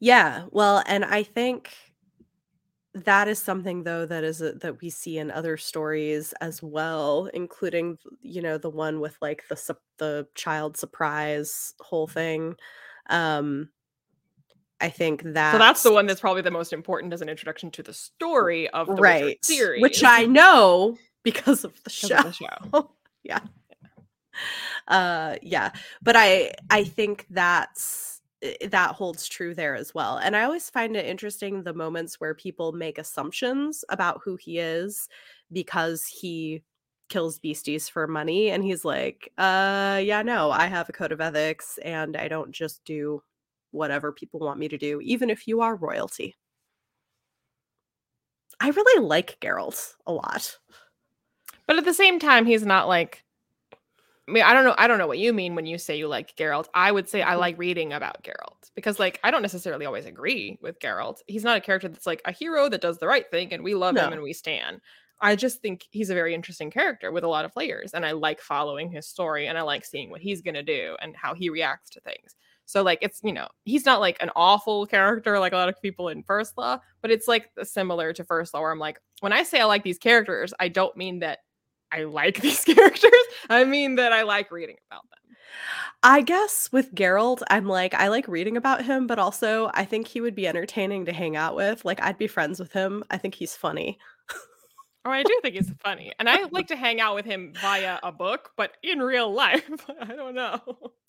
Yeah 0.00 0.46
well 0.50 0.82
and 0.86 1.04
i 1.04 1.22
think 1.22 1.70
that 3.04 3.28
is 3.28 3.38
something 3.38 3.82
though 3.82 4.06
that 4.06 4.24
is 4.24 4.40
a, 4.40 4.52
that 4.52 4.80
we 4.80 4.88
see 4.90 5.18
in 5.18 5.30
other 5.30 5.56
stories 5.56 6.32
as 6.40 6.62
well 6.62 7.28
including 7.34 7.98
you 8.22 8.40
know 8.40 8.56
the 8.56 8.70
one 8.70 9.00
with 9.00 9.16
like 9.20 9.44
the 9.48 9.76
the 9.98 10.26
child 10.34 10.76
surprise 10.76 11.74
whole 11.80 12.06
thing 12.06 12.54
um 13.10 13.68
I 14.78 14.90
think 14.90 15.22
that 15.22 15.52
So 15.52 15.58
that's 15.58 15.82
the 15.82 15.92
one 15.92 16.06
that's 16.06 16.20
probably 16.20 16.42
the 16.42 16.50
most 16.50 16.72
important 16.72 17.12
as 17.12 17.22
an 17.22 17.28
introduction 17.28 17.70
to 17.72 17.82
the 17.82 17.94
story 17.94 18.68
of 18.68 18.86
the 18.88 18.94
right, 18.94 19.42
series. 19.42 19.80
which 19.80 20.04
I 20.04 20.26
know 20.26 20.98
because 21.22 21.64
of 21.64 21.82
the 21.82 21.90
show. 21.90 22.14
of 22.14 22.24
the 22.24 22.32
show. 22.32 22.90
yeah. 23.22 23.40
Uh 24.86 25.36
yeah, 25.40 25.72
but 26.02 26.14
I 26.14 26.52
I 26.68 26.84
think 26.84 27.26
that's 27.30 28.15
that 28.68 28.94
holds 28.94 29.26
true 29.28 29.54
there 29.54 29.74
as 29.74 29.94
well. 29.94 30.18
And 30.18 30.36
I 30.36 30.44
always 30.44 30.70
find 30.70 30.96
it 30.96 31.06
interesting 31.06 31.62
the 31.62 31.74
moments 31.74 32.20
where 32.20 32.34
people 32.34 32.72
make 32.72 32.98
assumptions 32.98 33.84
about 33.88 34.20
who 34.24 34.36
he 34.36 34.58
is 34.58 35.08
because 35.52 36.06
he 36.06 36.62
kills 37.08 37.38
beasties 37.38 37.88
for 37.88 38.06
money 38.06 38.50
and 38.50 38.64
he's 38.64 38.84
like, 38.84 39.32
"Uh 39.38 40.00
yeah, 40.04 40.22
no, 40.22 40.50
I 40.50 40.66
have 40.66 40.88
a 40.88 40.92
code 40.92 41.12
of 41.12 41.20
ethics 41.20 41.78
and 41.84 42.16
I 42.16 42.28
don't 42.28 42.52
just 42.52 42.84
do 42.84 43.22
whatever 43.72 44.12
people 44.12 44.40
want 44.40 44.58
me 44.60 44.68
to 44.68 44.78
do 44.78 45.00
even 45.02 45.30
if 45.30 45.46
you 45.48 45.60
are 45.62 45.76
royalty." 45.76 46.36
I 48.60 48.68
really 48.70 49.06
like 49.06 49.38
Geralt 49.40 49.94
a 50.06 50.12
lot. 50.12 50.58
But 51.66 51.78
at 51.78 51.84
the 51.84 51.94
same 51.94 52.18
time, 52.18 52.46
he's 52.46 52.64
not 52.64 52.88
like. 52.88 53.24
I 54.28 54.32
mean, 54.32 54.42
I 54.42 54.52
don't 54.52 54.64
know. 54.64 54.74
I 54.76 54.88
don't 54.88 54.98
know 54.98 55.06
what 55.06 55.18
you 55.18 55.32
mean 55.32 55.54
when 55.54 55.66
you 55.66 55.78
say 55.78 55.96
you 55.96 56.08
like 56.08 56.34
Geralt. 56.36 56.66
I 56.74 56.90
would 56.90 57.08
say 57.08 57.22
I 57.22 57.34
Mhm. 57.34 57.36
like 57.36 57.56
reading 57.58 57.92
about 57.92 58.24
Geralt 58.24 58.70
because, 58.74 58.98
like, 58.98 59.20
I 59.22 59.30
don't 59.30 59.42
necessarily 59.42 59.86
always 59.86 60.04
agree 60.04 60.58
with 60.60 60.80
Geralt. 60.80 61.22
He's 61.28 61.44
not 61.44 61.56
a 61.56 61.60
character 61.60 61.88
that's 61.88 62.06
like 62.06 62.22
a 62.24 62.32
hero 62.32 62.68
that 62.68 62.80
does 62.80 62.98
the 62.98 63.06
right 63.06 63.30
thing 63.30 63.52
and 63.52 63.62
we 63.62 63.74
love 63.76 63.98
him 63.98 64.12
and 64.12 64.22
we 64.22 64.32
stand. 64.32 64.80
I 65.20 65.36
just 65.36 65.62
think 65.62 65.86
he's 65.92 66.10
a 66.10 66.14
very 66.14 66.34
interesting 66.34 66.70
character 66.72 67.12
with 67.12 67.22
a 67.24 67.28
lot 67.28 67.44
of 67.44 67.54
layers, 67.56 67.94
and 67.94 68.04
I 68.04 68.12
like 68.12 68.40
following 68.40 68.90
his 68.90 69.06
story 69.08 69.46
and 69.46 69.56
I 69.56 69.62
like 69.62 69.84
seeing 69.84 70.10
what 70.10 70.20
he's 70.20 70.42
gonna 70.42 70.62
do 70.62 70.96
and 71.00 71.16
how 71.16 71.32
he 71.34 71.48
reacts 71.48 71.90
to 71.90 72.00
things. 72.00 72.34
So, 72.66 72.82
like, 72.82 72.98
it's 73.02 73.20
you 73.22 73.32
know, 73.32 73.46
he's 73.64 73.86
not 73.86 74.00
like 74.00 74.20
an 74.20 74.30
awful 74.36 74.86
character 74.86 75.38
like 75.38 75.52
a 75.52 75.56
lot 75.56 75.68
of 75.68 75.80
people 75.80 76.08
in 76.08 76.24
First 76.24 76.58
Law, 76.58 76.80
but 77.00 77.10
it's 77.12 77.28
like 77.28 77.50
similar 77.62 78.12
to 78.12 78.24
First 78.24 78.52
Law, 78.54 78.60
where 78.60 78.72
I'm 78.72 78.78
like, 78.80 79.00
when 79.20 79.32
I 79.32 79.44
say 79.44 79.60
I 79.60 79.64
like 79.64 79.84
these 79.84 79.98
characters, 79.98 80.52
I 80.60 80.68
don't 80.68 80.96
mean 80.96 81.20
that 81.20 81.38
I 81.92 82.04
like 82.04 82.40
these 82.40 82.64
characters. 82.64 83.10
I 83.48 83.64
mean 83.64 83.96
that 83.96 84.12
I 84.12 84.22
like 84.22 84.50
reading 84.50 84.76
about 84.90 85.02
them. 85.10 85.36
I 86.02 86.20
guess 86.20 86.70
with 86.72 86.94
Geralt, 86.94 87.42
I'm 87.50 87.66
like, 87.66 87.94
I 87.94 88.08
like 88.08 88.28
reading 88.28 88.56
about 88.56 88.84
him, 88.84 89.06
but 89.06 89.18
also 89.18 89.70
I 89.74 89.84
think 89.84 90.06
he 90.06 90.20
would 90.20 90.34
be 90.34 90.46
entertaining 90.46 91.06
to 91.06 91.12
hang 91.12 91.36
out 91.36 91.56
with. 91.56 91.84
Like, 91.84 92.02
I'd 92.02 92.18
be 92.18 92.26
friends 92.26 92.60
with 92.60 92.72
him. 92.72 93.02
I 93.10 93.16
think 93.16 93.34
he's 93.34 93.56
funny. 93.56 93.98
Oh, 95.06 95.10
I 95.10 95.22
do 95.22 95.38
think 95.40 95.54
he's 95.54 95.72
funny, 95.84 96.12
and 96.18 96.28
I 96.28 96.42
like 96.50 96.66
to 96.66 96.76
hang 96.76 97.00
out 97.00 97.14
with 97.14 97.24
him 97.24 97.52
via 97.60 98.00
a 98.02 98.10
book, 98.10 98.50
but 98.56 98.72
in 98.82 98.98
real 98.98 99.32
life, 99.34 99.86
I 100.00 100.16
don't 100.16 100.34
know. 100.34 100.60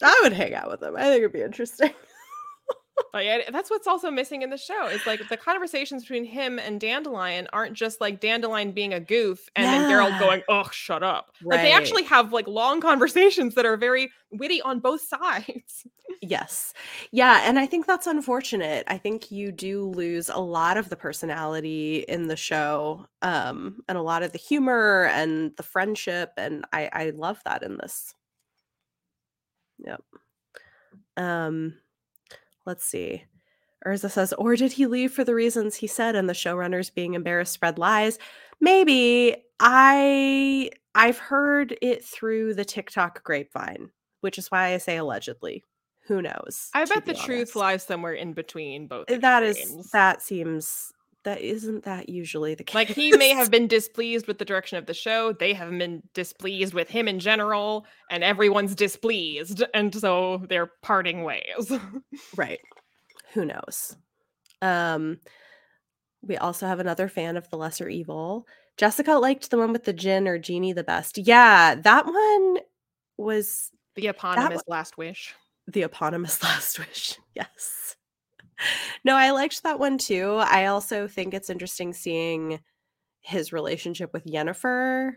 I 0.03 0.19
would 0.21 0.33
hang 0.33 0.53
out 0.53 0.69
with 0.69 0.83
him. 0.83 0.95
I 0.95 1.03
think 1.03 1.19
it'd 1.19 1.33
be 1.33 1.41
interesting. 1.41 1.91
But 3.13 3.25
yeah, 3.25 3.49
that's 3.51 3.69
what's 3.69 3.87
also 3.87 4.09
missing 4.11 4.41
in 4.41 4.49
the 4.49 4.57
show. 4.57 4.87
It's 4.87 5.05
like 5.05 5.27
the 5.29 5.37
conversations 5.37 6.03
between 6.03 6.25
him 6.25 6.59
and 6.59 6.79
Dandelion 6.79 7.47
aren't 7.53 7.73
just 7.73 8.01
like 8.01 8.19
Dandelion 8.19 8.71
being 8.71 8.93
a 8.93 8.99
goof 8.99 9.49
and 9.55 9.65
then 9.65 9.89
Geralt 9.89 10.09
Yeah. 10.11 10.19
going, 10.19 10.41
"Oh, 10.49 10.67
shut 10.71 11.03
up." 11.03 11.31
Like 11.43 11.61
they 11.61 11.71
actually 11.71 12.03
have 12.03 12.33
like 12.33 12.47
long 12.47 12.81
conversations 12.81 13.55
that 13.55 13.65
are 13.65 13.77
very 13.77 14.11
witty 14.31 14.61
on 14.61 14.79
both 14.79 15.01
sides. 15.01 15.85
Yes. 16.21 16.73
Yeah. 17.11 17.41
And 17.43 17.59
I 17.59 17.65
think 17.65 17.85
that's 17.85 18.07
unfortunate. 18.07 18.85
I 18.87 18.97
think 18.97 19.29
you 19.29 19.51
do 19.51 19.85
lose 19.85 20.29
a 20.29 20.39
lot 20.39 20.77
of 20.77 20.89
the 20.89 20.95
personality 20.95 22.05
in 22.07 22.27
the 22.27 22.35
show 22.35 23.05
um, 23.21 23.83
and 23.87 23.97
a 23.97 24.01
lot 24.01 24.23
of 24.23 24.31
the 24.31 24.37
humor 24.39 25.09
and 25.13 25.51
the 25.57 25.63
friendship. 25.63 26.31
And 26.37 26.65
I, 26.73 26.89
I 26.91 27.09
love 27.11 27.39
that 27.45 27.61
in 27.61 27.77
this. 27.77 28.15
Yep. 29.79 30.01
Um, 31.17 31.75
let's 32.67 32.85
see. 32.85 33.23
Urza 33.85 34.11
says, 34.11 34.33
or 34.33 34.55
did 34.55 34.73
he 34.73 34.85
leave 34.85 35.11
for 35.11 35.23
the 35.23 35.33
reasons 35.33 35.75
he 35.75 35.87
said 35.87 36.15
and 36.15 36.27
the 36.27 36.33
showrunners 36.33 36.93
being 36.93 37.13
embarrassed 37.13 37.53
spread 37.53 37.79
lies? 37.79 38.19
Maybe. 38.59 39.37
I 39.59 40.69
I've 40.93 41.17
heard 41.17 41.75
it 41.81 42.03
through 42.03 42.53
the 42.53 42.65
TikTok 42.65 43.23
grapevine, 43.23 43.89
which 44.21 44.37
is 44.37 44.51
why 44.51 44.73
I 44.73 44.77
say 44.77 44.97
allegedly. 44.97 45.63
Who 46.07 46.21
knows? 46.21 46.69
I 46.73 46.85
bet 46.85 47.05
the 47.05 47.13
be 47.13 47.19
truth 47.19 47.55
lies 47.55 47.83
somewhere 47.83 48.13
in 48.13 48.33
between 48.33 48.87
both. 48.87 49.07
That 49.07 49.43
is 49.43 49.89
that 49.91 50.21
seems 50.21 50.93
that 51.23 51.41
isn't 51.41 51.83
that 51.83 52.07
usually 52.09 52.55
the 52.55 52.63
case. 52.63 52.75
Like 52.75 52.87
he 52.87 53.15
may 53.17 53.29
have 53.33 53.51
been 53.51 53.67
displeased 53.67 54.27
with 54.27 54.37
the 54.37 54.45
direction 54.45 54.77
of 54.77 54.85
the 54.85 54.93
show. 54.93 55.33
They 55.33 55.53
have 55.53 55.69
been 55.71 56.01
displeased 56.13 56.73
with 56.73 56.89
him 56.89 57.07
in 57.07 57.19
general, 57.19 57.85
and 58.09 58.23
everyone's 58.23 58.75
displeased, 58.75 59.63
and 59.73 59.93
so 59.93 60.45
they're 60.47 60.71
parting 60.81 61.23
ways. 61.23 61.71
right. 62.37 62.59
Who 63.33 63.45
knows? 63.45 63.97
Um 64.61 65.19
we 66.21 66.37
also 66.37 66.65
have 66.67 66.79
another 66.79 67.09
fan 67.09 67.37
of 67.37 67.49
the 67.49 67.57
lesser 67.57 67.89
evil. 67.89 68.47
Jessica 68.77 69.13
liked 69.13 69.49
the 69.49 69.57
one 69.57 69.73
with 69.73 69.83
the 69.83 69.93
djinn 69.93 70.27
or 70.27 70.37
genie 70.39 70.73
the 70.73 70.83
best. 70.83 71.17
Yeah, 71.17 71.75
that 71.75 72.05
one 72.05 72.57
was 73.17 73.69
the 73.95 74.07
eponymous 74.07 74.61
last 74.67 74.97
wish. 74.97 75.33
the 75.67 75.81
eponymous 75.83 76.41
last 76.43 76.79
wish. 76.79 77.17
Yes. 77.35 77.96
No, 79.03 79.15
I 79.15 79.31
liked 79.31 79.63
that 79.63 79.79
one 79.79 79.97
too. 79.97 80.35
I 80.35 80.65
also 80.65 81.07
think 81.07 81.33
it's 81.33 81.49
interesting 81.49 81.93
seeing 81.93 82.59
his 83.21 83.53
relationship 83.53 84.13
with 84.13 84.25
Yennefer, 84.25 85.15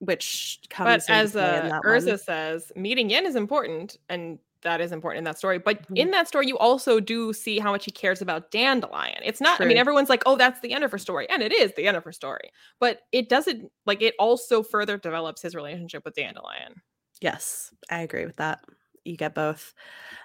which 0.00 0.60
comes 0.70 0.84
But 0.84 1.04
as 1.08 1.34
uh, 1.36 1.72
Urza 1.84 2.18
one. 2.18 2.20
says, 2.20 2.70
meeting 2.76 3.10
Yen 3.10 3.26
is 3.26 3.34
important, 3.36 3.96
and 4.08 4.38
that 4.62 4.80
is 4.80 4.92
important 4.92 5.18
in 5.18 5.24
that 5.24 5.38
story. 5.38 5.58
But 5.58 5.86
Mhm. 5.88 5.96
in 5.96 6.10
that 6.12 6.28
story, 6.28 6.46
you 6.46 6.58
also 6.58 7.00
do 7.00 7.32
see 7.32 7.58
how 7.58 7.70
much 7.72 7.84
he 7.84 7.90
cares 7.90 8.22
about 8.22 8.50
Dandelion. 8.50 9.20
It's 9.24 9.40
not. 9.40 9.60
I 9.60 9.64
mean, 9.64 9.76
everyone's 9.76 10.08
like, 10.08 10.22
"Oh, 10.26 10.36
that's 10.36 10.60
the 10.60 10.70
Yennefer 10.70 11.00
story," 11.00 11.28
and 11.30 11.42
it 11.42 11.52
is 11.52 11.72
the 11.74 11.82
Yennefer 11.84 12.14
story. 12.14 12.50
But 12.80 13.02
it 13.12 13.28
doesn't 13.28 13.70
like 13.86 14.02
it 14.02 14.14
also 14.18 14.62
further 14.62 14.96
develops 14.98 15.42
his 15.42 15.54
relationship 15.54 16.04
with 16.04 16.14
Dandelion. 16.14 16.82
Yes, 17.20 17.72
I 17.90 18.00
agree 18.00 18.26
with 18.26 18.36
that. 18.36 18.64
You 19.06 19.16
get 19.16 19.34
both. 19.34 19.74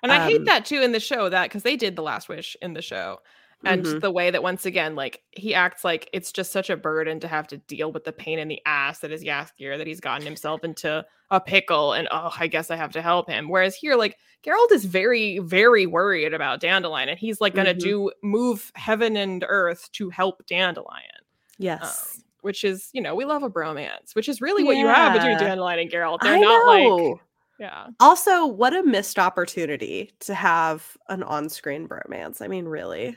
And 0.04 0.12
I 0.12 0.26
hate 0.26 0.39
Um, 0.39 0.46
that 0.46 0.65
too 0.65 0.82
in 0.82 0.91
the 0.91 1.00
show 1.00 1.30
that 1.30 1.44
because 1.44 1.63
they 1.63 1.76
did 1.76 1.96
the 1.96 2.02
last 2.02 2.28
wish 2.30 2.58
in 2.62 2.74
the 2.74 2.82
show. 2.82 3.20
And 3.63 3.86
Mhm. 3.86 4.02
the 4.02 4.10
way 4.12 4.32
that 4.32 4.41
once 4.41 4.65
again, 4.65 4.96
like 4.96 5.22
he 5.32 5.54
acts 5.54 5.84
like 5.84 6.10
it's 6.13 6.32
just 6.32 6.52
such 6.52 6.72
a 6.72 6.76
burden 6.78 7.20
to 7.20 7.28
have 7.28 7.46
to 7.50 7.58
deal 7.58 7.91
with 7.91 8.06
the 8.06 8.12
pain 8.12 8.39
in 8.39 8.48
the 8.48 8.60
ass 8.65 9.00
that 9.00 9.12
is 9.12 9.24
Jaskier, 9.24 9.78
that 9.78 9.86
he's 9.86 10.00
gotten 10.00 10.26
himself 10.26 10.63
into 10.63 11.06
a 11.30 11.39
pickle 11.39 11.94
and 11.94 12.08
oh, 12.12 12.34
I 12.39 12.48
guess 12.48 12.72
I 12.72 12.76
have 12.76 12.91
to 12.94 13.02
help 13.04 13.30
him. 13.30 13.50
Whereas 13.50 13.76
here, 13.76 13.96
like 13.96 14.17
Geralt 14.44 14.72
is 14.72 14.86
very, 14.86 15.38
very 15.38 15.86
worried 15.86 16.34
about 16.34 16.60
Dandelion 16.60 17.08
and 17.10 17.20
he's 17.20 17.39
like 17.39 17.54
gonna 17.54 17.76
Mhm. 17.76 17.80
do 17.80 18.12
move 18.24 18.72
heaven 18.74 19.15
and 19.15 19.46
earth 19.48 19.91
to 19.91 20.10
help 20.10 20.44
Dandelion. 20.48 21.22
Yes. 21.60 22.15
Um, 22.17 22.24
which 22.41 22.63
is, 22.63 22.89
you 22.94 23.02
know, 23.02 23.13
we 23.13 23.24
love 23.26 23.44
a 23.44 23.50
bromance, 23.52 24.15
which 24.15 24.28
is 24.28 24.41
really 24.41 24.63
what 24.63 24.76
you 24.78 24.88
have 24.88 25.13
between 25.13 25.38
Dandelion 25.38 25.78
and 25.78 25.91
Geralt. 25.91 26.22
They're 26.22 26.34
I 26.34 26.39
not 26.39 26.65
like 26.65 26.98
know. 26.98 27.22
Yeah. 27.62 27.89
Also, 28.00 28.47
what 28.47 28.76
a 28.76 28.82
missed 28.82 29.19
opportunity 29.19 30.12
to 30.21 30.34
have 30.34 30.97
an 31.10 31.21
on-screen 31.21 31.88
bromance. 31.88 32.41
I 32.41 32.47
mean, 32.47 32.65
really. 32.65 33.15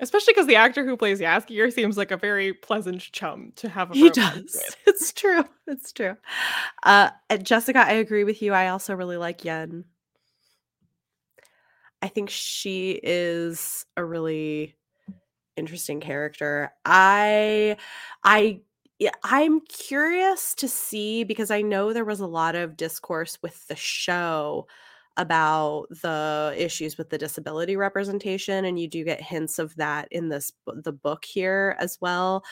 Especially 0.00 0.32
because 0.32 0.48
the 0.48 0.56
actor 0.56 0.84
who 0.84 0.96
plays 0.96 1.20
Jaskier 1.20 1.72
seems 1.72 1.96
like 1.96 2.10
a 2.10 2.16
very 2.16 2.52
pleasant 2.52 3.00
chum 3.00 3.52
to 3.54 3.68
have 3.68 3.92
a 3.92 3.94
He 3.94 4.10
does. 4.10 4.34
with. 4.42 4.76
It's 4.88 5.12
true. 5.12 5.44
It's 5.68 5.92
true. 5.92 6.16
Uh, 6.82 7.10
Jessica, 7.40 7.86
I 7.86 7.92
agree 7.92 8.24
with 8.24 8.42
you. 8.42 8.52
I 8.52 8.68
also 8.70 8.96
really 8.96 9.16
like 9.16 9.44
Yen. 9.44 9.84
I 12.02 12.08
think 12.08 12.30
she 12.30 12.98
is 13.00 13.86
a 13.96 14.04
really 14.04 14.74
interesting 15.56 16.00
character. 16.00 16.72
I, 16.84 17.76
I, 18.24 18.62
yeah, 18.98 19.10
I'm 19.24 19.60
curious 19.62 20.54
to 20.56 20.68
see 20.68 21.24
because 21.24 21.50
I 21.50 21.62
know 21.62 21.92
there 21.92 22.04
was 22.04 22.20
a 22.20 22.26
lot 22.26 22.54
of 22.54 22.76
discourse 22.76 23.38
with 23.42 23.66
the 23.68 23.76
show 23.76 24.66
about 25.16 25.86
the 26.02 26.54
issues 26.56 26.98
with 26.98 27.10
the 27.10 27.18
disability 27.18 27.76
representation 27.76 28.64
and 28.64 28.78
you 28.80 28.88
do 28.88 29.04
get 29.04 29.20
hints 29.22 29.58
of 29.60 29.74
that 29.76 30.08
in 30.10 30.28
this 30.28 30.52
the 30.66 30.92
book 30.92 31.24
here 31.24 31.76
as 31.78 31.98
well 32.00 32.42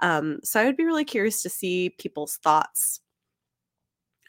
um, 0.00 0.38
so 0.44 0.60
I 0.60 0.64
would 0.64 0.76
be 0.76 0.84
really 0.84 1.04
curious 1.04 1.42
to 1.42 1.48
see 1.48 1.90
people's 1.90 2.36
thoughts 2.36 3.00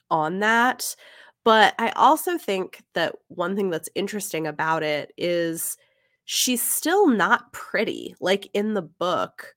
on 0.10 0.40
that. 0.40 0.96
But 1.44 1.74
I 1.78 1.90
also 1.92 2.38
think 2.38 2.82
that 2.94 3.16
one 3.28 3.56
thing 3.56 3.70
that's 3.70 3.90
interesting 3.96 4.48
about 4.48 4.84
it 4.84 5.12
is 5.18 5.78
she's 6.26 6.62
still 6.62 7.08
not 7.08 7.52
pretty. 7.52 8.16
Like 8.22 8.50
in 8.54 8.76
the 8.76 8.82
book, 8.82 9.54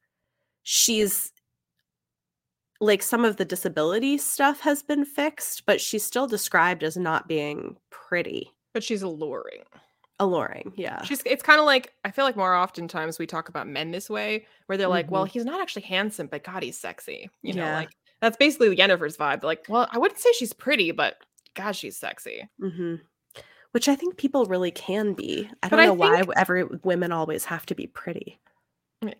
she's 0.65 1.33
like 2.81 3.03
some 3.03 3.25
of 3.25 3.37
the 3.37 3.45
disability 3.45 4.19
stuff 4.19 4.61
has 4.61 4.83
been 4.83 5.05
fixed, 5.05 5.65
but 5.67 5.81
she's 5.81 6.05
still 6.05 6.27
described 6.27 6.83
as 6.83 6.97
not 6.97 7.29
being 7.29 7.77
pretty. 7.91 8.53
But 8.75 8.85
she's 8.85 9.03
alluring. 9.03 9.63
Alluring, 10.19 10.73
yeah. 10.77 11.03
She's 11.03 11.23
it's 11.27 11.43
kind 11.43 11.59
of 11.61 11.67
like 11.67 11.93
I 12.05 12.11
feel 12.11 12.25
like 12.25 12.37
more 12.37 12.55
oftentimes 12.55 13.19
we 13.19 13.27
talk 13.27 13.49
about 13.51 13.69
men 13.69 13.91
this 13.91 14.09
way, 14.09 14.47
where 14.67 14.79
they're 14.79 14.89
like, 14.89 15.11
well, 15.11 15.25
he's 15.25 15.45
not 15.45 15.61
actually 15.61 15.83
handsome, 15.83 16.27
but 16.27 16.43
God, 16.45 16.63
he's 16.63 16.79
sexy. 16.79 17.29
You 17.43 17.53
know, 17.55 17.63
Mm-hmm. 17.65 17.75
Like 17.77 17.91
that's 18.23 18.37
basically 18.39 18.75
Yennefer's 18.75 19.19
vibe. 19.19 19.43
Like, 19.43 19.67
well, 19.69 19.87
I 19.93 19.99
wouldn't 19.99 20.19
say 20.21 20.31
she's 20.33 20.55
pretty, 20.55 20.91
but 20.91 21.17
God, 21.55 21.73
she's 21.77 21.97
sexy. 21.97 22.49
hmm 22.61 22.97
which 23.73 23.89
I 23.91 23.95
think 23.95 24.17
people 24.17 24.47
really 24.47 24.71
can 24.71 25.13
be. 25.13 25.51
I 25.63 25.69
don't 25.69 25.81
I 25.81 25.85
know 25.85 25.93
why 25.93 26.21
think- 26.23 26.33
every 26.35 26.65
women 26.65 27.13
always 27.13 27.45
have 27.45 27.67
to 27.67 27.75
be 27.75 27.87
pretty. 27.87 28.41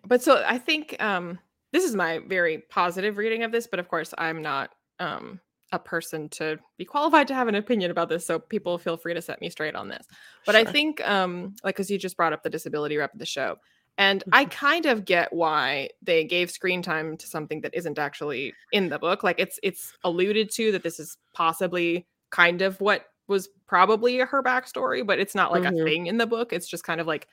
But 0.07 0.23
so 0.23 0.43
I 0.47 0.57
think 0.57 0.95
um 0.99 1.37
this 1.77 1.85
is 1.89 1.95
my 1.95 2.19
very 2.19 2.59
positive 2.69 3.17
reading 3.17 3.43
of 3.43 3.51
this, 3.51 3.67
but 3.67 3.79
of 3.79 3.87
course 3.89 4.13
I'm 4.17 4.41
not 4.41 4.73
um 4.99 5.41
a 5.73 5.79
person 5.79 6.29
to 6.29 6.57
be 6.77 6.85
qualified 6.85 7.27
to 7.27 7.33
have 7.35 7.49
an 7.49 7.55
opinion 7.55 7.91
about 7.91 8.07
this, 8.09 8.25
so 8.25 8.39
people 8.39 8.77
feel 8.77 8.95
free 8.97 9.13
to 9.13 9.21
set 9.21 9.41
me 9.41 9.49
straight 9.49 9.75
on 9.75 9.89
this. 9.89 10.07
But 10.45 10.55
I 10.55 10.65
think 10.65 11.05
um 11.07 11.55
like 11.63 11.75
cuz 11.75 11.89
you 11.91 11.97
just 11.97 12.17
brought 12.17 12.33
up 12.33 12.43
the 12.43 12.49
disability 12.49 12.97
rep 12.97 13.13
of 13.13 13.19
the 13.19 13.25
show. 13.25 13.57
And 13.99 14.23
I 14.31 14.45
Mhm. 14.45 14.51
kind 14.51 14.85
of 14.85 15.05
get 15.05 15.33
why 15.33 15.89
they 16.01 16.23
gave 16.23 16.51
screen 16.51 16.81
time 16.83 17.17
to 17.17 17.27
something 17.27 17.61
that 17.61 17.73
isn't 17.73 17.97
actually 17.99 18.57
in 18.71 18.89
the 18.89 18.99
book. 18.99 19.23
Like 19.23 19.39
it's 19.39 19.59
it's 19.63 19.93
alluded 20.03 20.51
to 20.51 20.71
that 20.73 20.83
this 20.83 20.99
is 20.99 21.17
possibly 21.33 22.07
kind 22.29 22.61
of 22.61 22.79
what 22.81 23.07
was 23.27 23.49
probably 23.67 24.17
her 24.19 24.43
backstory, 24.43 25.05
but 25.05 25.19
it's 25.19 25.35
not 25.35 25.51
like 25.51 25.65
Mhm. 25.65 25.77
a 25.83 25.89
thing 25.89 26.07
in 26.07 26.17
the 26.17 26.27
book. 26.27 26.53
It's 26.53 26.67
just 26.69 26.83
kind 26.83 27.01
of 27.01 27.07
like 27.07 27.27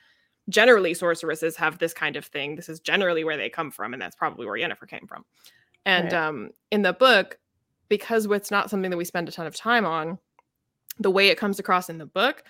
generally 0.49 0.93
sorceresses 0.93 1.55
have 1.57 1.77
this 1.79 1.93
kind 1.93 2.15
of 2.15 2.25
thing. 2.25 2.55
This 2.55 2.69
is 2.69 2.79
generally 2.79 3.23
where 3.23 3.37
they 3.37 3.49
come 3.49 3.71
from, 3.71 3.93
and 3.93 4.01
that's 4.01 4.15
probably 4.15 4.45
where 4.45 4.57
Yennefer 4.57 4.87
came 4.87 5.07
from. 5.07 5.25
And 5.85 6.11
Right. 6.11 6.27
um, 6.27 6.49
in 6.71 6.81
the 6.81 6.93
book, 6.93 7.37
because 7.89 8.25
it's 8.25 8.51
not 8.51 8.69
something 8.69 8.91
that 8.91 8.97
we 8.97 9.05
spend 9.05 9.29
a 9.29 9.31
ton 9.31 9.47
of 9.47 9.55
time 9.55 9.85
on, 9.85 10.17
the 10.99 11.11
way 11.11 11.27
it 11.29 11.37
comes 11.37 11.59
across 11.59 11.89
in 11.89 11.97
the 11.97 12.05
book 12.05 12.43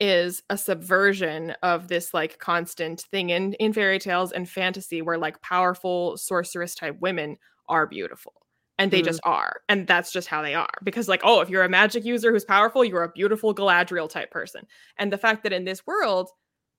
is 0.00 0.42
a 0.50 0.58
subversion 0.58 1.52
of 1.62 1.86
this 1.88 2.12
like 2.12 2.38
constant 2.40 3.02
thing 3.02 3.30
in 3.30 3.52
in 3.54 3.72
fairy 3.72 3.98
tales 4.00 4.32
and 4.32 4.48
fantasy 4.50 5.00
where 5.00 5.16
like 5.16 5.40
powerful 5.40 6.16
sorceress 6.16 6.74
type 6.74 6.96
women 7.00 7.36
are 7.68 7.86
beautiful 7.86 8.32
and 8.76 8.90
they 8.90 9.00
Mm. 9.00 9.04
just 9.04 9.20
are 9.22 9.60
and 9.68 9.86
that's 9.86 10.10
just 10.10 10.26
how 10.26 10.42
they 10.42 10.52
are 10.54 10.68
because 10.82 11.06
like 11.06 11.20
oh 11.22 11.40
if 11.40 11.48
you're 11.48 11.62
a 11.62 11.68
magic 11.68 12.04
user 12.04 12.32
who's 12.32 12.44
powerful 12.44 12.84
you're 12.84 13.04
a 13.04 13.12
beautiful 13.12 13.54
galadriel 13.54 14.10
type 14.10 14.32
person 14.32 14.66
and 14.98 15.12
the 15.12 15.18
fact 15.18 15.44
that 15.44 15.52
in 15.52 15.64
this 15.64 15.86
world 15.86 16.28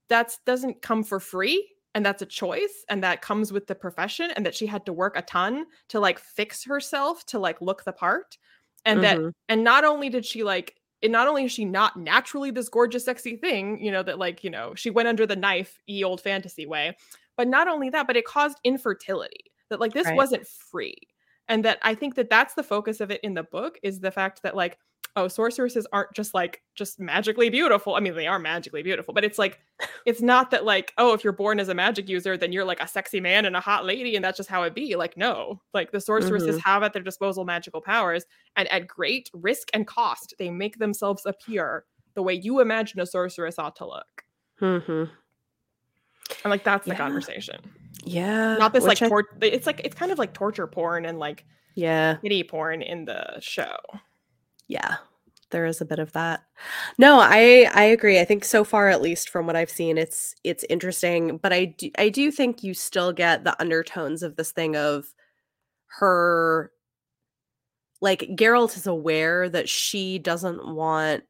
that's 0.09 0.39
doesn't 0.45 0.81
come 0.81 1.03
for 1.03 1.19
free 1.19 1.69
and 1.93 2.05
that's 2.05 2.21
a 2.21 2.25
choice 2.25 2.83
and 2.89 3.03
that 3.03 3.21
comes 3.21 3.51
with 3.53 3.67
the 3.67 3.75
profession 3.75 4.31
and 4.35 4.45
that 4.45 4.55
she 4.55 4.65
had 4.65 4.85
to 4.85 4.93
work 4.93 5.15
a 5.17 5.21
ton 5.21 5.65
to 5.89 5.99
like 5.99 6.19
fix 6.19 6.63
herself 6.65 7.25
to 7.27 7.39
like 7.39 7.61
look 7.61 7.83
the 7.83 7.93
part 7.93 8.37
and 8.85 9.03
that 9.03 9.17
Mhm. 9.17 9.31
and 9.49 9.63
not 9.63 9.83
only 9.85 10.09
did 10.09 10.25
she 10.25 10.43
like 10.43 10.75
and 11.03 11.11
not 11.11 11.27
only 11.27 11.45
is 11.45 11.51
she 11.51 11.65
not 11.65 11.97
naturally 11.97 12.51
this 12.51 12.69
gorgeous 12.69 13.05
sexy 13.05 13.35
thing 13.37 13.83
you 13.83 13.91
know 13.91 14.03
that 14.03 14.19
like 14.19 14.43
you 14.43 14.49
know 14.49 14.73
she 14.75 14.89
went 14.89 15.07
under 15.07 15.25
the 15.25 15.35
knife 15.35 15.79
ye 15.87 16.03
old 16.03 16.21
fantasy 16.21 16.65
way 16.65 16.95
but 17.37 17.47
not 17.47 17.67
only 17.67 17.89
that 17.89 18.07
but 18.07 18.17
it 18.17 18.25
caused 18.25 18.57
infertility 18.63 19.51
that 19.69 19.79
like 19.79 19.93
this 19.93 20.05
Right. 20.07 20.15
wasn't 20.15 20.45
free 20.47 20.95
and 21.47 21.63
that 21.65 21.79
i 21.81 21.95
think 21.95 22.15
that 22.15 22.29
that's 22.29 22.53
the 22.55 22.63
focus 22.63 22.99
of 23.01 23.11
it 23.11 23.21
in 23.23 23.33
the 23.33 23.43
book 23.43 23.77
is 23.83 23.99
the 23.99 24.11
fact 24.11 24.41
that 24.43 24.55
like 24.55 24.77
oh 25.17 25.27
sorceresses 25.27 25.87
aren't 25.93 26.11
just 26.13 26.33
like 26.33 26.61
just 26.75 26.99
magically 26.99 27.49
beautiful 27.49 27.95
i 27.95 27.99
mean 27.99 28.13
they 28.15 28.27
are 28.27 28.37
magically 28.39 28.83
beautiful 28.83 29.13
but 29.13 29.23
it's 29.23 29.37
like 29.39 29.59
it's 30.05 30.21
not 30.21 30.51
that 30.51 30.65
like 30.65 30.93
oh 30.97 31.13
if 31.13 31.23
you're 31.23 31.31
born 31.33 31.59
as 31.59 31.69
a 31.69 31.73
magic 31.73 32.09
user 32.09 32.35
then 32.37 32.51
you're 32.51 32.65
like 32.65 32.81
a 32.81 32.87
sexy 32.87 33.19
man 33.19 33.45
and 33.45 33.55
a 33.55 33.59
hot 33.59 33.85
lady 33.85 34.15
and 34.15 34.23
that's 34.25 34.37
just 34.37 34.49
how 34.49 34.63
it 34.63 34.75
be 34.75 34.95
like 34.95 35.15
no 35.17 35.59
like 35.73 35.91
the 35.91 36.01
sorceresses 36.01 36.61
have 36.61 36.83
at 36.83 36.91
their 36.93 37.01
disposal 37.01 37.45
magical 37.45 37.81
powers 37.81 38.25
and 38.57 38.67
at 38.71 38.87
great 38.87 39.29
risk 39.33 39.69
and 39.73 39.87
cost 39.87 40.33
they 40.37 40.49
make 40.49 40.77
themselves 40.79 41.25
appear 41.25 41.85
the 42.13 42.21
way 42.21 42.33
you 42.33 42.59
imagine 42.59 42.99
a 42.99 43.05
sorceress 43.05 43.57
ought 43.59 43.75
to 43.75 43.85
look 43.85 44.23
Mhm. 44.61 45.09
and 46.43 46.49
like 46.51 46.63
that's 46.63 46.85
the 46.85 46.91
Yeah. 46.91 46.97
conversation 46.97 47.59
Yeah. 48.03 48.55
not 48.57 48.73
this 48.73 48.83
like 48.83 49.01
I- 49.01 49.07
tor- 49.07 49.27
it's 49.41 49.65
like 49.67 49.81
it's 49.83 49.95
kind 49.95 50.11
of 50.11 50.19
like 50.19 50.33
torture 50.33 50.67
porn 50.67 51.05
and 51.05 51.19
like 51.19 51.45
yeah. 51.75 52.15
kitty 52.21 52.43
porn 52.43 52.81
in 52.81 53.05
the 53.05 53.39
show 53.41 53.75
Yeah. 54.69 54.97
There 55.51 55.65
is 55.65 55.79
a 55.79 55.85
bit 55.85 55.99
of 55.99 56.11
that. 56.13 56.43
No, 56.97 57.19
I 57.19 57.69
I 57.73 57.83
agree. 57.83 58.19
I 58.19 58.25
think 58.25 58.43
so 58.43 58.63
far 58.63 58.89
at 58.89 59.01
least 59.01 59.29
from 59.29 59.45
what 59.45 59.55
I've 59.55 59.69
seen 59.69 59.97
it's 59.97 60.33
it's 60.43 60.65
interesting, 60.69 61.37
but 61.37 61.53
I 61.53 61.65
do 61.65 61.91
I 61.97 62.09
do 62.09 62.31
think 62.31 62.63
you 62.63 62.73
still 62.73 63.13
get 63.13 63.43
the 63.43 63.59
undertones 63.61 64.23
of 64.23 64.35
this 64.35 64.51
thing 64.51 64.75
of 64.75 65.05
her 65.99 66.71
like 68.01 68.19
Geralt 68.35 68.75
is 68.77 68.87
aware 68.87 69.49
that 69.49 69.69
she 69.69 70.19
doesn't 70.19 70.67
want 70.75 71.23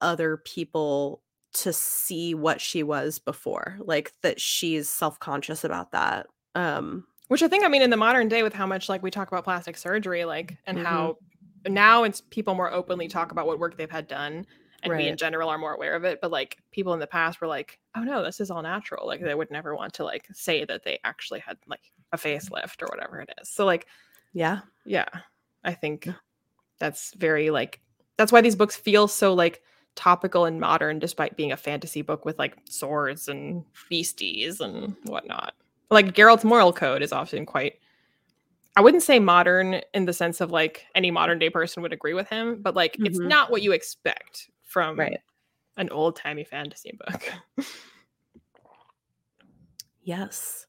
other 0.00 0.38
people 0.38 1.22
to 1.54 1.72
see 1.72 2.34
what 2.34 2.60
she 2.60 2.82
was 2.82 3.18
before. 3.18 3.78
Like 3.80 4.12
that 4.22 4.40
she's 4.40 4.88
self-conscious 4.88 5.64
about 5.64 5.92
that. 5.92 6.26
Um 6.54 7.06
Which 7.28 7.42
I 7.42 7.48
think, 7.48 7.64
I 7.64 7.68
mean, 7.68 7.82
in 7.82 7.90
the 7.90 7.96
modern 7.96 8.28
day, 8.28 8.42
with 8.42 8.54
how 8.54 8.66
much 8.66 8.88
like 8.88 9.02
we 9.02 9.10
talk 9.10 9.28
about 9.28 9.44
plastic 9.44 9.76
surgery, 9.76 10.24
like, 10.24 10.56
and 10.66 10.78
Mhm. 10.78 10.84
how 10.84 11.18
now 11.68 12.04
it's 12.04 12.20
people 12.20 12.54
more 12.54 12.72
openly 12.72 13.08
talk 13.08 13.32
about 13.32 13.46
what 13.46 13.58
work 13.58 13.76
they've 13.76 13.90
had 13.90 14.08
done, 14.08 14.46
and 14.82 14.92
we 14.96 15.08
in 15.08 15.16
general 15.16 15.48
are 15.48 15.58
more 15.58 15.74
aware 15.74 15.94
of 15.94 16.04
it. 16.04 16.20
But 16.20 16.30
like 16.30 16.58
people 16.70 16.94
in 16.94 17.00
the 17.00 17.06
past 17.06 17.40
were 17.40 17.46
like, 17.46 17.78
"Oh 17.96 18.02
no, 18.02 18.22
this 18.22 18.40
is 18.40 18.50
all 18.50 18.62
natural." 18.62 19.06
Like 19.06 19.20
they 19.20 19.34
would 19.34 19.50
never 19.50 19.74
want 19.74 19.92
to 19.94 20.04
like 20.04 20.26
say 20.32 20.64
that 20.64 20.84
they 20.84 20.98
actually 21.04 21.40
had 21.40 21.56
like 21.66 21.92
a 22.12 22.16
facelift 22.16 22.82
or 22.82 22.86
whatever 22.86 23.20
it 23.20 23.30
is. 23.40 23.48
So 23.48 23.64
like, 23.66 23.86
yeah. 24.32 24.60
yeah, 24.86 25.08
I 25.64 25.74
think 25.74 26.06
Yeah. 26.06 26.14
that's 26.78 27.12
very 27.14 27.50
like 27.50 27.80
that's 28.16 28.32
why 28.32 28.40
these 28.40 28.56
books 28.56 28.76
feel 28.76 29.08
so 29.08 29.34
like 29.34 29.62
topical 29.94 30.44
and 30.44 30.60
modern, 30.60 30.98
despite 31.00 31.36
being 31.36 31.52
a 31.52 31.56
fantasy 31.56 32.02
book 32.02 32.24
with 32.24 32.38
like 32.38 32.56
swords 32.64 33.28
and 33.28 33.64
beasties 33.90 34.60
and 34.60 34.94
whatnot. 35.04 35.54
Like 35.90 36.14
Geralt's 36.14 36.44
moral 36.44 36.72
code 36.72 37.02
is 37.02 37.12
often 37.12 37.44
quite 37.46 37.80
I 38.78 38.80
wouldn't 38.80 39.02
say 39.02 39.18
modern 39.18 39.80
in 39.92 40.04
the 40.04 40.12
sense 40.12 40.40
of 40.40 40.52
like 40.52 40.86
any 40.94 41.10
modern 41.10 41.40
day 41.40 41.50
person 41.50 41.82
would 41.82 41.92
agree 41.92 42.14
with 42.14 42.28
him, 42.28 42.62
but 42.62 42.76
like 42.76 42.96
it's 43.00 43.18
Mhm. 43.18 43.26
not 43.26 43.50
what 43.50 43.60
you 43.60 43.72
expect 43.72 44.48
from 44.62 44.96
Right. 44.96 45.18
an 45.76 45.90
old 45.90 46.14
timey 46.14 46.44
fantasy 46.44 46.92
book. 46.96 47.32
Yes. 50.00 50.67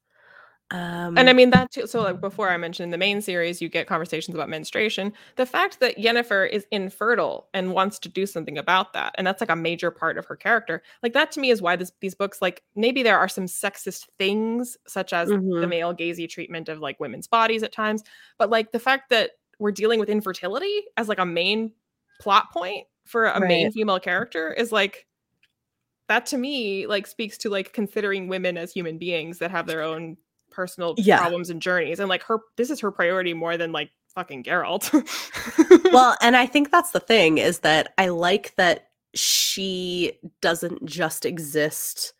Um 0.71 1.17
And 1.17 1.29
I 1.29 1.33
mean 1.33 1.49
that 1.49 1.71
too. 1.71 1.87
So 1.87 2.01
like 2.03 2.21
before 2.21 2.49
I 2.49 2.57
mentioned 2.57 2.85
in 2.85 2.89
the 2.91 2.97
main 2.97 3.21
series, 3.21 3.59
you 3.61 3.69
get 3.69 3.87
conversations 3.87 4.35
about 4.35 4.49
menstruation. 4.49 5.13
The 5.35 5.45
fact 5.47 5.79
that 5.79 5.97
Yennefer 5.97 6.47
is 6.47 6.67
infertile 6.71 7.49
and 7.55 7.73
wants 7.73 7.97
to 7.99 8.09
do 8.09 8.27
something 8.27 8.57
about 8.57 8.93
that, 8.93 9.15
and 9.17 9.25
that's 9.25 9.41
like 9.41 9.49
a 9.49 9.55
major 9.55 9.89
part 9.89 10.17
of 10.19 10.25
her 10.27 10.35
character. 10.35 10.83
Like 11.01 11.13
that 11.13 11.31
to 11.33 11.39
me 11.39 11.49
is 11.49 11.61
why 11.61 11.75
this 11.75 11.91
these 12.01 12.13
books 12.13 12.39
like 12.41 12.61
maybe 12.75 13.01
there 13.01 13.17
are 13.17 13.27
some 13.27 13.45
sexist 13.45 14.07
things 14.19 14.77
such 14.87 15.11
as 15.11 15.33
the 15.59 15.65
Mhm. 15.65 15.67
male 15.67 15.93
gazy 15.95 16.29
treatment 16.29 16.69
of 16.69 16.79
like 16.79 16.99
women's 16.99 17.27
bodies 17.27 17.63
at 17.63 17.71
times, 17.71 18.03
but 18.37 18.51
like 18.51 18.71
the 18.71 18.79
fact 18.79 19.09
that 19.09 19.31
we're 19.57 19.71
dealing 19.71 19.99
with 19.99 20.09
infertility 20.09 20.83
as 20.97 21.07
like 21.09 21.19
a 21.19 21.25
main 21.25 21.73
plot 22.19 22.51
point 22.53 22.85
for 23.05 23.25
a 23.25 23.41
main 23.41 23.71
female 23.71 23.99
character 23.99 24.53
is 24.53 24.71
like 24.71 25.07
that 26.07 26.25
to 26.27 26.37
me 26.37 26.87
like 26.87 27.07
speaks 27.07 27.37
to 27.39 27.49
like 27.49 27.73
considering 27.73 28.27
women 28.27 28.57
as 28.57 28.71
human 28.71 28.97
beings 28.97 29.39
that 29.39 29.51
have 29.51 29.67
their 29.67 29.81
own 29.83 30.17
personal 30.59 30.93
Yeah. 30.97 31.19
problems 31.19 31.49
and 31.49 31.61
journeys 31.61 32.01
and 32.01 32.09
like 32.09 32.21
her 32.23 32.39
this 32.57 32.69
is 32.69 32.81
her 32.81 32.91
priority 32.91 33.33
more 33.33 33.55
than 33.55 33.71
like 33.71 33.91
fucking 34.13 34.43
Geralt. 34.43 34.91
well, 35.93 36.17
and 36.21 36.35
I 36.35 36.47
think 36.47 36.69
that's 36.69 36.91
the 36.91 36.99
thing 36.99 37.37
is 37.37 37.59
that 37.59 37.93
I 37.97 38.09
like 38.09 38.53
that 38.57 38.89
she 39.13 40.19
doesn't 40.41 40.83
just 40.85 41.23
exist 41.25 42.11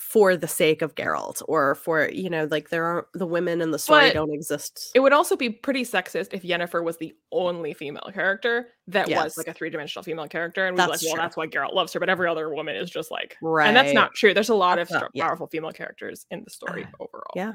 for 0.00 0.36
the 0.36 0.48
sake 0.48 0.82
of 0.82 0.94
Geralt 0.94 1.42
or 1.46 1.74
for, 1.76 2.08
you 2.10 2.28
know, 2.28 2.48
like 2.50 2.70
there 2.70 2.84
are 2.84 3.06
the 3.14 3.26
women 3.26 3.60
in 3.60 3.70
the 3.70 3.78
story 3.78 4.08
But 4.08 4.14
don't 4.14 4.32
exist. 4.34 4.90
it 4.94 5.00
would 5.00 5.12
also 5.12 5.36
be 5.36 5.50
pretty 5.50 5.84
sexist 5.84 6.32
if 6.32 6.42
Yennefer 6.42 6.82
was 6.82 6.96
the 6.98 7.14
only 7.32 7.74
female 7.74 8.10
character 8.12 8.68
that 8.88 9.08
Yes. 9.08 9.22
was 9.24 9.38
like 9.38 9.48
a 9.48 9.52
three-dimensional 9.54 10.02
female 10.02 10.26
character 10.28 10.66
and 10.66 10.76
we'd 10.76 10.84
be 10.84 10.90
like, 10.90 11.00
well, 11.02 11.12
true. 11.14 11.22
that's 11.22 11.36
why 11.36 11.46
Geralt 11.46 11.74
loves 11.74 11.92
her, 11.92 12.00
but 12.00 12.08
every 12.08 12.28
other 12.28 12.52
woman 12.52 12.74
is 12.76 12.90
just 12.90 13.10
like 13.10 13.36
right. 13.40 13.68
and 13.68 13.76
that's 13.76 13.92
not 13.94 14.12
true. 14.14 14.34
There's 14.34 14.48
a 14.48 14.54
lot 14.54 14.76
That's 14.76 14.90
of 14.92 15.02
not- 15.02 15.10
yeah. 15.14 15.26
powerful 15.26 15.46
female 15.46 15.72
characters 15.72 16.26
in 16.30 16.42
the 16.44 16.50
story 16.50 16.86
overall. 17.00 17.32
yeah. 17.36 17.52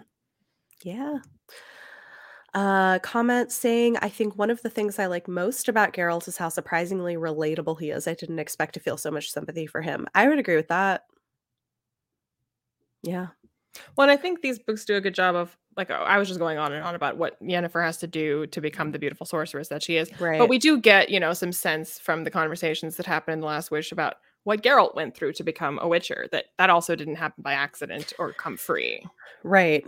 Yeah. 0.83 1.17
Uh 2.53 2.97
comment 2.99 3.51
saying 3.51 3.97
I 4.01 4.09
think 4.09 4.35
one 4.35 4.49
of 4.49 4.61
the 4.63 4.71
things 4.71 4.97
I 4.97 5.05
like 5.05 5.27
most 5.27 5.69
about 5.69 5.93
Geralt 5.93 6.27
is 6.27 6.35
how 6.37 6.49
surprisingly 6.49 7.15
relatable 7.15 7.79
he 7.79 7.91
is. 7.91 8.07
I 8.07 8.15
didn't 8.15 8.39
expect 8.39 8.73
to 8.73 8.79
feel 8.79 8.97
so 8.97 9.11
much 9.11 9.29
sympathy 9.29 9.67
for 9.67 9.81
him. 9.83 10.07
I 10.15 10.27
would 10.27 10.39
agree 10.39 10.55
with 10.55 10.69
that. 10.69 11.03
Yeah. 13.03 13.27
Well, 13.95 14.09
and 14.09 14.11
I 14.11 14.21
think 14.21 14.41
these 14.41 14.59
books 14.59 14.85
do 14.85 14.95
a 14.95 15.01
good 15.01 15.15
job 15.15 15.35
of 15.35 15.55
like 15.77 15.91
I 15.91 16.17
was 16.17 16.27
just 16.27 16.39
going 16.39 16.57
on 16.57 16.73
and 16.73 16.83
on 16.83 16.95
about 16.95 17.17
what 17.17 17.41
Yennefer 17.41 17.83
has 17.83 17.97
to 17.97 18.07
do 18.07 18.45
to 18.47 18.59
become 18.59 18.91
the 18.91 18.99
beautiful 18.99 19.25
sorceress 19.25 19.69
that 19.69 19.81
she 19.81 19.95
is. 19.95 20.09
Right. 20.19 20.37
But 20.37 20.49
we 20.49 20.57
do 20.57 20.79
get, 20.79 21.09
you 21.09 21.19
know, 21.19 21.33
some 21.33 21.53
sense 21.53 21.99
from 21.99 22.25
the 22.25 22.31
conversations 22.31 22.97
that 22.97 23.05
happened 23.05 23.33
in 23.33 23.39
the 23.39 23.45
last 23.45 23.71
wish 23.71 23.91
about 23.91 24.15
what 24.43 24.61
Geralt 24.61 24.95
went 24.95 25.15
through 25.15 25.33
to 25.33 25.43
become 25.43 25.79
a 25.81 25.87
witcher. 25.87 26.27
That 26.31 26.45
that 26.57 26.69
also 26.69 26.95
didn't 26.95 27.15
happen 27.15 27.43
by 27.43 27.53
accident 27.53 28.11
or 28.19 28.33
come 28.33 28.57
free. 28.57 29.05
Right. 29.43 29.85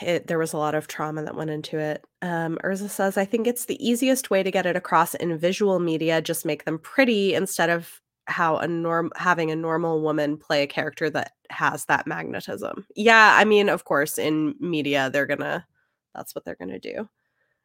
It 0.00 0.26
there 0.28 0.38
was 0.38 0.54
a 0.54 0.58
lot 0.58 0.74
of 0.74 0.86
trauma 0.86 1.22
that 1.22 1.36
went 1.36 1.50
into 1.50 1.78
it. 1.78 2.04
Um, 2.22 2.58
Urza 2.64 2.88
says, 2.88 3.18
I 3.18 3.26
think 3.26 3.46
it's 3.46 3.66
the 3.66 3.86
easiest 3.86 4.30
way 4.30 4.42
to 4.42 4.50
get 4.50 4.66
it 4.66 4.76
across 4.76 5.14
in 5.14 5.36
visual 5.36 5.78
media, 5.78 6.22
just 6.22 6.46
make 6.46 6.64
them 6.64 6.78
pretty 6.78 7.34
instead 7.34 7.68
of 7.68 8.00
how 8.26 8.56
a 8.58 8.66
norm 8.68 9.10
having 9.16 9.50
a 9.50 9.56
normal 9.56 10.00
woman 10.02 10.36
play 10.36 10.62
a 10.62 10.66
character 10.66 11.10
that 11.10 11.32
has 11.50 11.84
that 11.86 12.06
magnetism. 12.06 12.86
Yeah, 12.96 13.36
I 13.38 13.44
mean, 13.44 13.68
of 13.68 13.84
course, 13.84 14.18
in 14.18 14.54
media, 14.60 15.10
they're 15.10 15.26
gonna 15.26 15.66
that's 16.14 16.34
what 16.34 16.44
they're 16.44 16.56
gonna 16.56 16.78
do. 16.80 17.08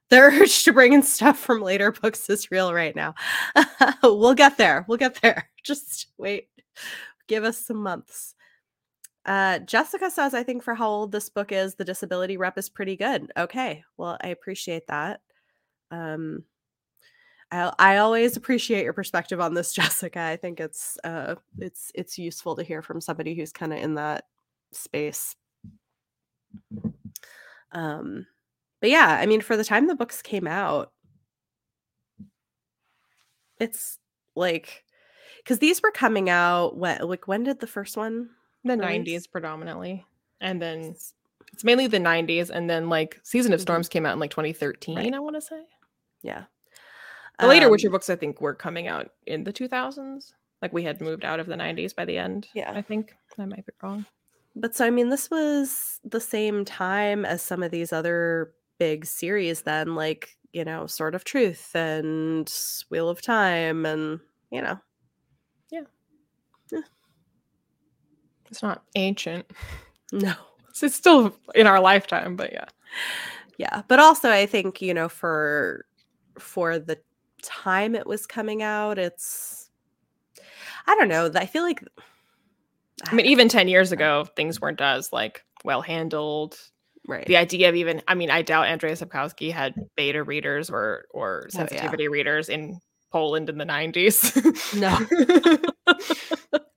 the 0.10 0.18
urge 0.20 0.64
to 0.64 0.74
bring 0.74 0.94
in 0.94 1.04
stuff 1.04 1.40
from 1.40 1.62
later 1.62 1.92
books 1.92 2.30
is 2.30 2.52
real 2.52 2.74
right 2.74 2.96
now. 2.96 3.16
we'll 4.04 4.34
get 4.36 4.58
there. 4.58 4.86
We'll 4.88 4.98
get 4.98 5.16
there. 5.22 5.50
Just 5.64 6.08
wait. 6.18 6.50
Give 7.28 7.44
us 7.44 7.58
some 7.60 7.78
months. 7.84 8.36
Uh, 9.26 9.60
Jessica 9.60 10.10
says, 10.10 10.34
I 10.34 10.44
think 10.44 10.64
for 10.64 10.74
how 10.74 10.90
old 10.90 11.12
this 11.12 11.30
book 11.30 11.52
is, 11.52 11.76
the 11.76 11.86
disability 11.86 12.38
rep 12.38 12.58
is 12.58 12.70
pretty 12.70 12.96
good. 12.96 13.32
Okay. 13.38 13.84
Well, 13.98 14.18
I 14.22 14.30
appreciate 14.30 14.88
that. 14.88 15.22
Um, 15.92 16.44
I, 17.52 17.74
I 17.80 17.98
always 17.98 18.38
appreciate 18.38 18.84
your 18.84 18.94
perspective 18.94 19.40
on 19.40 19.54
this, 19.54 19.74
Jessica. 19.80 20.20
I 20.22 20.36
think 20.38 20.60
it's 20.60 20.98
uh, 21.04 21.36
it's 21.60 21.92
it's 21.96 22.18
useful 22.18 22.56
to 22.56 22.64
hear 22.64 22.82
from 22.82 23.02
somebody 23.02 23.34
who's 23.36 23.52
kind 23.52 23.74
of 23.74 23.80
in 23.80 23.96
that 23.96 24.26
space. 24.72 25.36
Um, 27.72 28.26
but 28.82 28.90
yeah, 28.90 29.18
I 29.20 29.26
mean, 29.26 29.42
for 29.42 29.58
the 29.58 29.64
time 29.64 29.88
the 29.88 29.96
books 29.96 30.22
came 30.22 30.48
out, 30.48 30.92
it's 33.60 33.98
like 34.36 34.84
because 35.44 35.60
these 35.60 35.82
were 35.82 35.92
coming 35.92 36.30
out 36.30 36.78
when 36.78 37.02
like 37.08 37.28
when 37.28 37.44
did 37.44 37.60
the 37.60 37.68
first 37.68 37.98
one 37.98 38.30
the 38.64 38.78
release? 38.78 39.08
90s 39.26 39.28
predominantly 39.28 40.06
and 40.42 40.62
then 40.62 40.96
it's 41.54 41.64
mainly 41.64 41.88
the 41.88 41.98
90s 42.00 42.50
and 42.50 42.70
then 42.70 42.90
like 42.90 43.20
season 43.24 43.52
of 43.54 43.60
Mhm. 43.60 43.64
storms 43.64 43.90
came 43.90 44.06
out 44.06 44.14
in 44.14 44.20
like 44.20 44.32
2013 44.32 44.96
Right. 44.98 45.14
i 45.14 45.20
want 45.20 45.36
to 45.36 45.42
say 45.42 45.62
Yeah. 46.22 46.46
The 47.40 47.48
later 47.48 47.66
Um, 47.66 47.72
witcher 47.72 47.90
books 47.90 48.10
i 48.10 48.16
think 48.16 48.42
were 48.42 48.54
coming 48.56 48.88
out 48.88 49.12
in 49.26 49.44
the 49.44 49.54
2000s 49.54 50.34
like 50.62 50.74
we 50.74 50.84
had 50.84 51.02
moved 51.02 51.24
out 51.26 51.40
of 51.40 51.48
the 51.48 51.56
90s 51.56 51.96
by 51.96 52.06
the 52.06 52.18
end 52.18 52.48
Yeah. 52.54 52.72
i 52.74 52.82
think 52.82 53.16
i 53.38 53.46
might 53.46 53.66
be 53.66 53.74
wrong 53.82 54.06
But 54.56 54.76
so 54.76 54.86
I 54.86 54.90
mean, 54.90 55.10
this 55.10 55.30
was 55.32 56.00
the 56.04 56.20
same 56.20 56.66
time 56.66 57.24
as 57.26 57.42
some 57.42 57.64
of 57.64 57.72
these 57.72 57.94
other 57.94 58.52
big 58.80 59.06
series. 59.06 59.62
Then, 59.62 59.96
like 59.96 60.38
you 60.54 60.66
know, 60.66 60.88
Sword 60.88 61.14
of 61.16 61.24
Truth 61.24 61.76
and 61.76 62.52
Wheel 62.90 63.08
of 63.10 63.22
Time, 63.22 63.86
and 63.86 64.20
you 64.52 64.62
know, 64.62 64.78
Yeah. 65.72 65.84
yeah. 66.72 66.82
it's 68.50 68.64
not 68.64 68.84
ancient 68.96 69.46
no, 70.12 70.34
it's, 70.70 70.82
it's 70.88 70.96
still 70.96 71.36
in 71.56 71.68
our 71.68 71.80
lifetime 71.80 72.36
but 72.36 72.52
yeah 72.52 72.66
yeah. 73.58 73.82
But 73.90 74.00
also, 74.00 74.30
I 74.32 74.46
think 74.46 74.82
you 74.82 74.94
know, 74.94 75.10
for 75.10 75.86
for 76.40 76.80
the 76.80 76.98
time 77.42 77.96
it 77.96 78.08
was 78.08 78.26
coming 78.26 78.62
out, 78.64 78.98
it's 78.98 79.70
I 80.88 80.96
don't 80.96 81.10
know. 81.10 81.30
I 81.36 81.46
feel 81.46 81.64
like 81.64 81.84
i 83.06 83.16
mean 83.16 83.26
ah, 83.28 83.30
even 83.30 83.48
10 83.48 83.68
years 83.70 83.92
ago 83.92 84.26
things 84.36 84.60
weren't 84.60 84.82
as 84.82 85.14
like 85.14 85.46
well 85.64 85.82
handled 85.82 86.58
right. 87.08 87.26
the 87.28 87.38
idea 87.38 87.70
of 87.70 87.76
even 87.76 88.02
i 88.10 88.14
mean 88.14 88.30
i 88.30 88.42
doubt 88.42 88.68
Andrzej 88.68 89.02
Sapkowski 89.02 89.52
had 89.52 89.74
beta 89.96 90.22
readers 90.22 90.70
or 90.70 91.06
or 91.12 91.44
Oh, 91.44 91.60
yeah. 91.60 91.60
sensitivity 91.60 92.10
readers 92.10 92.50
in 92.50 92.80
poland 93.12 93.50
in 93.50 93.58
the 93.58 93.66
90s 93.66 94.36
No. 94.76 94.98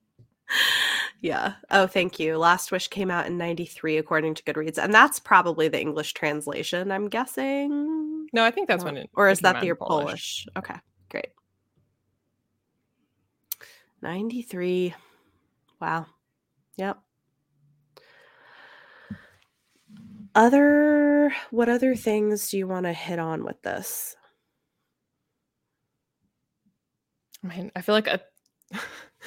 Yeah. 1.22 1.54
Oh, 1.70 1.86
thank 1.86 2.18
you. 2.18 2.36
Last 2.36 2.72
Wish 2.72 2.88
came 2.88 3.08
out 3.08 3.26
in 3.28 3.38
93 3.38 3.96
according 3.96 4.34
to 4.34 4.42
Goodreads. 4.42 4.76
And 4.76 4.92
that's 4.92 5.20
probably 5.20 5.68
the 5.68 5.80
English 5.80 6.14
translation, 6.14 6.90
I'm 6.90 7.08
guessing. 7.08 8.11
No 8.32 8.44
i 8.44 8.50
think 8.50 8.68
that's 8.68 8.82
No. 8.82 8.86
when 8.86 8.96
it 8.98 9.10
or 9.14 9.28
is 9.28 9.40
that 9.40 9.60
the 9.60 9.66
your 9.66 9.76
Polish? 9.76 10.46
Okay, 10.56 10.76
great. 11.10 11.28
93. 14.02 14.94
Wow. 15.80 16.06
Yep. 16.76 16.98
Other 20.34 21.32
what 21.50 21.68
other 21.68 21.94
things 21.94 22.50
do 22.50 22.58
you 22.58 22.66
want 22.66 22.86
to 22.86 22.92
hit 22.92 23.18
on 23.18 23.44
with 23.44 23.62
this? 23.62 24.16
I 27.44 27.48
mean, 27.48 27.72
I 27.76 27.82
feel 27.82 27.94
like 27.94 28.06
a, 28.06 28.20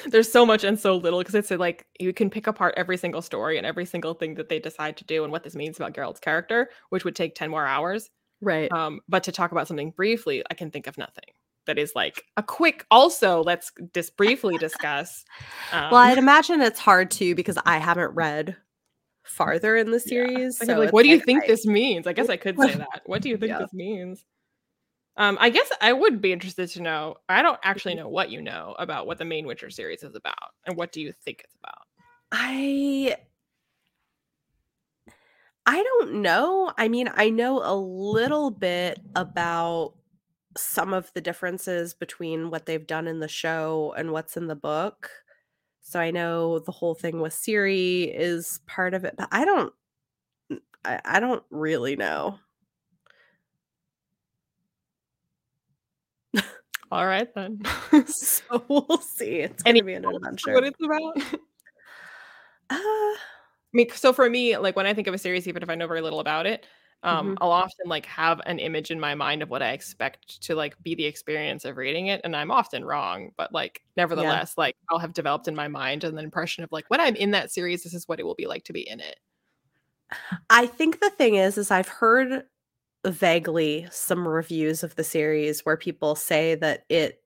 there's 0.07 0.31
so 0.31 0.45
much 0.45 0.63
and 0.63 0.79
so 0.79 0.95
little 0.95 1.19
because 1.19 1.35
it's 1.35 1.51
like 1.51 1.85
you 1.99 2.11
can 2.13 2.29
pick 2.29 2.47
apart 2.47 2.73
every 2.75 2.97
single 2.97 3.21
story 3.21 3.57
and 3.57 3.67
every 3.67 3.85
single 3.85 4.13
thing 4.13 4.35
that 4.35 4.49
they 4.49 4.59
decide 4.59 4.97
to 4.97 5.05
do 5.05 5.23
and 5.23 5.31
what 5.31 5.43
this 5.43 5.55
means 5.55 5.77
about 5.77 5.93
Geralt's 5.93 6.19
character, 6.19 6.69
which 6.89 7.05
would 7.05 7.15
take 7.15 7.35
10 7.35 7.49
more 7.49 7.65
hours. 7.65 8.09
Right. 8.41 8.71
Um, 8.71 8.99
but 9.07 9.23
to 9.23 9.31
talk 9.31 9.51
about 9.51 9.67
something 9.67 9.91
briefly, 9.91 10.43
I 10.49 10.53
can 10.53 10.71
think 10.71 10.87
of 10.87 10.97
nothing 10.97 11.25
that 11.65 11.77
is 11.79 11.93
like 11.95 12.23
a 12.37 12.43
quick, 12.43 12.85
also, 12.91 13.41
let's 13.43 13.71
just 13.93 14.15
briefly 14.17 14.57
discuss. 14.57 15.25
Um, 15.71 15.89
well, 15.91 16.01
I'd 16.01 16.17
imagine 16.19 16.61
it's 16.61 16.79
hard 16.79 17.09
too 17.11 17.33
because 17.35 17.57
I 17.65 17.77
haven't 17.79 18.11
read 18.13 18.55
farther 19.23 19.75
in 19.75 19.89
the 19.89 19.99
series. 19.99 20.59
Like, 20.59 20.67
so 20.67 20.77
like, 20.79 20.93
what 20.93 21.01
do 21.03 21.09
you 21.09 21.15
like 21.17 21.25
think 21.25 21.43
I- 21.45 21.47
this 21.47 21.65
means? 21.65 22.05
I 22.05 22.13
guess 22.13 22.29
I 22.29 22.37
could 22.37 22.59
say 22.59 22.75
that. 22.75 23.01
What 23.05 23.21
do 23.23 23.29
you 23.29 23.37
think 23.37 23.49
Yeah. 23.49 23.59
this 23.59 23.73
means? 23.73 24.23
Um, 25.17 25.37
I 25.39 25.49
guess 25.49 25.71
I 25.81 25.93
would 25.93 26.21
be 26.21 26.33
interested 26.33 26.67
to 26.71 26.81
know. 26.81 27.15
I 27.29 27.41
don't 27.41 27.59
actually 27.63 27.93
Mm-hmm. 27.93 28.03
know 28.03 28.09
what 28.09 28.29
you 28.29 28.41
know 28.41 28.75
about 28.77 29.07
what 29.07 29.17
the 29.17 29.25
main 29.25 29.47
Witcher 29.47 29.69
series 29.69 30.03
is 30.03 30.13
about, 30.13 30.35
and 30.67 30.75
what 30.75 30.91
do 30.91 31.01
you 31.01 31.13
think 31.13 31.41
it's 31.43 31.55
about? 31.55 31.87
I 32.33 33.15
I 35.65 35.81
don't 35.83 36.21
know. 36.21 36.71
I 36.77 36.87
mean, 36.87 37.09
I 37.15 37.29
know 37.29 37.61
a 37.63 37.75
little 37.75 38.51
bit 38.51 38.99
about 39.15 39.93
some 40.57 40.93
of 40.93 41.11
the 41.13 41.21
differences 41.21 41.93
between 41.93 42.49
what 42.51 42.65
they've 42.65 42.85
done 42.87 43.07
in 43.07 43.19
the 43.19 43.27
show 43.27 43.93
and 43.97 44.11
what's 44.11 44.37
in 44.37 44.47
the 44.47 44.55
book. 44.55 45.09
So 45.81 45.99
I 45.99 46.11
know 46.11 46.59
the 46.59 46.71
whole 46.71 46.95
thing 46.95 47.19
with 47.21 47.33
Ciri 47.33 48.11
is 48.13 48.59
part 48.67 48.93
of 48.93 49.05
it, 49.05 49.15
but 49.17 49.27
I 49.31 49.45
don't 49.45 49.73
I, 50.85 51.01
I 51.05 51.19
don't 51.19 51.43
really 51.49 51.95
know. 51.95 52.39
All 56.91 57.05
right 57.05 57.27
then. 57.33 57.61
So 58.07 58.63
we'll 58.67 58.97
see. 58.99 59.39
It's 59.39 59.63
Any 59.65 59.81
gonna 59.81 59.83
be 59.83 59.93
an 59.93 60.05
adventure. 60.05 60.53
what 60.53 60.63
it's 60.63 60.79
about? 60.83 61.39
Uh, 62.69 63.15
mean, 63.75 63.89
so 63.91 64.13
for 64.13 64.29
me, 64.29 64.57
like 64.57 64.75
when 64.75 64.85
I 64.87 64.93
think 64.93 65.07
of 65.07 65.13
a 65.13 65.17
series, 65.17 65.47
even 65.47 65.63
if 65.63 65.69
I 65.69 65.75
know 65.75 65.87
very 65.87 66.01
little 66.01 66.19
about 66.19 66.45
it, 66.47 66.65
um, 67.03 67.33
Mhm. 67.33 67.37
I'll 67.39 67.51
often 67.51 67.87
like 67.87 68.05
have 68.07 68.41
an 68.45 68.59
image 68.59 68.89
in 68.91 68.99
my 68.99 69.15
mind 69.15 69.43
of 69.43 69.49
what 69.49 69.61
I 69.61 69.71
expect 69.73 70.41
to 70.43 70.55
like 70.55 70.81
be 70.81 70.95
the 70.95 71.05
experience 71.05 71.65
of 71.65 71.77
reading 71.77 72.07
it, 72.07 72.21
and 72.23 72.35
I'm 72.35 72.51
often 72.51 72.85
wrong, 72.85 73.31
but 73.37 73.53
like 73.53 73.81
nevertheless, 73.97 74.57
like 74.57 74.75
I'll 74.89 74.99
have 74.99 75.13
developed 75.13 75.47
in 75.47 75.55
my 75.55 75.67
mind 75.67 76.03
an 76.03 76.17
impression 76.17 76.63
of 76.63 76.71
like 76.71 76.85
when 76.89 77.01
I'm 77.01 77.15
in 77.15 77.31
that 77.31 77.51
series, 77.51 77.83
this 77.83 77.93
is 77.93 78.07
what 78.07 78.19
it 78.19 78.23
will 78.25 78.35
be 78.35 78.47
like 78.47 78.63
to 78.65 78.73
be 78.73 78.87
in 78.87 78.99
it. 78.99 79.19
I 80.49 80.65
think 80.67 80.99
the 80.99 81.09
thing 81.09 81.35
is, 81.35 81.57
is 81.57 81.71
I've 81.71 81.87
heard 81.87 82.43
vaguely 83.05 83.87
some 83.91 84.27
reviews 84.27 84.83
of 84.83 84.95
the 84.95 85.03
series 85.03 85.65
where 85.65 85.77
people 85.77 86.15
say 86.15 86.55
that 86.55 86.85
it 86.89 87.23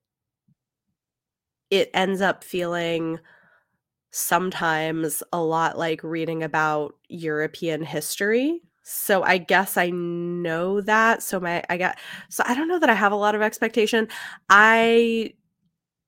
it 1.70 1.90
ends 1.94 2.22
up 2.22 2.44
feeling 2.44 3.20
sometimes 4.12 5.24
a 5.32 5.42
lot 5.42 5.78
like 5.78 6.04
reading 6.04 6.44
about 6.44 6.96
European 7.08 7.84
history. 7.84 8.62
So 8.84 9.22
I 9.24 9.38
guess 9.38 9.78
I 9.78 9.92
know 9.92 10.82
that. 10.82 11.22
So 11.22 11.40
my 11.40 11.64
I 11.70 11.78
got 11.78 11.98
so 12.30 12.44
I 12.46 12.56
don't 12.56 12.68
know 12.68 12.80
that 12.80 12.90
I 12.90 12.96
have 12.96 13.12
a 13.12 13.16
lot 13.16 13.36
of 13.36 13.42
expectation. 13.42 14.08
I 14.50 15.34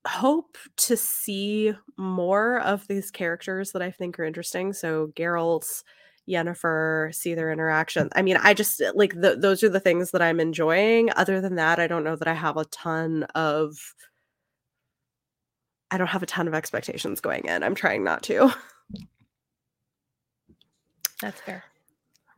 hope 0.07 0.57
to 0.77 0.97
see 0.97 1.73
more 1.97 2.59
of 2.61 2.87
these 2.87 3.11
characters 3.11 3.71
that 3.71 3.81
I 3.81 3.91
think 3.91 4.19
are 4.19 4.23
interesting. 4.23 4.73
So 4.73 5.11
Geralt, 5.15 5.83
Yennefer, 6.27 7.13
see 7.13 7.35
their 7.35 7.51
interaction. 7.51 8.09
I 8.15 8.21
mean, 8.23 8.37
I 8.37 8.53
just 8.53 8.81
like 8.95 9.13
th- 9.21 9.39
those 9.39 9.63
are 9.63 9.69
the 9.69 9.79
things 9.79 10.11
that 10.11 10.21
I'm 10.21 10.39
enjoying. 10.39 11.11
Other 11.15 11.41
than 11.41 11.55
that, 11.55 11.79
I 11.79 11.87
don't 11.87 12.03
know 12.03 12.15
that 12.15 12.27
I 12.27 12.33
have 12.33 12.57
a 12.57 12.65
ton 12.65 13.23
of 13.35 13.77
I 15.91 15.97
don't 15.97 16.07
have 16.07 16.23
a 16.23 16.27
ton 16.27 16.47
of 16.47 16.53
expectations 16.53 17.21
going 17.21 17.45
in. 17.45 17.63
I'm 17.63 17.75
trying 17.75 18.03
not 18.03 18.23
to. 18.23 18.53
That's 21.21 21.39
fair. 21.41 21.63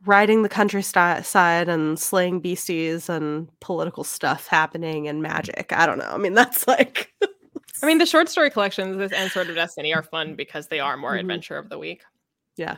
Riding 0.04 0.42
the 0.42 0.48
countryside 0.48 1.68
and 1.68 1.98
slaying 1.98 2.40
beasties 2.40 3.08
and 3.08 3.48
political 3.60 4.04
stuff 4.04 4.46
happening 4.48 5.08
and 5.08 5.22
magic. 5.22 5.72
I 5.72 5.86
don't 5.86 5.98
know. 5.98 6.10
I 6.10 6.18
mean, 6.18 6.34
that's 6.34 6.68
like 6.68 7.12
I 7.82 7.86
mean, 7.86 7.98
the 7.98 8.06
short 8.06 8.28
story 8.28 8.50
collections 8.50 8.96
this 8.98 9.12
and 9.12 9.30
Sword 9.30 9.48
of 9.48 9.54
Destiny 9.56 9.94
are 9.94 10.02
fun 10.02 10.34
because 10.36 10.68
they 10.68 10.80
are 10.80 10.96
more 10.96 11.12
Mhm. 11.14 11.20
adventure 11.20 11.56
of 11.56 11.68
the 11.70 11.78
week. 11.78 12.02
yeah. 12.56 12.76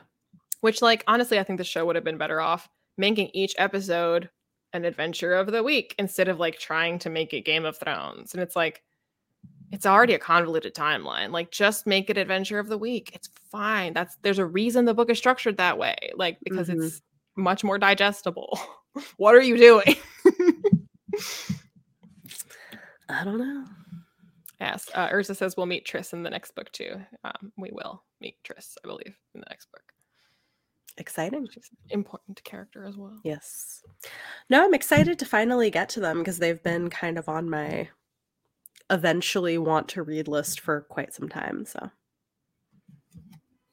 Which, 0.62 0.80
like, 0.82 1.04
honestly, 1.06 1.38
I 1.38 1.44
think 1.44 1.58
the 1.58 1.64
show 1.64 1.84
would 1.84 1.96
have 1.96 2.04
been 2.04 2.16
better 2.18 2.40
off 2.40 2.68
making 2.96 3.30
each 3.34 3.54
episode 3.58 4.30
an 4.72 4.84
adventure 4.84 5.34
of 5.34 5.52
the 5.52 5.62
week 5.62 5.94
instead 5.98 6.28
of 6.28 6.40
like 6.40 6.58
trying 6.58 6.98
to 7.00 7.10
make 7.10 7.32
it 7.34 7.42
Game 7.42 7.64
of 7.66 7.76
Thrones. 7.78 8.32
And 8.32 8.42
it's 8.42 8.56
like, 8.56 8.82
it's 9.72 9.86
already 9.86 10.14
a 10.14 10.18
convoluted 10.18 10.74
timeline. 10.74 11.30
Like, 11.32 11.50
just 11.50 11.86
make 11.86 12.08
it 12.10 12.16
adventure 12.18 12.58
of 12.58 12.68
the 12.68 12.78
week. 12.78 13.10
It's 13.14 13.28
fine. 13.50 13.92
That's 13.92 14.16
there's 14.22 14.38
a 14.38 14.46
reason 14.46 14.84
the 14.84 14.94
book 14.94 15.10
is 15.10 15.18
structured 15.18 15.56
that 15.56 15.76
way. 15.78 15.96
Like, 16.14 16.38
because 16.44 16.68
Mhm. 16.68 16.84
it's 16.84 17.02
much 17.36 17.64
more 17.64 17.78
digestible. 17.78 18.58
what 19.16 19.34
are 19.34 19.42
you 19.42 19.56
doing? 19.56 19.96
I 23.08 23.24
don't 23.24 23.38
know. 23.38 23.64
yes. 24.60 24.88
Uh, 24.94 25.08
Urza 25.08 25.36
says 25.36 25.56
we'll 25.56 25.66
meet 25.66 25.86
Triss 25.86 26.12
in 26.12 26.22
the 26.22 26.30
next 26.30 26.54
book 26.54 26.70
too. 26.72 27.00
Um, 27.24 27.52
we 27.56 27.70
will 27.72 28.02
meet 28.20 28.36
Triss, 28.44 28.76
I 28.84 28.88
believe, 28.88 29.16
in 29.34 29.40
the 29.40 29.46
next 29.48 29.70
book. 29.70 29.82
Exciting. 30.98 31.46
She's 31.52 31.68
an 31.72 31.76
important 31.90 32.42
character 32.42 32.84
as 32.84 32.96
well. 32.96 33.20
Yes. 33.22 33.82
No, 34.48 34.64
I'm 34.64 34.74
excited 34.74 35.18
to 35.18 35.24
finally 35.26 35.70
get 35.70 35.88
to 35.90 36.00
them 36.00 36.18
because 36.18 36.38
they've 36.38 36.62
been 36.62 36.88
kind 36.90 37.18
of 37.18 37.28
on 37.28 37.48
my 37.50 37.88
eventually 38.90 39.58
want 39.58 39.88
to 39.88 40.02
read 40.02 40.28
list 40.28 40.60
for 40.60 40.82
quite 40.82 41.12
some 41.14 41.28
time. 41.28 41.64
So 41.66 41.90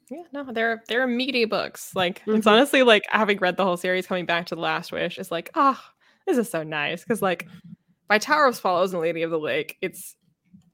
Yeah, 0.09 0.24
no, 0.32 0.51
they're 0.51 0.84
they're 0.88 1.07
meaty 1.07 1.45
books. 1.45 1.95
Like 1.95 2.22
it's 2.28 2.45
Mhm. 2.45 2.51
honestly 2.51 2.84
like 2.84 3.03
having 3.09 3.38
read 3.39 3.57
the 3.57 3.64
whole 3.66 3.78
series, 3.78 4.05
coming 4.07 4.26
back 4.26 4.47
to 4.47 4.55
the 4.55 4.61
Last 4.61 4.91
Wish 4.91 5.18
is 5.18 5.32
like, 5.32 5.49
oh, 5.55 5.80
this 6.28 6.38
is 6.38 6.49
so 6.49 6.64
nice 6.64 7.03
because 7.03 7.22
like 7.22 7.47
by 8.07 8.18
Tower 8.18 8.45
of 8.45 8.55
Swallows 8.55 8.93
and 8.93 9.01
Lady 9.01 9.24
of 9.24 9.32
the 9.32 9.39
Lake, 9.39 9.78
it's 9.82 10.16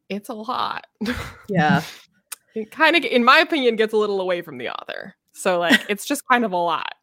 it's 0.09 0.29
a 0.29 0.33
lot. 0.33 0.85
yeah. 1.49 1.83
it 2.55 2.71
kind 2.71 2.95
of, 2.95 3.03
in 3.05 3.23
my 3.23 3.37
opinion, 3.39 3.75
gets 3.75 3.93
a 3.93 3.97
little 3.97 4.19
away 4.19 4.41
from 4.41 4.57
the 4.57 4.69
author. 4.69 5.15
So 5.33 5.59
like 5.59 5.85
it's 5.89 6.05
just 6.05 6.23
kind 6.29 6.43
of 6.43 6.51
a 6.51 6.57
lot. 6.57 6.93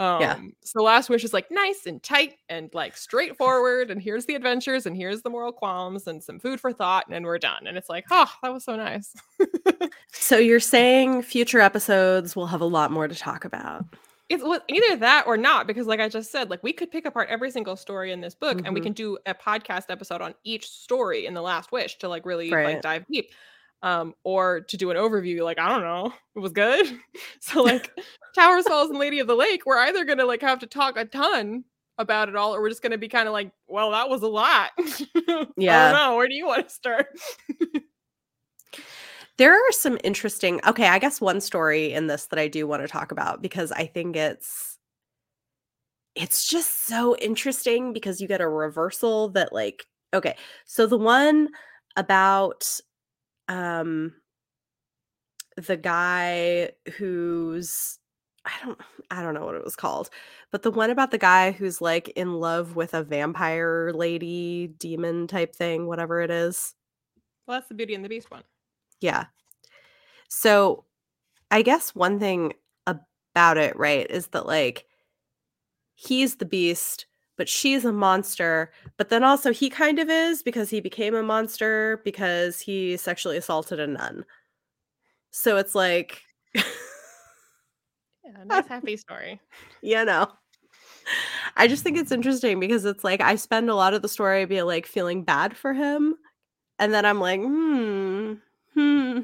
Um, 0.00 0.20
Yeah. 0.20 0.38
So 0.62 0.82
Last 0.82 1.08
Wish 1.10 1.22
is 1.24 1.32
like 1.32 1.50
nice 1.50 1.86
and 1.86 2.02
tight 2.02 2.38
and 2.48 2.70
like 2.74 2.96
straightforward, 2.96 3.90
and 3.90 4.00
here's 4.02 4.24
the 4.26 4.34
adventures, 4.34 4.86
and 4.86 4.96
here's 4.96 5.22
the 5.22 5.30
moral 5.30 5.52
qualms, 5.52 6.06
and 6.06 6.22
some 6.22 6.38
food 6.40 6.58
for 6.60 6.72
thought, 6.72 7.06
and 7.10 7.24
we're 7.24 7.38
done. 7.38 7.66
And 7.66 7.76
it's 7.76 7.88
like, 7.88 8.06
oh, 8.10 8.30
that 8.42 8.52
was 8.52 8.64
so 8.64 8.74
nice. 8.76 9.14
So 10.12 10.36
you're 10.38 10.60
saying 10.60 11.22
future 11.22 11.60
episodes 11.60 12.34
will 12.36 12.46
have 12.48 12.60
a 12.60 12.64
lot 12.66 12.90
more 12.90 13.08
to 13.08 13.14
talk 13.14 13.44
about. 13.44 13.84
it's 14.28 14.42
well, 14.42 14.60
either 14.68 14.96
that 14.96 15.24
or 15.26 15.36
not 15.36 15.66
because 15.66 15.86
like 15.88 15.98
i 16.00 16.08
just 16.08 16.30
said 16.30 16.50
like 16.50 16.62
we 16.62 16.72
could 16.72 16.90
pick 16.90 17.04
apart 17.04 17.28
every 17.28 17.50
single 17.50 17.74
story 17.76 18.12
in 18.12 18.20
this 18.20 18.34
book 18.34 18.60
and 18.64 18.72
we 18.74 18.80
Mhm. 18.80 18.84
can 18.84 18.92
do 18.92 19.18
a 19.26 19.34
podcast 19.34 19.86
episode 19.88 20.20
on 20.20 20.34
each 20.44 20.68
story 20.68 21.26
in 21.26 21.34
the 21.34 21.42
last 21.42 21.72
wish 21.72 21.96
to 21.98 22.08
like 22.08 22.24
really 22.26 22.52
Right. 22.52 22.74
like 22.74 22.82
dive 22.82 23.04
deep 23.10 23.30
um 23.82 24.14
or 24.24 24.60
to 24.60 24.76
do 24.76 24.90
an 24.90 24.96
overview 24.96 25.42
like 25.42 25.58
i 25.58 25.68
don't 25.68 25.82
know 25.82 26.12
it 26.36 26.38
was 26.40 26.52
good. 26.52 26.86
So 27.40 27.62
like 27.64 27.90
towers 28.34 28.66
falls 28.66 28.90
and 28.90 28.98
lady 28.98 29.18
of 29.20 29.26
the 29.26 29.34
lake 29.34 29.66
we're 29.66 29.78
either 29.78 30.04
gonna 30.04 30.26
like 30.26 30.42
have 30.42 30.58
to 30.60 30.66
talk 30.66 30.96
a 30.96 31.04
ton 31.04 31.64
about 31.98 32.28
it 32.28 32.36
all 32.36 32.54
or 32.54 32.62
we're 32.62 32.68
just 32.68 32.82
gonna 32.82 32.98
be 32.98 33.08
kind 33.08 33.28
of 33.28 33.32
like 33.32 33.50
well 33.66 33.90
that 33.90 34.08
was 34.08 34.22
a 34.22 34.28
lot. 34.28 34.70
Yeah. 35.56 35.88
i 35.88 35.92
don't 35.92 35.94
know 35.94 36.16
where 36.16 36.28
do 36.28 36.34
you 36.34 36.46
want 36.46 36.68
to 36.68 36.74
start? 36.74 37.06
There 39.36 39.54
are 39.54 39.72
some 39.72 39.98
interesting 40.04 40.60
okay, 40.66 40.86
I 40.86 40.98
guess 40.98 41.20
one 41.20 41.40
story 41.40 41.92
in 41.92 42.08
this 42.08 42.26
that 42.26 42.38
I 42.38 42.46
do 42.46 42.66
want 42.66 42.82
to 42.82 42.88
talk 42.88 43.10
about 43.10 43.40
because 43.40 43.72
I 43.72 43.86
think 43.86 44.14
it's 44.16 44.78
it's 46.14 46.46
just 46.46 46.86
so 46.86 47.16
interesting 47.16 47.92
because 47.92 48.20
you 48.20 48.28
get 48.28 48.42
a 48.42 48.48
reversal 48.48 49.30
that 49.30 49.52
like 49.52 49.86
okay, 50.12 50.36
so 50.66 50.86
the 50.86 50.98
one 50.98 51.48
about 51.96 52.80
um 53.50 54.14
the 55.56 55.76
guy 55.76 56.70
who's 56.96 57.98
I 58.46 58.52
don't 58.64 58.80
I 59.10 59.22
don't 59.22 59.34
know 59.34 59.44
what 59.44 59.54
it 59.56 59.64
was 59.64 59.76
called, 59.76 60.08
but 60.50 60.62
the 60.62 60.70
one 60.70 60.90
about 60.90 61.10
the 61.10 61.18
guy 61.18 61.50
who's 61.52 61.80
like 61.80 62.08
in 62.10 62.34
love 62.34 62.76
with 62.76 62.94
a 62.94 63.02
vampire 63.02 63.92
lady, 63.94 64.68
demon 64.78 65.26
type 65.26 65.54
thing, 65.54 65.86
whatever 65.86 66.22
it 66.22 66.30
is. 66.30 66.74
well 67.46 67.58
that's 67.58 67.68
the 67.68 67.74
beauty 67.74 67.94
and 67.94 68.04
the 68.04 68.08
beast 68.08 68.30
one 68.30 68.44
Yeah. 69.00 69.26
So 70.28 70.84
I 71.50 71.62
guess 71.62 71.94
one 71.94 72.18
thing 72.20 72.54
about 72.86 73.58
it, 73.58 73.76
right, 73.76 74.08
is 74.10 74.28
that 74.28 74.46
like 74.46 74.86
he's 75.94 76.36
the 76.36 76.46
beast, 76.46 77.06
but 77.40 77.48
she's 77.48 77.86
a 77.86 77.92
monster. 77.92 78.70
But 78.98 79.08
then 79.08 79.24
also 79.24 79.50
he 79.50 79.70
kind 79.70 79.98
of 79.98 80.10
is 80.10 80.42
because 80.42 80.68
he 80.68 80.78
became 80.78 81.14
a 81.14 81.22
monster 81.22 82.02
because 82.04 82.60
he 82.60 82.98
sexually 82.98 83.38
assaulted 83.38 83.80
a 83.80 83.86
nun. 83.86 84.26
So 85.30 85.56
it's 85.56 85.74
like, 85.74 86.20
yeah 86.54 86.62
nice 88.44 88.66
happy 88.66 88.98
story 88.98 89.40
you 89.80 90.04
know. 90.04 90.28
I 91.56 91.66
just 91.66 91.82
think 91.82 91.96
it's 91.96 92.12
interesting 92.12 92.60
because 92.60 92.84
it's 92.84 93.04
like 93.04 93.22
I 93.22 93.36
spend 93.36 93.70
a 93.70 93.74
lot 93.74 93.94
of 93.94 94.02
the 94.02 94.08
story 94.08 94.44
being 94.44 94.66
like 94.66 94.84
feeling 94.84 95.24
bad 95.24 95.56
for 95.56 95.72
him. 95.72 96.16
And 96.78 96.92
then 96.92 97.06
I'm 97.06 97.20
like, 97.20 97.40
hmm, 97.40 98.34
hmm. 98.74 99.20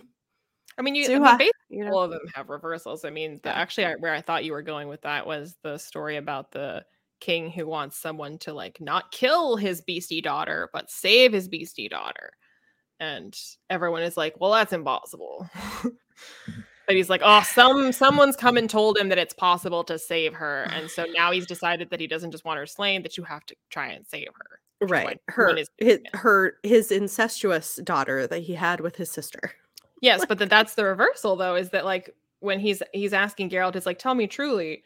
i 0.79 0.83
mean 0.83 0.95
you 0.95 1.05
I 1.05 1.19
mean, 1.19 1.23
basically 1.23 1.51
You 1.69 1.85
know? 1.85 1.93
all 1.93 2.03
of 2.03 2.13
them 2.13 2.27
have 2.35 2.49
reversals. 2.49 3.05
I 3.05 3.11
mean, 3.11 3.41
the, 3.43 3.55
actually, 3.55 3.85
I, 3.85 3.95
where 3.97 4.15
I 4.15 4.23
thought 4.23 4.47
you 4.47 4.53
were 4.53 4.63
going 4.63 4.89
with 4.89 5.03
that 5.03 5.27
was 5.27 5.55
the 5.63 5.77
story 5.77 6.17
about 6.17 6.51
the 6.53 6.83
king 7.21 7.51
who 7.51 7.67
wants 7.67 7.97
someone 7.97 8.39
to 8.39 8.53
like 8.53 8.81
not 8.81 9.11
kill 9.13 9.57
his 9.57 9.81
beastie 9.81 10.21
daughter, 10.21 10.69
but 10.73 10.91
save 10.91 11.33
his 11.33 11.49
beastie 11.49 11.89
daughter. 11.89 12.33
And 12.99 13.39
everyone 13.69 14.03
is 14.03 14.17
like, 14.17 14.41
"Well, 14.41 14.53
that's 14.53 14.73
impossible." 14.73 15.49
but 16.87 16.97
he's 16.97 17.11
like, 17.11 17.23
"Oh, 17.25 17.43
some 17.43 17.93
someone's 17.93 18.37
come 18.37 18.57
and 18.57 18.71
told 18.71 18.97
him 18.97 19.09
that 19.11 19.19
it's 19.19 19.35
possible 19.35 19.85
to 19.85 19.99
save 19.99 20.35
her, 20.35 20.69
and 20.73 20.91
so 20.91 21.05
now 21.15 21.33
he's 21.33 21.47
decided 21.47 21.91
that 21.91 22.01
he 22.01 22.07
doesn't 22.07 22.31
just 22.31 22.45
want 22.45 22.59
her 22.59 22.67
slain; 22.67 23.03
that 23.03 23.17
you 23.17 23.25
have 23.25 23.45
to 23.47 23.57
try 23.71 23.89
and 23.89 24.07
save 24.07 24.29
her." 24.35 24.61
right 24.83 25.23
her 25.29 25.47
when 25.47 25.57
is 25.57 25.71
his, 25.79 26.01
her 26.13 26.59
his 26.63 26.93
incestuous 26.93 27.77
daughter 27.77 28.27
that 28.27 28.41
he 28.41 28.53
had 28.53 28.79
with 28.79 28.95
his 28.97 29.11
sister 29.11 29.55
Yes, 30.01 30.25
but 30.29 30.39
then 30.39 30.49
that's 30.49 30.75
the 30.75 30.85
reversal 30.85 31.37
though, 31.37 31.57
is 31.57 31.71
that 31.71 31.85
like 31.85 32.15
when 32.41 32.61
he's 32.61 32.83
he's 32.93 33.13
asking 33.13 33.51
Geralt, 33.51 33.77
it's 33.77 33.87
like, 33.87 33.99
tell 33.99 34.15
me 34.15 34.27
truly, 34.27 34.85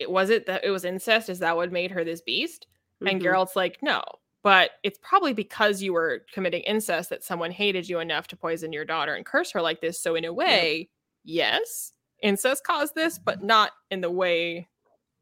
it 0.00 0.10
was 0.10 0.30
it 0.30 0.46
that 0.46 0.64
it 0.64 0.70
was 0.70 0.84
incest? 0.84 1.28
Is 1.28 1.38
that 1.38 1.56
what 1.56 1.70
made 1.70 1.92
her 1.92 2.02
this 2.02 2.20
beast? 2.22 2.66
And 3.00 3.20
Mhm. 3.20 3.24
Geralt's 3.24 3.54
like, 3.54 3.78
no. 3.82 4.02
But 4.42 4.72
it's 4.82 4.98
probably 5.02 5.34
because 5.34 5.82
you 5.82 5.92
were 5.92 6.24
committing 6.32 6.62
incest 6.62 7.10
that 7.10 7.22
someone 7.22 7.50
hated 7.50 7.88
you 7.88 8.00
enough 8.00 8.26
to 8.28 8.36
poison 8.36 8.72
your 8.72 8.86
daughter 8.86 9.14
and 9.14 9.24
curse 9.24 9.52
her 9.52 9.60
like 9.62 9.80
this. 9.82 10.00
So 10.00 10.14
in 10.14 10.24
a 10.24 10.32
way, 10.32 10.88
yes, 11.24 11.92
incest 12.22 12.64
caused 12.64 12.94
this, 12.94 13.18
but 13.18 13.42
not 13.42 13.72
in 13.90 14.00
the 14.00 14.10
way 14.10 14.68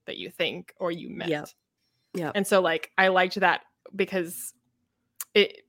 that 0.07 0.17
you 0.17 0.31
think 0.31 0.73
or 0.79 0.91
you 0.93 1.11
meant. 1.11 1.31
Yeah. 1.31 1.45
Yep. 2.15 2.33
And 2.37 2.47
so 2.47 2.61
like 2.61 2.93
I 2.97 3.09
liked 3.09 3.41
that 3.41 3.63
because 3.95 4.55
it 5.35 5.63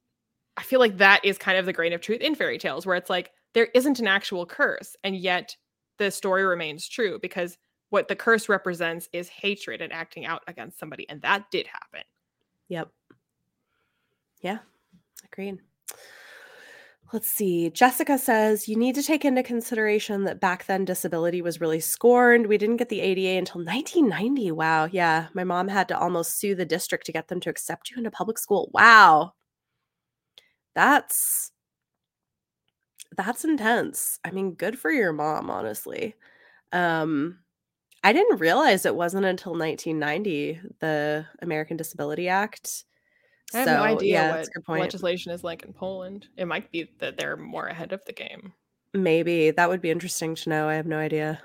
I 0.58 0.64
feel 0.64 0.80
like 0.80 0.98
that 0.98 1.24
is 1.26 1.38
kind 1.38 1.58
of 1.58 1.66
the 1.66 1.74
grain 1.74 1.94
of 1.94 2.02
truth 2.02 2.22
in 2.22 2.36
fairy 2.36 2.58
tales 2.58 2.86
where 2.86 2.96
it's 2.96 3.10
like 3.10 3.32
there 3.54 3.70
isn't 3.74 4.00
an 4.00 4.08
actual 4.08 4.46
curse 4.46 4.96
and 5.04 5.16
yet 5.16 5.56
the 5.98 6.12
story 6.12 6.44
remains 6.46 6.88
true 6.88 7.18
because 7.20 7.58
what 7.90 8.08
the 8.08 8.16
curse 8.16 8.50
represents 8.50 9.10
is 9.14 9.30
hatred 9.30 9.82
and 9.82 9.92
acting 9.92 10.26
out 10.26 10.44
against 10.48 10.80
somebody 10.80 11.08
and 11.10 11.22
that 11.22 11.50
did 11.52 11.68
happen. 11.68 12.04
yep. 12.68 12.90
Yeah 14.42 14.60
agreed. 15.32 15.60
Let's 17.12 17.28
see 17.28 17.72
jessica 17.72 18.20
says 18.20 18.68
you 18.68 18.76
need 18.76 18.94
to 18.96 19.04
take 19.04 19.26
into 19.26 19.42
consideration 19.42 20.26
that 20.26 20.40
back 20.40 20.66
then 20.68 20.86
disability 20.86 21.42
was 21.42 21.60
really 21.60 21.80
scorned. 21.80 22.46
We 22.46 22.58
didn't 22.58 22.78
get 22.78 22.90
the 22.90 23.02
ADA 23.02 23.38
until 23.40 23.64
1990 23.66 24.52
wow 24.52 24.86
yeah 24.92 25.28
my 25.34 25.44
mom 25.44 25.68
had 25.68 25.88
to 25.88 25.98
almost 25.98 26.38
sue 26.40 26.54
the 26.56 26.66
district 26.66 27.06
to 27.08 27.12
get 27.12 27.28
them 27.28 27.40
to 27.42 27.50
accept 27.50 27.90
you 27.90 27.98
into 27.98 28.12
public 28.12 28.38
school. 28.38 28.70
Wow. 28.74 29.34
That's 30.76 31.52
that's 33.18 33.44
intense. 33.44 34.20
I 34.24 34.32
mean 34.32 34.54
good 34.54 34.78
for 34.78 34.92
your 34.92 35.12
mom 35.12 35.50
honestly. 35.50 36.16
Um 36.72 37.40
i 38.04 38.14
didn't 38.14 38.40
realize 38.40 38.86
it 38.86 38.96
wasn't 38.96 39.26
until 39.26 39.54
1990 39.54 40.60
the 40.80 41.26
american 41.42 41.78
disability 41.78 42.28
act 42.30 42.84
I 43.54 43.58
have 43.60 43.68
no 43.68 43.82
idea 43.84 44.14
yeah 44.14 44.30
what 44.30 44.36
that's 44.36 44.50
good 44.50 44.64
point 44.64 44.82
legislation 44.82 45.32
is 45.32 45.44
like 45.44 45.64
in 45.64 45.74
Poland. 45.74 46.28
It 46.38 46.46
might 46.46 46.72
be 46.72 46.92
that 47.00 47.18
they're 47.18 47.36
more 47.36 47.66
ahead 47.66 47.94
of 47.94 48.06
the 48.06 48.14
game. 48.14 48.54
maybe 48.94 49.50
that 49.52 49.70
would 49.70 49.82
be 49.82 49.90
interesting 49.90 50.36
to 50.36 50.50
know 50.50 50.70
i 50.70 50.76
have 50.76 50.86
no 50.86 50.98
idea 51.00 51.42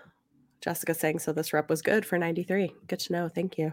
jessica 0.60 0.92
saying 0.94 1.18
so 1.18 1.32
this 1.32 1.52
rep 1.54 1.70
was 1.70 1.80
good 1.82 2.04
for 2.04 2.18
93 2.18 2.74
good 2.88 2.98
to 2.98 3.12
know 3.12 3.28
thank 3.30 3.56
you 3.56 3.72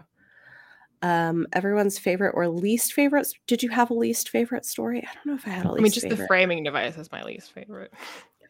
um 1.02 1.46
everyone's 1.52 1.98
favorite 1.98 2.32
or 2.34 2.48
least 2.48 2.92
favorite 2.94 3.26
did 3.46 3.62
you 3.62 3.68
have 3.68 3.90
a 3.90 3.94
least 3.94 4.28
favorite 4.30 4.64
story 4.64 5.00
i 5.00 5.14
don't 5.14 5.26
know 5.26 5.34
if 5.34 5.46
i 5.46 5.50
had 5.50 5.66
a 5.66 5.72
least 5.72 5.74
favorite. 5.74 5.80
I 5.80 5.82
mean, 5.82 5.92
just 5.92 6.02
favorite. 6.04 6.16
the 6.16 6.26
framing 6.26 6.62
device 6.64 6.96
is 6.96 7.10
my 7.12 7.22
least 7.24 7.52
favorite. 7.52 7.92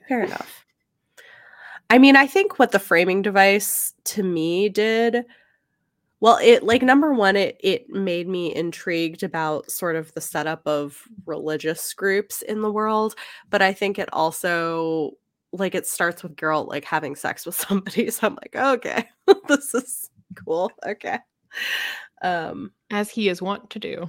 Fair 0.09 0.23
enough. 0.25 0.65
I 1.93 1.99
mean, 1.99 2.17
I 2.17 2.27
think 2.27 2.59
what 2.59 2.73
the 2.73 2.79
framing 2.79 3.21
device 3.21 3.93
to 4.05 4.23
me 4.23 4.71
did, 4.71 5.27
well, 6.21 6.39
it 6.41 6.63
like 6.63 6.81
number 6.81 7.13
one, 7.13 7.37
it 7.37 7.59
it 7.61 7.91
made 7.91 8.27
me 8.27 8.55
intrigued 8.55 9.23
about 9.23 9.71
sort 9.71 9.97
of 9.97 10.11
the 10.15 10.21
setup 10.23 10.67
of 10.67 11.03
religious 11.27 11.93
groups 11.93 12.41
in 12.41 12.63
the 12.63 12.73
world, 12.73 13.15
but 13.51 13.61
I 13.61 13.75
think 13.75 13.99
it 13.99 14.09
also 14.11 15.11
like 15.53 15.75
it 15.75 15.87
starts 15.87 16.23
with 16.23 16.35
Geralt 16.35 16.67
like 16.67 16.87
having 16.87 17.15
sex 17.15 17.45
with 17.45 17.57
somebody, 17.57 18.11
so 18.11 18.27
I'm 18.27 18.37
like, 18.37 18.57
okay, 18.57 19.07
this 19.49 19.75
is 19.75 20.09
cool. 20.47 20.73
Okay. 20.87 21.19
Um 22.23 22.73
As 22.91 23.11
he 23.11 23.29
is 23.29 23.43
wont 23.43 23.69
to 23.69 23.79
do. 23.79 24.09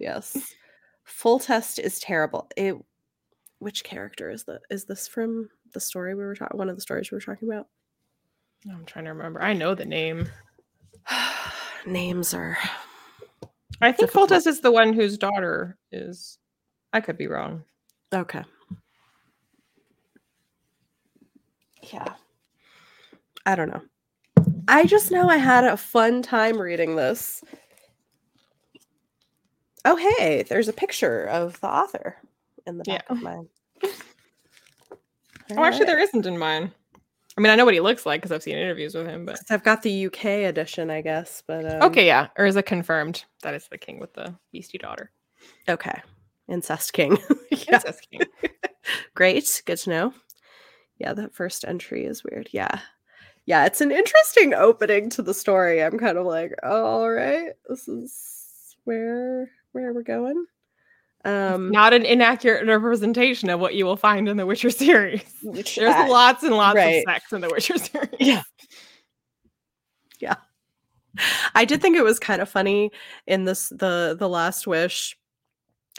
yes. 0.00 0.56
Foltest 1.04 1.78
is 1.78 2.00
terrible. 2.00 2.48
It 2.56 2.74
which 3.60 3.84
character 3.84 4.30
is 4.30 4.44
that? 4.44 4.62
Is 4.68 4.86
this 4.86 5.06
from 5.06 5.48
the 5.72 5.80
story 5.80 6.14
we 6.14 6.22
were 6.24 6.34
talking 6.34 6.58
one 6.58 6.68
of 6.68 6.76
the 6.76 6.82
stories 6.82 7.10
we 7.10 7.16
were 7.16 7.20
talking 7.20 7.48
about? 7.50 7.66
I'm 8.70 8.84
trying 8.84 9.06
to 9.06 9.12
remember. 9.12 9.42
I 9.42 9.52
know 9.54 9.74
the 9.74 9.84
name. 9.86 10.28
Names 11.86 12.34
are 12.34 12.58
I 13.80 13.92
think 13.92 14.10
Difficult. 14.10 14.30
Foltest 14.30 14.46
is 14.46 14.60
the 14.60 14.70
one 14.70 14.92
whose 14.92 15.16
daughter 15.16 15.78
is. 15.90 16.38
I 16.92 17.00
could 17.00 17.16
be 17.16 17.26
wrong. 17.26 17.64
okay. 18.12 18.42
Yeah. 21.90 22.12
I 23.46 23.54
don't 23.56 23.70
know. 23.70 23.80
I 24.68 24.84
just 24.84 25.10
know 25.10 25.28
I 25.28 25.38
had 25.38 25.64
a 25.64 25.76
fun 25.78 26.20
time 26.22 26.60
reading 26.60 26.96
this. 26.96 27.42
Oh, 29.86 29.96
hey, 29.96 30.42
there's 30.42 30.68
a 30.68 30.74
picture 30.74 31.24
of 31.24 31.58
the 31.60 31.68
author 31.68 32.16
in 32.66 32.76
the 32.76 32.84
back 32.84 33.04
Yeah. 33.08 33.16
of 33.16 33.22
mine. 33.22 33.48
Oh, 35.56 35.64
actually, 35.64 35.86
there 35.86 36.00
isn't 36.00 36.26
in 36.26 36.38
mine. 36.38 36.72
I 37.36 37.40
mean, 37.40 37.50
I 37.50 37.56
know 37.56 37.64
what 37.64 37.74
he 37.74 37.80
looks 37.80 38.04
like 38.04 38.20
because 38.20 38.32
I've 38.32 38.42
seen 38.42 38.58
interviews 38.58 38.94
with 38.94 39.06
him, 39.06 39.24
but 39.24 39.40
I've 39.50 39.62
got 39.62 39.82
the 39.82 40.06
UK 40.06 40.24
edition, 40.24 40.90
I 40.90 41.00
guess, 41.00 41.42
but 41.46 41.64
um, 41.64 41.82
okay, 41.82 42.06
yeah. 42.06 42.28
Or 42.36 42.46
is 42.46 42.56
it 42.56 42.66
confirmed 42.66 43.24
that 43.42 43.54
it's 43.54 43.68
the 43.68 43.78
king 43.78 43.98
with 43.98 44.12
the 44.14 44.34
beastie 44.52 44.78
daughter? 44.78 45.10
okay, 45.68 46.02
incest 46.48 46.92
king. 46.92 47.16
yeah, 47.50 47.78
Princess 47.78 48.00
king. 48.10 48.22
great, 49.14 49.62
good 49.64 49.78
to 49.78 49.90
know. 49.90 50.14
Yeah, 50.98 51.14
that 51.14 51.34
first 51.34 51.64
entry 51.64 52.04
is 52.04 52.24
weird. 52.24 52.50
Yeah, 52.52 52.80
yeah, 53.46 53.64
it's 53.64 53.80
an 53.80 53.92
interesting 53.92 54.52
opening 54.52 55.08
to 55.10 55.22
the 55.22 55.34
story. 55.34 55.82
I'm 55.82 55.98
kind 55.98 56.18
of 56.18 56.26
like, 56.26 56.52
oh, 56.62 56.84
all 56.84 57.10
right, 57.10 57.52
this 57.68 57.88
is 57.88 58.76
where 58.84 59.50
where 59.72 59.92
we're 59.92 60.02
going. 60.02 60.46
Um, 61.24 61.70
Not 61.70 61.92
an 61.92 62.04
inaccurate 62.06 62.66
representation 62.66 63.50
of 63.50 63.60
what 63.60 63.74
you 63.74 63.84
will 63.84 63.96
find 63.96 64.28
in 64.28 64.36
the 64.38 64.46
Witcher 64.46 64.70
series. 64.70 65.22
which 65.42 65.76
There's 65.76 65.94
I- 65.94 66.08
lots 66.08 66.42
and 66.42 66.54
lots 66.54 66.76
right. 66.76 67.04
of 67.06 67.12
sex 67.12 67.32
in 67.32 67.40
the 67.42 67.48
Witcher 67.50 67.76
series. 67.78 68.08
Yeah. 68.18 68.42
Yeah. 70.18 70.36
I 71.54 71.64
did 71.64 71.82
think 71.82 71.96
it 71.96 72.04
was 72.04 72.18
kind 72.18 72.40
of 72.40 72.48
funny 72.48 72.90
in 73.26 73.44
this 73.44 73.68
the 73.70 74.14
the 74.18 74.28
last 74.28 74.66
wish 74.66 75.16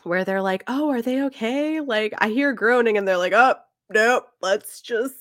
where 0.03 0.23
they're 0.23 0.41
like, 0.41 0.63
"Oh, 0.67 0.89
are 0.89 1.01
they 1.01 1.23
okay?" 1.23 1.81
Like 1.81 2.13
I 2.19 2.29
hear 2.29 2.53
groaning 2.53 2.97
and 2.97 3.05
they're 3.07 3.17
like, 3.17 3.33
"Oh, 3.33 3.55
nope, 3.91 4.25
let's 4.41 4.79
just 4.81 5.15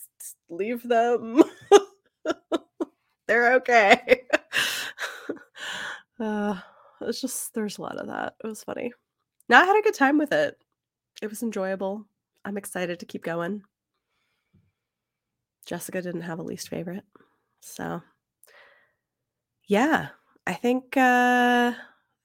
leave 0.48 0.82
them. 0.86 1.42
they're 3.26 3.54
okay." 3.54 4.22
uh 6.20 6.54
it's 7.00 7.20
just 7.20 7.52
there's 7.54 7.78
a 7.78 7.82
lot 7.82 7.96
of 7.98 8.06
that. 8.06 8.34
It 8.44 8.46
was 8.46 8.62
funny. 8.62 8.92
I 9.56 9.64
had 9.64 9.78
a 9.78 9.82
good 9.82 9.94
time 9.94 10.18
with 10.18 10.32
it. 10.32 10.56
It 11.22 11.28
was 11.28 11.42
enjoyable. 11.42 12.06
I'm 12.44 12.56
excited 12.56 13.00
to 13.00 13.06
keep 13.06 13.22
going. 13.22 13.62
Jessica 15.66 16.02
didn't 16.02 16.22
have 16.22 16.38
a 16.38 16.42
least 16.42 16.68
favorite. 16.68 17.04
So, 17.60 18.02
yeah, 19.66 20.08
I 20.46 20.54
think 20.54 20.96
uh, 20.96 21.72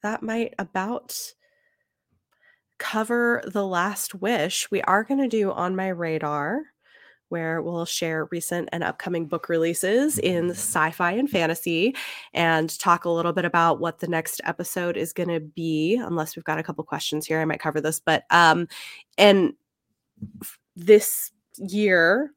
that 0.02 0.22
might 0.22 0.54
about 0.58 1.34
cover 2.78 3.42
the 3.46 3.66
last 3.66 4.14
wish. 4.14 4.70
We 4.70 4.82
are 4.82 5.04
going 5.04 5.20
to 5.20 5.28
do 5.28 5.52
on 5.52 5.76
my 5.76 5.88
radar, 5.88 6.62
where 7.28 7.60
we'll 7.62 7.84
share 7.84 8.28
recent 8.30 8.68
and 8.72 8.84
upcoming 8.84 9.26
book 9.26 9.48
releases 9.48 10.18
in 10.18 10.50
sci 10.50 10.90
fi 10.90 11.12
and 11.12 11.28
fantasy 11.28 11.94
and 12.32 12.78
talk 12.78 13.04
a 13.04 13.10
little 13.10 13.32
bit 13.32 13.44
about 13.44 13.80
what 13.80 13.98
the 13.98 14.08
next 14.08 14.40
episode 14.44 14.96
is 14.96 15.12
going 15.12 15.28
to 15.28 15.40
be. 15.40 15.96
Unless 15.96 16.36
we've 16.36 16.44
got 16.44 16.58
a 16.58 16.62
couple 16.62 16.84
questions 16.84 17.26
here, 17.26 17.40
I 17.40 17.44
might 17.44 17.60
cover 17.60 17.80
this. 17.80 18.00
But, 18.00 18.24
um, 18.30 18.68
and 19.18 19.54
this 20.76 21.32
year, 21.56 22.32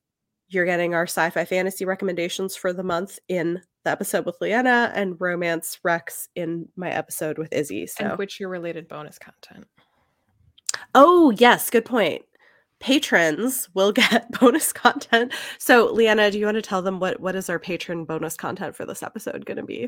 you're 0.48 0.66
getting 0.66 0.94
our 0.94 1.04
sci-fi 1.04 1.46
fantasy 1.46 1.86
recommendations 1.86 2.56
for 2.56 2.74
the 2.74 2.84
month 2.84 3.20
in 3.28 3.62
the 3.84 3.92
episode 3.92 4.26
with 4.26 4.38
Leanna 4.42 4.92
and 4.96 5.16
romance 5.20 5.80
Rex 5.84 6.28
in 6.36 6.68
my 6.76 6.90
episode 6.90 7.38
with 7.38 7.54
Izzy. 7.54 7.86
So 7.88 8.06
And 8.06 8.18
Witcher 8.18 8.50
related 8.50 8.88
bonus 8.88 9.20
content. 9.20 9.68
Oh, 10.96 11.32
yes, 11.32 11.70
good 11.70 11.86
point. 11.86 12.24
Patrons 12.80 13.70
will 13.74 13.92
get 13.92 14.32
bonus 14.40 14.72
content. 14.72 15.34
So, 15.58 15.92
Leanna, 15.92 16.32
do 16.32 16.40
you 16.40 16.46
want 16.46 16.56
to 16.56 16.62
tell 16.62 16.82
them 16.82 17.00
what 17.00 17.20
what 17.20 17.36
is 17.36 17.50
our 17.50 17.60
patron 17.60 18.06
bonus 18.06 18.36
content 18.36 18.76
for 18.76 18.86
this 18.86 19.04
episode 19.04 19.46
going 19.46 19.58
to 19.58 19.64
be? 19.64 19.88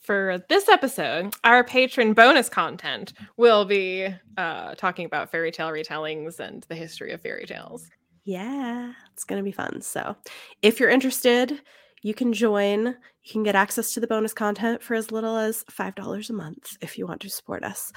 For 0.00 0.42
this 0.48 0.68
episode, 0.68 1.34
our 1.44 1.62
patron 1.62 2.14
bonus 2.14 2.48
content 2.48 3.12
will 3.36 3.64
be 3.64 4.08
uh, 4.38 4.74
talking 4.74 5.04
about 5.04 5.30
fairy 5.30 5.52
tale 5.52 5.68
retellings 5.68 6.40
and 6.40 6.64
the 6.68 6.74
history 6.74 7.12
of 7.12 7.20
fairy 7.20 7.44
tales. 7.44 7.86
Yeah, 8.24 8.92
it's 9.12 9.24
going 9.24 9.38
to 9.38 9.44
be 9.44 9.52
fun. 9.52 9.80
So, 9.82 10.16
if 10.62 10.80
you're 10.80 10.90
interested, 10.90 11.60
you 12.02 12.14
can 12.14 12.32
join. 12.32 12.86
You 12.86 13.32
can 13.32 13.42
get 13.42 13.54
access 13.54 13.92
to 13.94 14.00
the 14.00 14.06
bonus 14.06 14.32
content 14.32 14.82
for 14.82 14.94
as 14.94 15.10
little 15.12 15.36
as 15.36 15.64
$5 15.64 16.30
a 16.30 16.32
month 16.32 16.76
if 16.80 16.96
you 16.96 17.06
want 17.06 17.20
to 17.22 17.28
support 17.30 17.62
us. 17.64 17.92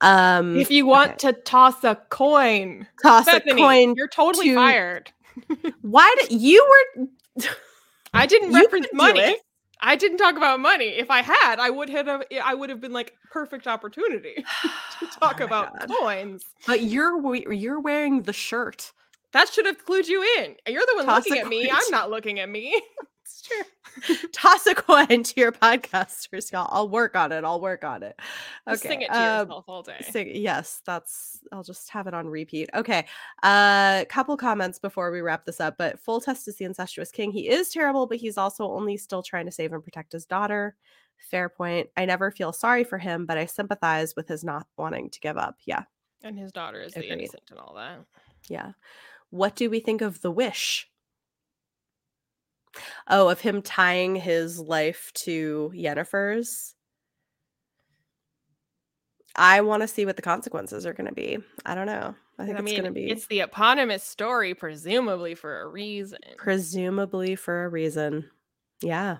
Um 0.00 0.56
If 0.56 0.70
you 0.70 0.86
want 0.86 1.12
okay. 1.12 1.32
to 1.32 1.40
toss 1.42 1.84
a 1.84 1.94
coin, 2.10 2.86
toss 3.02 3.26
Bethany, 3.26 3.52
a 3.52 3.64
coin, 3.64 3.94
you're 3.96 4.08
totally 4.08 4.48
to- 4.48 4.54
fired. 4.56 5.12
why 5.82 6.14
did 6.20 6.32
you 6.40 6.64
were 6.96 7.06
I 8.14 8.26
didn't 8.26 8.52
reference 8.52 8.86
money. 8.92 9.36
I 9.80 9.96
didn't 9.96 10.18
talk 10.18 10.36
about 10.36 10.60
money. 10.60 10.90
If 10.90 11.10
I 11.10 11.20
had, 11.20 11.58
I 11.58 11.68
would 11.68 11.90
have. 11.90 12.08
I 12.42 12.54
would 12.54 12.70
have 12.70 12.80
been 12.80 12.92
like 12.92 13.12
perfect 13.30 13.66
opportunity 13.66 14.34
to 15.00 15.06
talk 15.20 15.38
Oh 15.40 15.44
about 15.44 15.78
God. 15.78 15.90
coins. 15.98 16.44
But 16.66 16.82
you're 16.84 17.34
you're 17.52 17.80
wearing 17.80 18.22
the 18.22 18.32
shirt. 18.32 18.92
That 19.32 19.48
should 19.48 19.66
have 19.66 19.84
clued 19.84 20.06
you 20.06 20.22
in. 20.38 20.54
You're 20.68 20.86
the 20.86 20.94
one 20.94 21.06
Toss 21.06 21.26
looking 21.28 21.42
at 21.42 21.48
me. 21.48 21.68
I'm 21.70 21.90
not 21.90 22.08
looking 22.08 22.38
at 22.38 22.48
me. 22.48 22.80
It's 23.24 23.40
true. 23.40 24.26
Toss 24.32 24.66
a 24.66 24.74
coin 24.74 25.22
to 25.22 25.40
your 25.40 25.50
podcasters, 25.50 26.52
y'all. 26.52 26.68
I'll 26.70 26.88
work 26.88 27.16
on 27.16 27.32
it. 27.32 27.42
I'll 27.42 27.60
work 27.60 27.82
on 27.82 28.02
it. 28.02 28.16
Okay. 28.66 28.72
Just 28.72 28.82
sing 28.82 29.00
it 29.00 29.06
to 29.08 29.18
um, 29.18 29.48
yourself 29.48 29.64
all 29.66 29.82
day. 29.82 30.04
sing- 30.10 30.32
yes, 30.34 30.82
that's. 30.84 31.40
I'll 31.50 31.62
just 31.62 31.88
have 31.88 32.06
it 32.06 32.12
on 32.12 32.26
repeat. 32.26 32.68
Okay. 32.74 33.06
A 33.42 33.46
uh, 33.46 34.04
couple 34.06 34.36
comments 34.36 34.78
before 34.78 35.10
we 35.10 35.22
wrap 35.22 35.46
this 35.46 35.58
up. 35.58 35.76
But 35.78 36.04
Foltest 36.04 36.46
is 36.48 36.56
the 36.56 36.66
incestuous 36.66 37.10
king. 37.10 37.30
He 37.32 37.48
is 37.48 37.70
terrible, 37.70 38.06
but 38.06 38.18
he's 38.18 38.36
also 38.36 38.70
only 38.70 38.98
still 38.98 39.22
trying 39.22 39.46
to 39.46 39.52
save 39.52 39.72
and 39.72 39.82
protect 39.82 40.12
his 40.12 40.26
daughter. 40.26 40.76
Fair 41.30 41.48
point. 41.48 41.88
I 41.96 42.04
never 42.04 42.30
feel 42.30 42.52
sorry 42.52 42.84
for 42.84 42.98
him, 42.98 43.24
but 43.24 43.38
I 43.38 43.46
sympathize 43.46 44.14
with 44.16 44.28
his 44.28 44.44
not 44.44 44.66
wanting 44.76 45.08
to 45.10 45.20
give 45.20 45.38
up. 45.38 45.56
Yeah. 45.64 45.84
And 46.22 46.38
his 46.38 46.52
daughter 46.52 46.82
is 46.82 46.92
the 46.92 47.10
innocent 47.10 47.44
and 47.50 47.58
all 47.58 47.74
that. 47.76 48.00
Yeah. 48.48 48.72
What 49.30 49.56
do 49.56 49.70
we 49.70 49.80
think 49.80 50.02
of 50.02 50.20
the 50.20 50.30
wish? 50.30 50.88
Oh, 53.08 53.28
of 53.28 53.40
him 53.40 53.62
tying 53.62 54.16
his 54.16 54.58
life 54.58 55.10
to 55.14 55.72
Yennefer's. 55.74 56.74
I 59.36 59.60
want 59.62 59.82
to 59.82 59.88
see 59.88 60.06
what 60.06 60.16
the 60.16 60.22
consequences 60.22 60.86
are 60.86 60.92
going 60.92 61.08
to 61.08 61.14
be. 61.14 61.38
I 61.66 61.74
don't 61.74 61.86
know. 61.86 62.14
I 62.38 62.46
think 62.46 62.56
I 62.56 62.60
it's 62.60 62.64
mean, 62.64 62.74
going 62.74 62.84
to 62.84 62.92
be 62.92 63.10
it's 63.10 63.26
the 63.26 63.40
eponymous 63.40 64.02
story, 64.04 64.54
presumably 64.54 65.34
for 65.34 65.60
a 65.62 65.68
reason. 65.68 66.18
presumably 66.36 67.36
for 67.36 67.64
a 67.64 67.68
reason. 67.68 68.30
Yeah. 68.80 69.18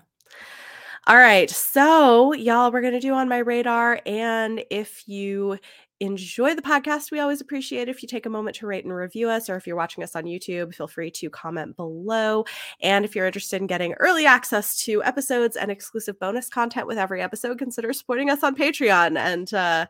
All 1.07 1.15
right. 1.17 1.49
So, 1.49 2.33
y'all, 2.33 2.71
we're 2.71 2.81
going 2.81 2.93
to 2.93 2.99
do 2.99 3.13
on 3.13 3.29
my 3.29 3.37
radar. 3.37 4.01
And 4.05 4.63
if 4.71 5.07
you 5.07 5.59
enjoy 5.99 6.55
the 6.55 6.61
podcast, 6.61 7.11
we 7.11 7.19
always 7.19 7.41
appreciate 7.41 7.87
if 7.87 8.01
you 8.01 8.07
take 8.07 8.25
a 8.25 8.29
moment 8.29 8.57
to 8.57 8.67
rate 8.67 8.83
and 8.83 8.93
review 8.93 9.29
us. 9.29 9.49
Or 9.49 9.55
if 9.55 9.65
you're 9.65 9.75
watching 9.75 10.03
us 10.03 10.15
on 10.15 10.25
YouTube, 10.25 10.73
feel 10.75 10.87
free 10.87 11.11
to 11.11 11.29
comment 11.29 11.75
below. 11.75 12.45
And 12.81 13.05
if 13.05 13.15
you're 13.15 13.25
interested 13.25 13.61
in 13.61 13.67
getting 13.67 13.93
early 13.93 14.25
access 14.25 14.83
to 14.85 15.03
episodes 15.03 15.55
and 15.55 15.71
exclusive 15.71 16.19
bonus 16.19 16.49
content 16.49 16.87
with 16.87 16.97
every 16.97 17.21
episode, 17.21 17.57
consider 17.57 17.93
supporting 17.93 18.29
us 18.29 18.43
on 18.43 18.55
Patreon 18.55 19.17
and 19.17 19.53
uh, 19.53 19.85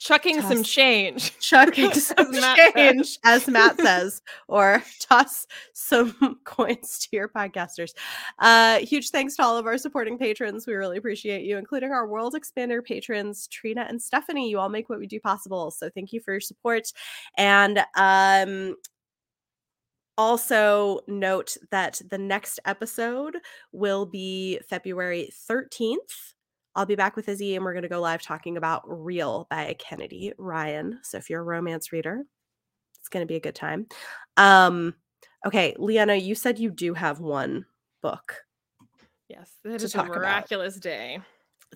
Chucking 0.00 0.40
some 0.40 0.62
change. 0.62 1.38
chucking 1.40 1.90
As 1.90 2.06
some 2.06 2.30
Matt 2.30 2.56
says. 2.58 2.72
change, 2.74 3.18
as 3.22 3.46
Matt 3.48 3.78
says, 3.80 4.22
or 4.48 4.82
toss 5.00 5.46
some 5.74 6.40
coins 6.44 7.00
to 7.00 7.08
your 7.12 7.28
podcasters. 7.28 7.90
Uh, 8.38 8.78
huge 8.78 9.10
thanks 9.10 9.36
to 9.36 9.42
all 9.42 9.58
of 9.58 9.66
our 9.66 9.76
supporting 9.76 10.16
patrons. 10.16 10.66
We 10.66 10.72
really 10.72 10.96
appreciate 10.96 11.44
you, 11.44 11.58
including 11.58 11.92
our 11.92 12.08
World 12.08 12.34
Expander 12.34 12.82
patrons, 12.82 13.46
Trina 13.48 13.84
and 13.86 14.00
Stephanie. 14.00 14.48
You 14.48 14.58
all 14.58 14.70
make 14.70 14.88
what 14.88 14.98
we 14.98 15.06
do 15.06 15.20
possible. 15.20 15.70
So 15.70 15.90
thank 15.90 16.14
you 16.14 16.20
for 16.20 16.32
your 16.32 16.40
support. 16.40 16.90
And 17.36 17.84
um, 17.94 18.76
also 20.16 21.00
note 21.08 21.58
that 21.70 22.00
the 22.08 22.18
next 22.18 22.58
episode 22.64 23.36
will 23.72 24.06
be 24.06 24.60
February 24.66 25.30
13th. 25.50 26.32
I'll 26.74 26.86
be 26.86 26.94
back 26.96 27.16
with 27.16 27.28
Izzy 27.28 27.56
and 27.56 27.64
we're 27.64 27.72
going 27.72 27.82
to 27.82 27.88
go 27.88 28.00
live 28.00 28.22
talking 28.22 28.56
about 28.56 28.82
Reel 28.86 29.46
by 29.50 29.74
Kennedy 29.78 30.32
Ryan. 30.38 31.00
So 31.02 31.18
if 31.18 31.28
you're 31.28 31.40
a 31.40 31.44
romance 31.44 31.92
reader, 31.92 32.24
it's 32.98 33.08
going 33.08 33.22
to 33.22 33.26
be 33.26 33.36
a 33.36 33.40
good 33.40 33.54
time. 33.54 33.86
Um 34.36 34.94
okay, 35.46 35.74
Leanna, 35.78 36.14
you 36.14 36.34
said 36.34 36.58
you 36.58 36.70
do 36.70 36.94
have 36.94 37.20
one 37.20 37.66
book. 38.02 38.36
Yes, 39.28 39.50
it 39.64 39.70
is 39.82 39.84
a 39.84 39.88
talk 39.98 40.06
about. 40.06 40.18
miraculous 40.18 40.76
day. 40.76 41.20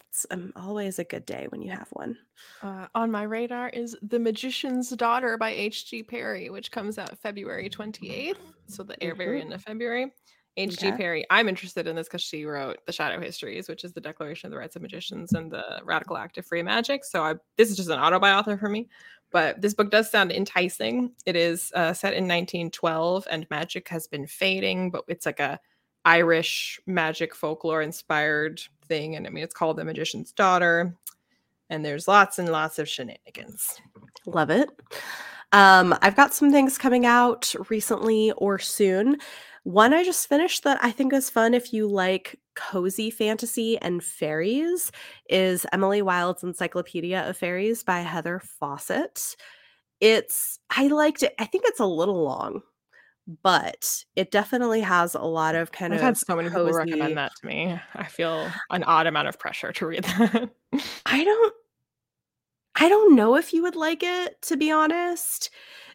It's 0.09 0.27
um, 0.33 0.53
always 0.57 0.99
a 0.99 1.05
good 1.05 1.25
day 1.25 1.47
when 1.51 1.63
you 1.63 1.71
have 1.71 1.89
one. 1.93 2.19
Uh, 2.63 2.89
on 2.97 3.13
my 3.13 3.23
radar 3.23 3.69
is 3.69 3.97
The 4.03 4.19
Magician's 4.19 4.91
Daughter 4.91 5.39
by 5.39 5.51
H.G. 5.51 6.03
Parry, 6.03 6.51
which 6.51 6.73
comes 6.73 6.99
out 6.99 7.17
February 7.21 7.71
28th. 7.71 8.39
So 8.67 8.83
the 8.83 9.01
air 9.01 9.15
Mhm. 9.15 9.19
variant 9.19 9.53
of 9.53 9.63
February. 9.63 10.13
H.G. 10.57 10.89
Okay. 10.89 10.97
Parry. 10.97 11.27
I'm 11.31 11.49
interested 11.49 11.87
in 11.87 11.97
this 11.97 12.07
because 12.07 12.23
she 12.23 12.45
wrote 12.45 12.79
The 12.87 12.93
Shadow 12.93 13.21
Histories, 13.21 13.69
which 13.69 13.85
is 13.85 13.93
the 13.93 14.01
Declaration 14.01 14.47
of 14.47 14.53
the 14.53 14.59
Rights 14.59 14.77
of 14.77 14.83
Magicians 14.83 15.33
and 15.33 15.51
the 15.51 15.81
Radical 15.85 16.17
Act 16.17 16.39
of 16.39 16.47
Free 16.47 16.63
Magic. 16.63 17.05
So 17.05 17.23
I, 17.23 17.35
this 17.57 17.71
is 17.71 17.77
just 17.77 17.91
an 17.91 17.99
autobiography 17.99 18.59
for 18.59 18.69
me. 18.69 18.89
But 19.33 19.61
this 19.61 19.75
book 19.75 19.91
does 19.91 20.11
sound 20.11 20.31
enticing. 20.31 21.11
It 21.27 21.35
is 21.35 21.73
uh, 21.75 21.93
set 21.93 22.13
in 22.13 22.25
1912 22.25 23.27
and 23.29 23.47
magic 23.51 23.89
has 23.89 24.07
been 24.07 24.29
fading, 24.29 24.91
but 24.93 25.05
it's 25.09 25.27
like 25.27 25.41
a 25.41 25.59
Irish 26.05 26.79
magic 26.87 27.35
folklore 27.35 27.83
inspired 27.83 28.61
thing. 28.87 29.17
And 29.17 29.27
I 29.27 29.31
mean, 29.31 29.43
it's 29.43 29.55
called 29.55 29.77
The 29.77 29.85
Magician's 29.85 30.31
Daughter. 30.31 30.95
And 31.69 31.85
there's 31.85 32.07
lots 32.07 32.39
and 32.39 32.49
lots 32.51 32.79
of 32.79 32.89
shenanigans. 32.89 33.81
Love 34.27 34.51
it. 34.51 34.69
Um, 35.55 35.97
I've 36.03 36.17
got 36.17 36.35
some 36.35 36.51
things 36.51 36.77
coming 36.77 37.07
out 37.07 37.55
recently 37.71 38.33
or 38.33 38.59
soon. 38.59 39.19
One 39.63 39.95
I 39.95 40.03
just 40.03 40.29
finished 40.29 40.65
that 40.65 40.83
I 40.83 40.91
think 40.91 41.13
is 41.13 41.31
fun 41.31 41.55
if 41.55 41.73
you 41.73 41.87
like 41.87 42.41
cozy 42.57 43.09
fantasy 43.09 43.79
and 43.79 44.03
fairies 44.03 44.91
is 45.31 45.65
Emily 45.73 46.03
Wilde's 46.03 46.43
Encyclopedia 46.43 47.29
of 47.29 47.37
Fairies 47.37 47.85
by 47.85 48.01
Heather 48.01 48.41
Fawcett. 48.41 49.37
It's 50.01 50.59
I 50.71 50.89
liked 50.89 51.23
it. 51.23 51.35
I 51.39 51.45
think 51.45 51.65
it's 51.69 51.81
a 51.81 51.87
little 51.87 52.25
long, 52.25 52.63
but 53.45 54.05
it 54.17 54.33
definitely 54.33 54.81
has 54.81 55.15
a 55.15 55.21
lot 55.21 55.55
of 55.55 55.71
kind 55.71 55.93
of. 55.93 56.01
I've 56.01 56.05
had 56.05 56.17
so 56.17 56.35
many 56.35 56.49
people 56.49 56.73
recommend 56.73 57.17
that 57.17 57.31
to 57.41 57.47
me. 57.47 57.79
I 57.95 58.05
feel 58.05 58.51
an 58.71 58.83
odd 58.83 59.07
amount 59.07 59.29
of 59.29 59.39
pressure 59.39 59.71
to 59.71 59.87
read 59.87 60.03
that. 60.19 60.51
I 61.07 61.23
don't 61.23 61.55
I 62.77 62.89
don't 62.89 63.15
know 63.15 63.37
if 63.37 63.53
you 63.53 63.63
would 63.63 63.77
like 63.77 64.03
it 64.03 64.41
to 64.43 64.57
be 64.57 64.71
honest 64.71 65.51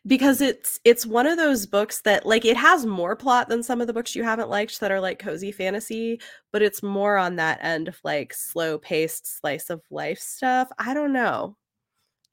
because 0.07 0.39
it's 0.41 0.79
it's 0.85 1.05
one 1.05 1.27
of 1.27 1.37
those 1.37 1.65
books 1.65 2.01
that 2.01 2.25
like 2.25 2.45
it 2.45 2.55
has 2.57 2.85
more 2.85 3.15
plot 3.15 3.49
than 3.49 3.63
some 3.63 3.81
of 3.81 3.87
the 3.87 3.93
books 3.93 4.15
you 4.15 4.23
haven't 4.23 4.49
liked 4.49 4.79
that 4.79 4.91
are 4.91 5.01
like 5.01 5.19
cozy 5.19 5.51
fantasy, 5.51 6.21
but 6.51 6.61
it's 6.61 6.81
more 6.83 7.17
on 7.17 7.35
that 7.35 7.59
end 7.61 7.87
of 7.89 7.99
like 8.03 8.33
slow 8.33 8.77
paced 8.77 9.39
slice 9.39 9.69
of 9.69 9.81
life 9.91 10.19
stuff. 10.19 10.69
I 10.77 10.93
don't 10.93 11.13
know. 11.13 11.57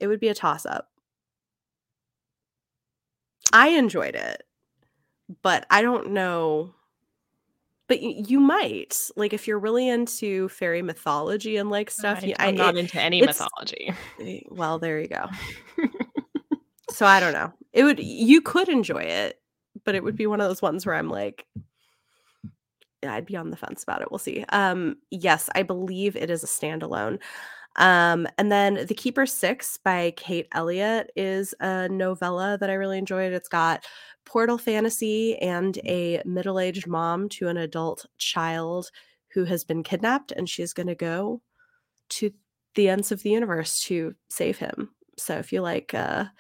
It 0.01 0.09
would 0.09 0.21
be 0.21 0.29
a 0.31 0.35
toss 0.35 0.67
up. 0.67 0.89
I 3.53 3.69
enjoyed 3.71 4.15
it, 4.15 4.43
but 5.43 5.67
I 5.71 5.83
don't 5.83 6.13
know. 6.13 6.76
But 7.89 8.01
y- 8.03 8.23
you 8.27 8.41
might 8.41 9.11
like 9.17 9.33
if 9.33 9.47
you're 9.47 9.59
really 9.59 9.89
into 9.89 10.49
fairy 10.49 10.83
mythology 10.83 11.57
and 11.57 11.71
like 11.71 11.91
stuff. 11.91 12.21
I, 12.23 12.27
You, 12.27 12.35
I 12.39 12.49
I'm 12.49 12.57
not 12.57 12.77
it, 12.77 12.81
into 12.81 13.01
any 13.01 13.23
mythology. 13.23 13.95
eh, 14.21 14.41
well, 14.49 14.79
there 14.79 15.01
you 15.01 15.09
go. 15.09 15.27
So 16.91 17.05
I 17.05 17.21
don't 17.21 17.33
know. 17.35 17.53
It 17.73 17.85
would 17.85 17.99
you 17.99 18.41
could 18.41 18.69
enjoy 18.69 19.03
it, 19.03 19.39
but 19.85 19.95
it 19.95 20.03
would 20.03 20.17
be 20.17 20.27
one 20.27 20.41
of 20.41 20.49
those 20.49 20.63
ones 20.63 20.87
where 20.87 20.95
I'm 20.95 21.11
like, 21.11 21.45
yeah, 23.03 23.13
I'd 23.13 23.27
be 23.27 23.37
on 23.37 23.51
the 23.51 23.57
fence 23.57 23.83
about 23.83 24.01
it. 24.03 24.11
We'll 24.11 24.19
see. 24.19 24.45
Um, 24.51 24.97
yes, 25.11 25.51
I 25.55 25.63
believe 25.63 26.17
it 26.17 26.31
is 26.31 26.43
a 26.43 26.47
standalone. 26.47 27.19
Um, 27.77 28.27
and 28.39 28.51
then 28.51 28.87
The 28.87 28.95
Keeper 28.95 29.27
Six 29.27 29.79
by 29.85 30.13
Kate 30.17 30.49
Elliott 30.53 31.11
is 31.17 31.55
a 31.61 31.89
novella 31.91 32.57
that 32.59 32.71
I 32.71 32.75
really 32.75 32.97
enjoyed. 32.99 33.33
It's 33.35 33.49
got 33.49 33.85
portal 34.27 34.59
fantasy 34.59 35.39
and 35.39 35.79
a 35.87 36.21
middle-aged 36.27 36.87
mom 36.87 37.29
to 37.31 37.49
an 37.49 37.57
adult 37.57 38.05
child 38.19 38.91
who 39.33 39.45
has 39.45 39.65
been 39.65 39.83
kidnapped, 39.83 40.33
and 40.33 40.49
she's 40.49 40.75
going 40.75 40.89
to 40.89 40.95
go 40.95 41.41
to 42.09 42.31
the 42.75 42.89
ends 42.91 43.11
of 43.13 43.23
the 43.23 43.31
universe 43.31 43.81
to 43.85 44.15
save 44.29 44.59
him. 44.59 44.91
So 45.19 45.39
if 45.39 45.53
you 45.53 45.63
like 45.63 45.95
a 45.95 46.31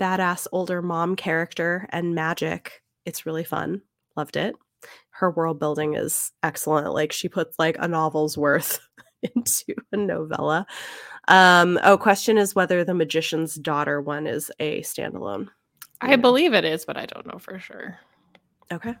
badass 0.00 0.46
older 0.52 0.82
mom 0.82 1.16
character 1.16 1.86
and 1.90 2.14
magic, 2.14 2.82
it's 3.04 3.26
really 3.26 3.44
fun. 3.44 3.82
Loved 4.16 4.36
it. 4.36 4.56
Her 5.10 5.30
world 5.30 5.60
building 5.60 5.94
is 5.94 6.32
excellent. 6.42 6.92
Like 6.92 7.12
she 7.12 7.28
puts 7.28 7.58
like 7.58 7.76
a 7.78 7.88
novel's 7.88 8.36
worth 8.36 8.80
into 9.22 9.74
a 9.92 9.96
novella. 9.96 10.66
Um, 11.28 11.78
oh, 11.84 11.96
question 11.96 12.36
is 12.36 12.54
whether 12.54 12.84
the 12.84 12.94
magician's 12.94 13.54
daughter 13.54 14.00
one 14.00 14.26
is 14.26 14.50
a 14.60 14.82
standalone. 14.82 15.48
I 16.04 16.16
know. 16.16 16.22
believe 16.22 16.54
it 16.54 16.64
is, 16.64 16.84
but 16.84 16.96
I 16.96 17.06
don't 17.06 17.26
know 17.26 17.38
for 17.38 17.58
sure. 17.58 17.98
Okay. 18.72 18.94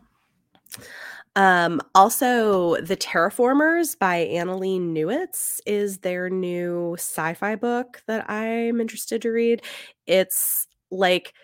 Um, 1.36 1.80
also, 1.94 2.76
The 2.76 2.96
Terraformers 2.96 3.98
by 3.98 4.26
Annalee 4.26 4.80
Newitz 4.80 5.60
is 5.66 5.98
their 5.98 6.30
new 6.30 6.94
sci 6.94 7.34
fi 7.34 7.56
book 7.56 8.02
that 8.06 8.28
I'm 8.30 8.80
interested 8.80 9.22
to 9.22 9.30
read. 9.30 9.62
It's 10.06 10.68
like, 10.90 11.34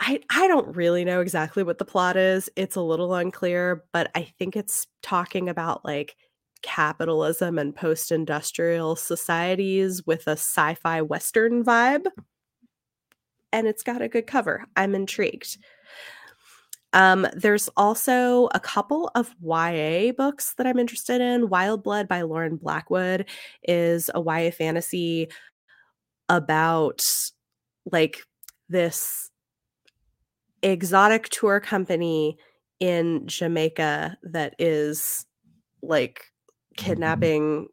I, 0.00 0.20
I 0.30 0.48
don't 0.48 0.74
really 0.74 1.04
know 1.04 1.20
exactly 1.20 1.62
what 1.62 1.78
the 1.78 1.84
plot 1.84 2.16
is. 2.16 2.50
It's 2.56 2.76
a 2.76 2.82
little 2.82 3.14
unclear, 3.14 3.84
but 3.92 4.10
I 4.14 4.22
think 4.38 4.56
it's 4.56 4.86
talking 5.02 5.48
about 5.48 5.84
like 5.84 6.16
capitalism 6.62 7.58
and 7.58 7.76
post 7.76 8.10
industrial 8.10 8.96
societies 8.96 10.04
with 10.06 10.26
a 10.26 10.32
sci 10.32 10.74
fi 10.74 11.02
Western 11.02 11.62
vibe. 11.62 12.06
And 13.54 13.68
it's 13.68 13.84
got 13.84 14.02
a 14.02 14.08
good 14.08 14.26
cover. 14.26 14.66
I'm 14.76 14.96
intrigued. 14.96 15.58
Um, 16.92 17.26
there's 17.36 17.68
also 17.76 18.48
a 18.52 18.58
couple 18.58 19.12
of 19.14 19.32
YA 19.40 20.10
books 20.10 20.54
that 20.54 20.66
I'm 20.66 20.78
interested 20.78 21.20
in. 21.20 21.48
Wild 21.48 21.84
Blood 21.84 22.08
by 22.08 22.22
Lauren 22.22 22.56
Blackwood 22.56 23.28
is 23.62 24.10
a 24.12 24.20
YA 24.20 24.50
fantasy 24.50 25.28
about 26.28 27.00
like 27.92 28.22
this 28.68 29.30
exotic 30.64 31.28
tour 31.28 31.60
company 31.60 32.36
in 32.80 33.24
Jamaica 33.26 34.16
that 34.24 34.56
is 34.58 35.26
like 35.80 36.24
kidnapping 36.76 37.68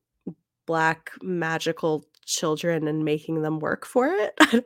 black 0.67 1.11
magical 1.23 2.05
children 2.25 2.87
and 2.87 3.03
making 3.03 3.41
them 3.41 3.59
work 3.59 3.85
for 3.85 4.07
it. 4.07 4.33
I 4.39 4.45
don't. 4.51 4.65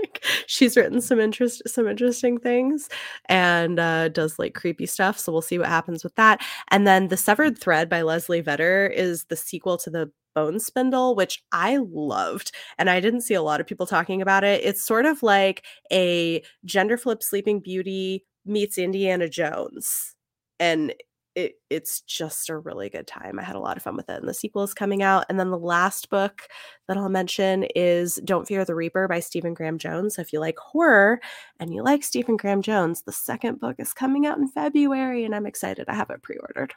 Like 0.00 0.24
she's 0.46 0.76
written 0.76 1.00
some 1.00 1.20
interest 1.20 1.62
some 1.66 1.86
interesting 1.86 2.38
things 2.38 2.88
and 3.28 3.78
uh, 3.78 4.08
does 4.08 4.38
like 4.38 4.54
creepy 4.54 4.86
stuff. 4.86 5.18
So 5.18 5.32
we'll 5.32 5.42
see 5.42 5.58
what 5.58 5.68
happens 5.68 6.02
with 6.04 6.14
that. 6.16 6.42
And 6.68 6.86
then 6.86 7.08
The 7.08 7.16
Severed 7.16 7.58
Thread 7.58 7.88
by 7.88 8.02
Leslie 8.02 8.40
Vedder 8.40 8.86
is 8.86 9.24
the 9.24 9.36
sequel 9.36 9.78
to 9.78 9.90
The 9.90 10.10
Bone 10.34 10.60
Spindle, 10.60 11.14
which 11.16 11.42
I 11.52 11.78
loved. 11.78 12.52
And 12.78 12.88
I 12.88 13.00
didn't 13.00 13.22
see 13.22 13.34
a 13.34 13.42
lot 13.42 13.60
of 13.60 13.66
people 13.66 13.86
talking 13.86 14.22
about 14.22 14.44
it. 14.44 14.64
It's 14.64 14.82
sort 14.82 15.06
of 15.06 15.22
like 15.22 15.64
a 15.92 16.42
gender 16.64 16.96
flip 16.96 17.22
Sleeping 17.22 17.60
Beauty 17.60 18.24
meets 18.46 18.78
Indiana 18.78 19.28
Jones. 19.28 20.14
And 20.58 20.94
it, 21.34 21.54
it's 21.68 22.00
just 22.02 22.50
a 22.50 22.58
really 22.58 22.88
good 22.88 23.06
time. 23.06 23.38
I 23.38 23.42
had 23.42 23.56
a 23.56 23.60
lot 23.60 23.76
of 23.76 23.82
fun 23.82 23.96
with 23.96 24.08
it. 24.08 24.18
And 24.18 24.28
the 24.28 24.34
sequel 24.34 24.62
is 24.62 24.74
coming 24.74 25.02
out. 25.02 25.26
And 25.28 25.38
then 25.38 25.50
the 25.50 25.58
last 25.58 26.10
book 26.10 26.42
that 26.88 26.96
I'll 26.96 27.08
mention 27.08 27.64
is 27.76 28.20
Don't 28.24 28.46
Fear 28.46 28.64
the 28.64 28.74
Reaper 28.74 29.06
by 29.06 29.20
Stephen 29.20 29.54
Graham 29.54 29.78
Jones. 29.78 30.16
So 30.16 30.22
if 30.22 30.32
you 30.32 30.40
like 30.40 30.58
horror 30.58 31.20
and 31.58 31.72
you 31.72 31.82
like 31.82 32.02
Stephen 32.02 32.36
Graham 32.36 32.62
Jones, 32.62 33.02
the 33.02 33.12
second 33.12 33.60
book 33.60 33.76
is 33.78 33.92
coming 33.92 34.26
out 34.26 34.38
in 34.38 34.48
February, 34.48 35.24
and 35.24 35.34
I'm 35.34 35.46
excited. 35.46 35.88
I 35.88 35.94
have 35.94 36.10
it 36.10 36.22
pre 36.22 36.36
ordered. 36.36 36.74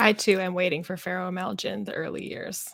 I 0.00 0.14
too 0.14 0.40
am 0.40 0.54
waiting 0.54 0.82
for 0.82 0.96
Ferro 0.96 1.30
Maljinn 1.30 1.84
the 1.84 1.92
early 1.92 2.26
years. 2.26 2.68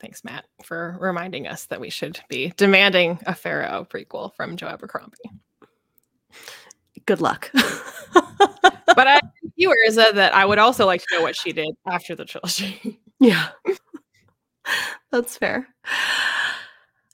Thanks, 0.00 0.24
Matt, 0.24 0.46
for 0.64 0.96
reminding 1.00 1.46
us 1.46 1.66
that 1.66 1.80
we 1.80 1.90
should 1.90 2.20
be 2.28 2.52
demanding 2.56 3.18
a 3.26 3.34
Ferro 3.34 3.86
prequel 3.88 4.34
from 4.34 4.56
Joe 4.56 4.68
Abercrombie. 4.68 5.30
Good 7.06 7.20
luck. 7.20 7.50
But 8.94 9.08
I 9.08 9.20
viewers 9.56 9.98
uh, 9.98 10.12
that 10.12 10.34
I 10.34 10.44
would 10.44 10.58
also 10.58 10.86
like 10.86 11.00
to 11.00 11.16
know 11.16 11.22
what 11.22 11.36
she 11.36 11.52
did 11.52 11.74
after 11.86 12.14
the 12.14 12.24
trilogy. 12.24 13.00
yeah. 13.20 13.48
That's 15.10 15.36
fair. 15.36 15.68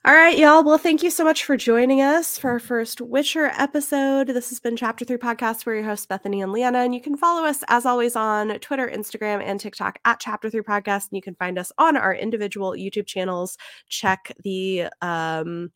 All 0.03 0.15
right, 0.15 0.35
y'all. 0.35 0.63
Well, 0.63 0.79
thank 0.79 1.03
you 1.03 1.11
so 1.11 1.23
much 1.23 1.45
for 1.45 1.55
joining 1.55 2.01
us 2.01 2.35
for 2.35 2.49
our 2.49 2.59
first 2.59 3.01
Witcher 3.01 3.51
episode. 3.55 4.29
This 4.29 4.49
has 4.49 4.59
been 4.59 4.75
Chapter 4.75 5.05
3 5.05 5.17
Podcast. 5.17 5.63
We're 5.63 5.75
your 5.75 5.83
hosts, 5.83 6.07
Bethany 6.07 6.41
and 6.41 6.51
Leanna. 6.51 6.79
And 6.79 6.95
you 6.95 7.01
can 7.01 7.15
follow 7.15 7.45
us, 7.45 7.63
as 7.67 7.85
always, 7.85 8.15
on 8.15 8.57
Twitter, 8.61 8.89
Instagram, 8.89 9.43
and 9.43 9.59
TikTok 9.59 9.99
at 10.03 10.19
Chapter 10.19 10.49
3 10.49 10.61
Podcast. 10.61 11.09
And 11.09 11.17
you 11.17 11.21
can 11.21 11.35
find 11.35 11.59
us 11.59 11.71
on 11.77 11.95
our 11.95 12.15
individual 12.15 12.71
YouTube 12.71 13.05
channels. 13.05 13.59
Check 13.89 14.31
the 14.43 14.87
um, 15.03 15.71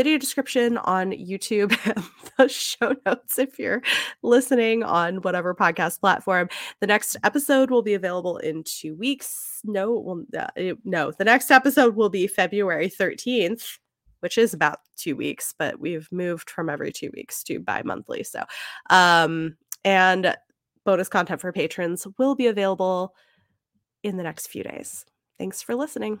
video 0.00 0.16
description 0.16 0.78
on 0.78 1.10
YouTube 1.10 1.78
and 1.94 2.02
the 2.38 2.48
show 2.48 2.94
notes 3.04 3.38
if 3.38 3.58
you're 3.58 3.82
listening 4.22 4.82
on 4.82 5.16
whatever 5.16 5.54
podcast 5.54 6.00
platform. 6.00 6.48
The 6.80 6.86
next 6.86 7.18
episode 7.22 7.70
will 7.70 7.82
be 7.82 7.92
available 7.92 8.38
in 8.38 8.64
two 8.64 8.94
weeks. 8.94 9.60
No, 9.62 9.92
well, 9.92 10.24
uh, 10.34 10.74
no, 10.84 11.10
the 11.10 11.24
next 11.24 11.50
episode 11.50 11.96
will 11.96 12.08
be 12.08 12.26
February 12.26 12.88
13th, 12.88 13.76
which 14.20 14.38
is 14.38 14.54
about 14.54 14.78
two 14.96 15.16
weeks, 15.16 15.52
but 15.58 15.78
we've 15.78 16.08
moved 16.10 16.48
from 16.48 16.70
every 16.70 16.92
two 16.92 17.10
weeks 17.14 17.44
to 17.44 17.60
bi 17.60 17.82
monthly. 17.84 18.22
So, 18.22 18.44
um, 18.88 19.58
and 19.84 20.34
bonus 20.86 21.10
content 21.10 21.42
for 21.42 21.52
patrons 21.52 22.06
will 22.16 22.34
be 22.34 22.46
available 22.46 23.14
in 24.02 24.16
the 24.16 24.22
next 24.22 24.46
few 24.46 24.62
days. 24.62 25.04
Thanks 25.38 25.60
for 25.60 25.74
listening. 25.74 26.20